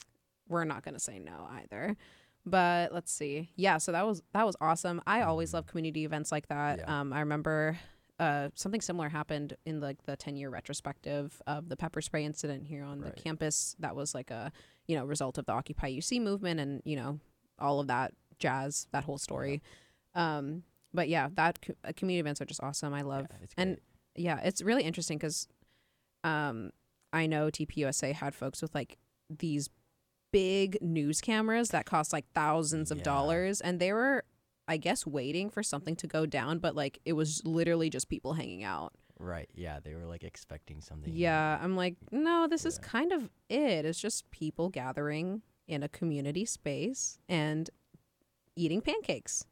we're 0.48 0.64
not 0.64 0.82
gonna 0.82 0.98
say 1.00 1.18
no 1.18 1.48
either. 1.50 1.96
But 2.44 2.92
let's 2.92 3.12
see. 3.12 3.50
Yeah, 3.56 3.78
so 3.78 3.92
that 3.92 4.04
was 4.06 4.22
that 4.32 4.44
was 4.46 4.56
awesome. 4.60 5.00
I 5.06 5.22
always 5.22 5.54
love 5.54 5.66
community 5.66 6.04
events 6.04 6.32
like 6.32 6.48
that. 6.48 6.80
Yeah. 6.80 7.00
Um, 7.00 7.12
I 7.12 7.20
remember 7.20 7.78
uh, 8.18 8.48
something 8.54 8.80
similar 8.80 9.08
happened 9.08 9.56
in 9.64 9.80
like 9.80 10.04
the 10.04 10.16
10 10.16 10.36
year 10.36 10.48
retrospective 10.50 11.40
of 11.46 11.68
the 11.68 11.76
pepper 11.76 12.00
spray 12.00 12.24
incident 12.24 12.66
here 12.66 12.84
on 12.84 13.00
Right. 13.00 13.14
the 13.14 13.20
campus. 13.22 13.74
That 13.78 13.94
was 13.96 14.14
like 14.14 14.30
a 14.30 14.52
you 14.86 14.96
know 14.96 15.04
result 15.04 15.38
of 15.38 15.46
the 15.46 15.52
Occupy 15.52 15.90
UC 15.90 16.20
movement 16.20 16.58
and 16.60 16.82
you 16.84 16.96
know 16.96 17.20
all 17.58 17.78
of 17.80 17.86
that 17.88 18.12
jazz, 18.38 18.88
that 18.92 19.04
whole 19.04 19.18
story. 19.18 19.62
Um, 20.14 20.64
but 20.94 21.08
yeah, 21.08 21.28
that 21.34 21.60
co- 21.62 21.74
uh, 21.84 21.92
community 21.96 22.20
events 22.20 22.40
are 22.40 22.44
just 22.46 22.62
awesome. 22.62 22.92
I 22.94 23.02
love 23.02 23.26
it's 23.42 23.54
and 23.56 23.76
great. 23.76 24.24
yeah, 24.24 24.40
it's 24.42 24.62
really 24.62 24.82
interesting 24.84 25.18
because 25.18 25.48
um, 26.24 26.70
I 27.12 27.26
know 27.26 27.46
TPUSA 27.48 28.12
had 28.14 28.34
folks 28.34 28.62
with 28.62 28.74
like 28.74 28.98
these 29.30 29.68
big 30.32 30.78
news 30.80 31.20
cameras 31.20 31.70
that 31.70 31.84
cost 31.86 32.12
like 32.12 32.24
thousands 32.34 32.90
of 32.90 32.98
Yeah. 32.98 33.04
dollars, 33.04 33.60
and 33.60 33.78
they 33.80 33.92
were, 33.92 34.24
I 34.68 34.76
guess, 34.76 35.06
waiting 35.06 35.50
for 35.50 35.62
something 35.62 35.96
to 35.96 36.06
go 36.06 36.26
down, 36.26 36.58
but 36.58 36.74
like 36.74 36.98
it 37.04 37.12
was 37.14 37.42
literally 37.44 37.90
just 37.90 38.08
people 38.08 38.34
hanging 38.34 38.62
out. 38.64 38.92
Right. 39.18 39.48
Yeah, 39.54 39.78
they 39.80 39.94
were 39.94 40.06
like 40.06 40.24
expecting 40.24 40.80
something. 40.80 41.12
Yeah, 41.14 41.58
I'm 41.62 41.76
like, 41.76 41.96
no, 42.10 42.46
this 42.48 42.64
is 42.66 42.78
Yeah. 42.82 42.88
kind 42.88 43.12
of 43.12 43.30
it. 43.48 43.84
It's 43.84 44.00
just 44.00 44.30
people 44.30 44.68
gathering 44.68 45.42
in 45.68 45.82
a 45.82 45.88
community 45.88 46.44
space 46.44 47.18
and 47.28 47.70
eating 48.56 48.80
pancakes, 48.80 49.44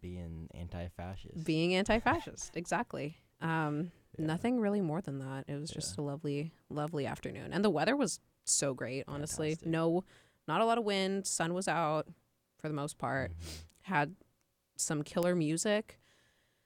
being 0.00 0.48
anti-fascist. 0.54 1.44
being 1.44 1.74
anti-fascist. 1.74 2.56
exactly. 2.56 3.16
Um, 3.40 3.90
Yeah. 4.18 4.26
Nothing 4.26 4.58
really 4.60 4.80
more 4.80 5.00
than 5.00 5.18
that. 5.20 5.44
It 5.48 5.56
was 5.58 5.70
just 5.70 5.96
a 5.96 6.02
lovely, 6.02 6.52
lovely 6.68 7.06
afternoon, 7.06 7.52
and 7.52 7.64
the 7.64 7.70
weather 7.70 7.96
was 7.96 8.20
so 8.44 8.74
great. 8.74 9.04
Honestly, 9.06 9.50
Fantastic. 9.50 9.68
no, 9.68 10.04
not 10.48 10.60
a 10.60 10.64
lot 10.64 10.78
of 10.78 10.84
wind. 10.84 11.26
Sun 11.26 11.54
was 11.54 11.68
out 11.68 12.08
for 12.58 12.68
the 12.68 12.74
most 12.74 12.98
part. 12.98 13.30
Mhm. 13.32 13.64
Had 13.82 14.16
some 14.76 15.02
killer 15.04 15.34
music, 15.36 16.00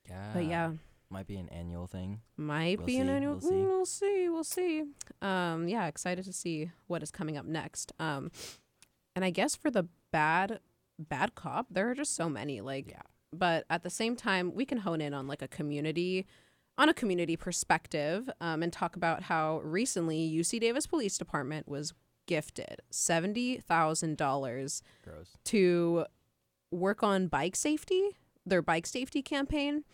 Yeah. 0.09 0.33
but 0.33 0.47
yeah, 0.47 0.73
Might 1.11 1.27
be 1.27 1.37
an 1.37 1.49
annual 1.51 1.87
thing. 1.87 2.23
might 2.37 2.79
We'll 2.79 2.87
be 2.87 2.97
an 2.99 3.09
annual. 3.11 3.35
we'll 3.35 3.41
see. 3.41 3.63
We'll 3.65 3.87
see. 3.87 4.29
We'll 4.31 4.45
see. 4.45 4.85
Um, 5.23 5.69
yeah, 5.69 5.87
excited 5.87 6.25
to 6.25 6.33
see 6.33 6.71
what 6.87 7.03
is 7.03 7.11
coming 7.11 7.37
up 7.37 7.45
next. 7.45 7.93
Um, 8.01 8.33
and 9.15 9.25
I 9.25 9.31
guess 9.31 9.55
for 9.55 9.71
the 9.71 9.87
bad, 10.11 10.61
bad 10.99 11.35
cop, 11.35 11.67
there 11.71 11.91
are 11.91 11.95
just 11.95 12.15
so 12.17 12.29
many. 12.31 12.61
Like, 12.63 12.89
Yeah. 12.89 13.03
But 13.39 13.65
at 13.69 13.83
the 13.83 13.91
same 13.91 14.17
time, 14.17 14.55
we 14.55 14.65
can 14.65 14.79
hone 14.79 15.01
in 15.01 15.15
on 15.15 15.27
like 15.27 15.43
a 15.43 15.49
community, 15.49 16.27
on 16.79 16.89
a 16.89 16.95
community 16.95 17.37
perspective, 17.37 18.29
um, 18.41 18.63
and 18.63 18.73
talk 18.73 18.97
about 18.97 19.25
how 19.25 19.61
recently 19.65 20.31
UC 20.31 20.61
Davis 20.61 20.87
Police 20.87 21.19
Department 21.19 21.69
was 21.69 21.93
gifted 22.27 22.81
seventy 22.91 23.59
thousand 23.59 24.17
dollars 24.17 24.83
to 25.45 26.07
work 26.71 27.03
on 27.03 27.29
bike 27.29 27.57
safety, 27.57 28.11
their 28.47 28.63
bike 28.63 28.87
safety 28.87 29.23
campaign, 29.23 29.85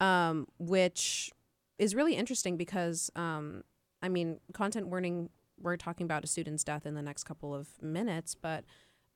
um, 0.00 0.46
which 0.58 1.30
is 1.78 1.94
really 1.94 2.14
interesting 2.14 2.56
because, 2.56 3.10
um, 3.16 3.62
I 4.02 4.08
mean, 4.08 4.38
content 4.52 4.88
warning, 4.88 5.30
we're 5.60 5.76
talking 5.76 6.04
about 6.04 6.24
a 6.24 6.26
student's 6.26 6.62
death 6.64 6.86
in 6.86 6.94
the 6.94 7.02
next 7.02 7.24
couple 7.24 7.54
of 7.54 7.68
minutes, 7.82 8.34
but 8.34 8.64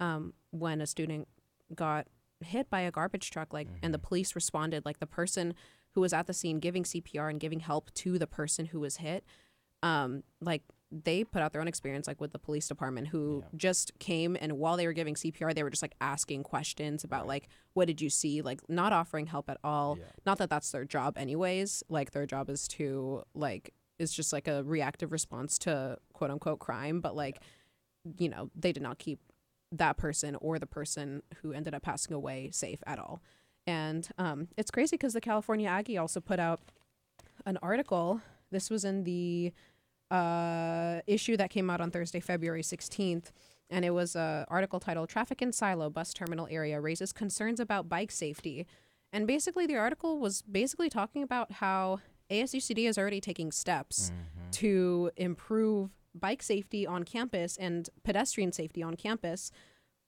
um, 0.00 0.32
when 0.50 0.80
a 0.80 0.86
student 0.86 1.28
got 1.74 2.06
hit 2.40 2.68
by 2.70 2.80
a 2.80 2.90
garbage 2.90 3.30
truck, 3.30 3.52
like, 3.52 3.68
and 3.82 3.92
the 3.94 3.98
police 3.98 4.34
responded, 4.34 4.84
like, 4.84 4.98
the 4.98 5.06
person 5.06 5.54
who 5.92 6.00
was 6.00 6.12
at 6.12 6.26
the 6.26 6.34
scene 6.34 6.58
giving 6.60 6.84
CPR 6.84 7.30
and 7.30 7.40
giving 7.40 7.60
help 7.60 7.92
to 7.94 8.18
the 8.18 8.26
person 8.26 8.66
who 8.66 8.80
was 8.80 8.96
hit, 8.98 9.24
um, 9.82 10.22
like, 10.40 10.62
they 10.92 11.24
put 11.24 11.42
out 11.42 11.52
their 11.52 11.60
own 11.60 11.66
experience 11.66 12.06
like 12.06 12.20
with 12.20 12.30
the 12.32 12.38
police 12.38 12.68
department 12.68 13.08
who 13.08 13.42
Yeah. 13.42 13.48
just 13.56 13.98
came 13.98 14.36
and 14.40 14.52
while 14.52 14.76
they 14.76 14.86
were 14.86 14.92
giving 14.92 15.16
CPR 15.16 15.52
they 15.52 15.64
were 15.64 15.68
just 15.68 15.82
like 15.82 15.96
asking 16.00 16.44
questions 16.44 17.02
about 17.02 17.26
like 17.26 17.48
what 17.72 17.86
did 17.88 18.00
you 18.00 18.08
see? 18.08 18.40
Like 18.40 18.60
not 18.68 18.92
offering 18.92 19.26
help 19.26 19.50
at 19.50 19.58
all. 19.64 19.96
Yeah. 19.98 20.04
not 20.24 20.38
that 20.38 20.48
that's 20.48 20.70
their 20.70 20.84
job 20.84 21.18
anyways. 21.18 21.82
Like 21.88 22.12
their 22.12 22.24
job 22.24 22.48
is 22.48 22.68
to 22.68 23.24
like 23.34 23.74
is 23.98 24.12
just 24.12 24.32
like 24.32 24.46
a 24.46 24.62
reactive 24.62 25.10
response 25.10 25.58
to 25.58 25.98
quote 26.12 26.30
unquote 26.30 26.60
crime 26.60 27.00
but 27.00 27.16
like 27.16 27.42
you 28.18 28.28
know 28.28 28.48
they 28.54 28.70
did 28.72 28.82
not 28.82 28.98
keep 29.00 29.18
that 29.72 29.96
person 29.96 30.36
or 30.36 30.58
the 30.58 30.66
person 30.66 31.22
who 31.42 31.52
ended 31.52 31.74
up 31.74 31.82
passing 31.82 32.14
away 32.14 32.50
safe 32.52 32.80
at 32.86 32.98
all 32.98 33.20
and 33.66 34.08
um, 34.18 34.48
it's 34.56 34.70
crazy 34.70 34.96
because 34.96 35.12
the 35.12 35.20
california 35.20 35.68
aggie 35.68 35.98
also 35.98 36.20
put 36.20 36.38
out 36.38 36.60
an 37.44 37.58
article 37.62 38.20
this 38.50 38.70
was 38.70 38.84
in 38.84 39.04
the 39.04 39.52
uh, 40.10 41.00
issue 41.06 41.36
that 41.36 41.50
came 41.50 41.68
out 41.68 41.80
on 41.80 41.90
Thursday, 41.90 42.20
February 42.20 42.62
16th. 42.62 43.32
And 43.68 43.84
it 43.84 43.90
was 43.90 44.14
an 44.14 44.44
article 44.48 44.78
titled 44.78 45.08
Traffic 45.08 45.42
in 45.42 45.52
Silo 45.52 45.90
Bus 45.90 46.14
Terminal 46.14 46.46
Area 46.48 46.80
Raises 46.80 47.12
Concerns 47.12 47.58
About 47.58 47.88
Bike 47.88 48.12
Safety. 48.12 48.66
And 49.12 49.26
basically, 49.26 49.66
the 49.66 49.76
article 49.76 50.18
was 50.20 50.42
basically 50.42 50.88
talking 50.88 51.22
about 51.24 51.50
how 51.52 51.98
ASUCD 52.30 52.86
is 52.88 52.96
already 52.98 53.20
taking 53.20 53.50
steps 53.50 54.10
Mhm. 54.12 54.50
to 54.52 55.10
improve 55.16 55.90
bike 56.20 56.42
safety 56.42 56.86
on 56.86 57.04
campus 57.04 57.56
and 57.56 57.88
pedestrian 58.04 58.52
safety 58.52 58.82
on 58.82 58.94
campus 58.96 59.50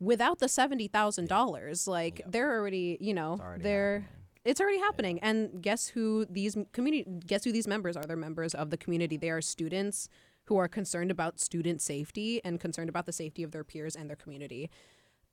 without 0.00 0.38
the 0.38 0.46
$70,000. 0.46 1.86
Like, 1.88 2.20
Yeah. 2.20 2.26
they're 2.28 2.52
already, 2.58 2.98
you 3.00 3.14
know, 3.14 3.34
It's 3.34 3.40
already 3.42 3.62
they're 3.62 4.00
happening. 4.00 4.14
it's 4.44 4.60
already 4.60 4.78
happening. 4.78 5.18
And 5.20 5.62
guess 5.62 5.88
who 5.88 6.24
these 6.30 6.56
community 6.72 7.04
guess 7.26 7.44
who 7.44 7.52
these 7.52 7.66
members 7.68 7.96
are? 7.96 8.04
They're 8.04 8.16
members 8.16 8.54
of 8.54 8.70
the 8.70 8.76
community. 8.76 9.16
They 9.16 9.30
are 9.30 9.40
students 9.40 10.08
who 10.44 10.56
are 10.56 10.68
concerned 10.68 11.10
about 11.10 11.38
student 11.40 11.82
safety 11.82 12.40
and 12.44 12.58
concerned 12.58 12.88
about 12.88 13.04
the 13.06 13.12
safety 13.12 13.42
of 13.42 13.50
their 13.50 13.64
peers 13.64 13.94
and 13.94 14.08
their 14.08 14.16
community. 14.16 14.70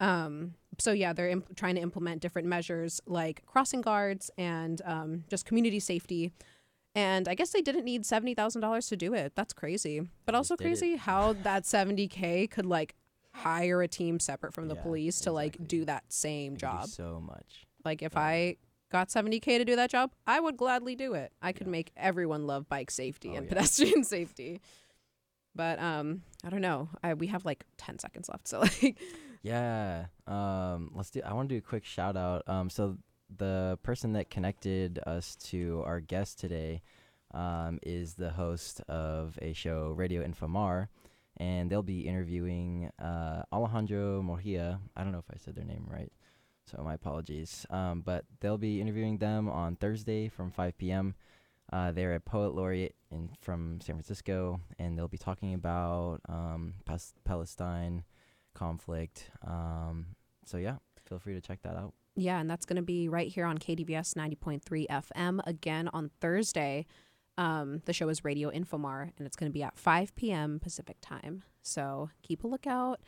Um, 0.01 0.55
so 0.77 0.91
yeah 0.91 1.13
they're 1.13 1.29
imp- 1.29 1.55
trying 1.55 1.75
to 1.75 1.81
implement 1.81 2.21
different 2.21 2.49
measures 2.49 2.99
like 3.05 3.45
crossing 3.45 3.79
guards 3.79 4.29
and 4.37 4.81
um, 4.83 5.23
just 5.29 5.45
community 5.45 5.79
safety 5.79 6.33
and 6.95 7.27
i 7.27 7.35
guess 7.35 7.49
they 7.51 7.61
didn't 7.61 7.83
need 7.85 8.03
$70000 8.03 8.89
to 8.89 8.95
do 8.97 9.13
it 9.13 9.33
that's 9.35 9.53
crazy 9.53 9.99
but 10.25 10.31
They 10.31 10.37
also 10.37 10.55
did 10.55 10.65
it. 10.65 10.67
crazy 10.69 10.95
how 10.95 11.33
that 11.33 11.63
70k 11.63 12.49
could 12.49 12.65
like 12.65 12.95
hire 13.33 13.81
a 13.81 13.87
team 13.87 14.19
separate 14.19 14.53
from 14.53 14.67
the 14.69 14.75
Yeah, 14.75 14.81
police 14.81 15.19
to 15.21 15.31
like 15.31 15.57
do 15.67 15.85
that 15.85 16.05
same 16.09 16.53
They 16.55 16.59
can 16.61 16.71
do 16.71 16.77
job 16.81 16.89
so 16.89 17.21
much. 17.21 17.65
like 17.83 18.01
if 18.01 18.13
Yeah. 18.13 18.21
I 18.21 18.55
got 18.91 19.09
70k 19.09 19.57
to 19.57 19.65
do 19.65 19.75
that 19.75 19.89
job, 19.89 20.11
I 20.25 20.39
would 20.39 20.55
gladly 20.55 20.95
do 20.95 21.15
it. 21.15 21.33
I 21.41 21.51
could 21.51 21.67
Yeah. 21.67 21.71
make 21.71 21.91
everyone 21.97 22.47
love 22.47 22.69
bike 22.69 22.89
safety 22.91 23.31
Oh, 23.33 23.37
and 23.37 23.47
pedestrian 23.49 24.03
safety. 24.15 24.61
But 25.53 25.79
um 25.79 26.21
I 26.45 26.49
don't 26.49 26.61
know. 26.61 26.89
I 27.03 27.13
we 27.13 27.27
have 27.27 27.43
like 27.45 27.65
10 27.77 27.99
seconds 27.99 28.29
left. 28.29 28.47
So 28.47 28.59
like 28.61 28.97
Yeah. 29.41 30.05
Um. 30.27 30.91
Let's 30.95 31.09
do. 31.11 31.21
I 31.25 31.33
want 31.33 31.49
to 31.49 31.55
do 31.55 31.59
a 31.59 31.61
quick 31.61 31.83
shout 31.85 32.15
out. 32.15 32.47
Um. 32.47 32.69
So 32.69 32.97
the 33.35 33.79
person 33.83 34.13
that 34.13 34.29
connected 34.29 34.99
us 35.05 35.35
to 35.37 35.83
our 35.85 35.99
guest 35.99 36.39
today, 36.39 36.81
um, 37.33 37.79
is 37.83 38.13
the 38.13 38.31
host 38.31 38.81
of 38.87 39.37
a 39.41 39.53
show, 39.53 39.89
Radio 39.95 40.25
Infomar, 40.25 40.87
and 41.37 41.69
they'll 41.69 41.83
be 41.83 42.01
interviewing 42.07 42.89
uh 42.99 43.43
Alejandro 43.51 44.21
Mojia. 44.21 44.79
I 44.95 45.03
don't 45.03 45.11
know 45.11 45.19
if 45.19 45.29
I 45.33 45.37
said 45.37 45.55
their 45.55 45.65
name 45.65 45.85
right, 45.89 46.11
so 46.65 46.81
my 46.83 46.93
apologies. 46.93 47.65
Um. 47.69 48.01
But 48.01 48.25
they'll 48.39 48.57
be 48.57 48.81
interviewing 48.81 49.17
them 49.17 49.49
on 49.49 49.75
Thursday 49.75 50.29
from 50.29 50.51
5 50.51 50.77
p.m. 50.77 51.15
Uh, 51.73 51.91
they're 51.91 52.15
a 52.15 52.19
poet 52.19 52.53
laureate 52.53 52.95
in 53.11 53.29
from 53.41 53.81
San 53.81 53.95
Francisco, 53.95 54.61
and 54.77 54.97
they'll 54.97 55.07
be 55.07 55.17
talking 55.17 55.53
about 55.53 56.21
um, 56.29 56.75
Palestine 57.25 58.03
conflict. 58.53 59.31
Um, 59.45 60.15
so 60.45 60.57
yeah, 60.57 60.75
feel 61.07 61.19
free 61.19 61.33
to 61.33 61.41
check 61.41 61.61
that 61.63 61.75
out. 61.75 61.93
Yeah, 62.15 62.39
and 62.39 62.49
that's 62.49 62.65
going 62.65 62.77
to 62.77 62.81
be 62.81 63.09
right 63.09 63.27
here 63.27 63.45
on 63.45 63.57
KDVS 63.57 64.15
90.3 64.15 64.87
FM 64.87 65.39
again 65.45 65.89
on 65.93 66.09
Thursday. 66.21 66.85
Um 67.37 67.81
the 67.83 67.91
show 67.91 68.07
is 68.07 68.23
Radio 68.23 68.49
Infomar 68.49 69.11
and 69.17 69.27
it's 69.27 69.35
going 69.35 69.51
to 69.51 69.53
be 69.53 69.61
at 69.61 69.77
5 69.77 70.15
p.m. 70.15 70.57
Pacific 70.61 70.95
time. 71.01 71.43
So 71.63 72.09
keep 72.23 72.45
a 72.45 72.47
lookout 72.47 73.01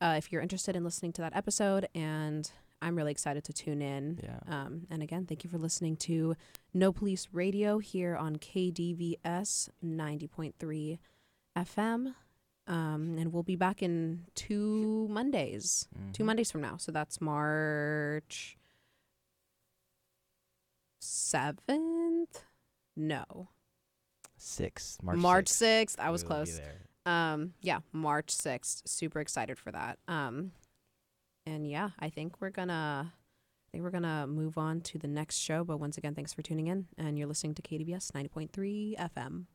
uh, 0.00 0.14
if 0.16 0.30
you're 0.30 0.40
interested 0.40 0.76
in 0.76 0.84
listening 0.84 1.12
to 1.14 1.22
that 1.22 1.34
episode 1.34 1.88
and 1.92 2.48
I'm 2.82 2.96
really 2.96 3.12
excited 3.12 3.44
to 3.44 3.52
tune 3.52 3.80
in. 3.80 4.20
Yeah. 4.22 4.38
Um, 4.48 4.86
and 4.90 5.02
again, 5.02 5.24
thank 5.24 5.44
you 5.44 5.50
for 5.50 5.58
listening 5.58 5.96
to 5.98 6.34
No 6.74 6.92
Police 6.92 7.28
Radio 7.32 7.78
here 7.78 8.16
on 8.16 8.36
KDVS 8.36 9.68
90.3 9.84 10.98
FM. 11.56 12.14
Um, 12.66 13.16
and 13.18 13.32
we'll 13.32 13.42
be 13.42 13.56
back 13.56 13.82
in 13.82 14.26
two 14.34 15.08
Mondays, 15.10 15.88
two 16.12 16.22
Mhm. 16.22 16.26
Mondays 16.26 16.50
from 16.50 16.60
now. 16.60 16.76
So 16.76 16.92
that's 16.92 17.20
March 17.20 18.56
7th? 21.00 22.44
No. 22.96 23.48
Six 24.36 24.98
March. 25.02 25.16
March 25.18 25.48
6th. 25.48 25.96
6th. 25.96 26.00
I 26.00 26.10
was 26.10 26.22
close. 26.22 26.60
Um, 27.06 27.54
yeah, 27.60 27.80
March 27.92 28.30
6th. 28.30 28.88
Super 28.88 29.20
excited 29.20 29.58
for 29.58 29.72
that. 29.72 29.98
Um, 30.08 30.52
and 31.46 31.68
yeah, 31.68 31.90
I 31.98 32.10
think 32.10 32.40
we're 32.40 32.50
gonna 32.50 33.12
I 33.12 33.68
think 33.72 33.82
we're 33.84 33.90
gonna 33.90 34.26
move 34.26 34.58
on 34.58 34.80
to 34.82 34.98
the 34.98 35.08
next 35.08 35.38
show. 35.38 35.64
But 35.64 35.78
once 35.78 35.96
again, 35.98 36.14
thanks 36.14 36.32
for 36.32 36.42
tuning 36.42 36.66
in 36.68 36.88
and 36.98 37.18
you're 37.18 37.26
listening 37.26 37.54
to 37.54 37.62
KDVS 37.62 38.12
90.3 38.12 38.94
FM. 38.98 39.46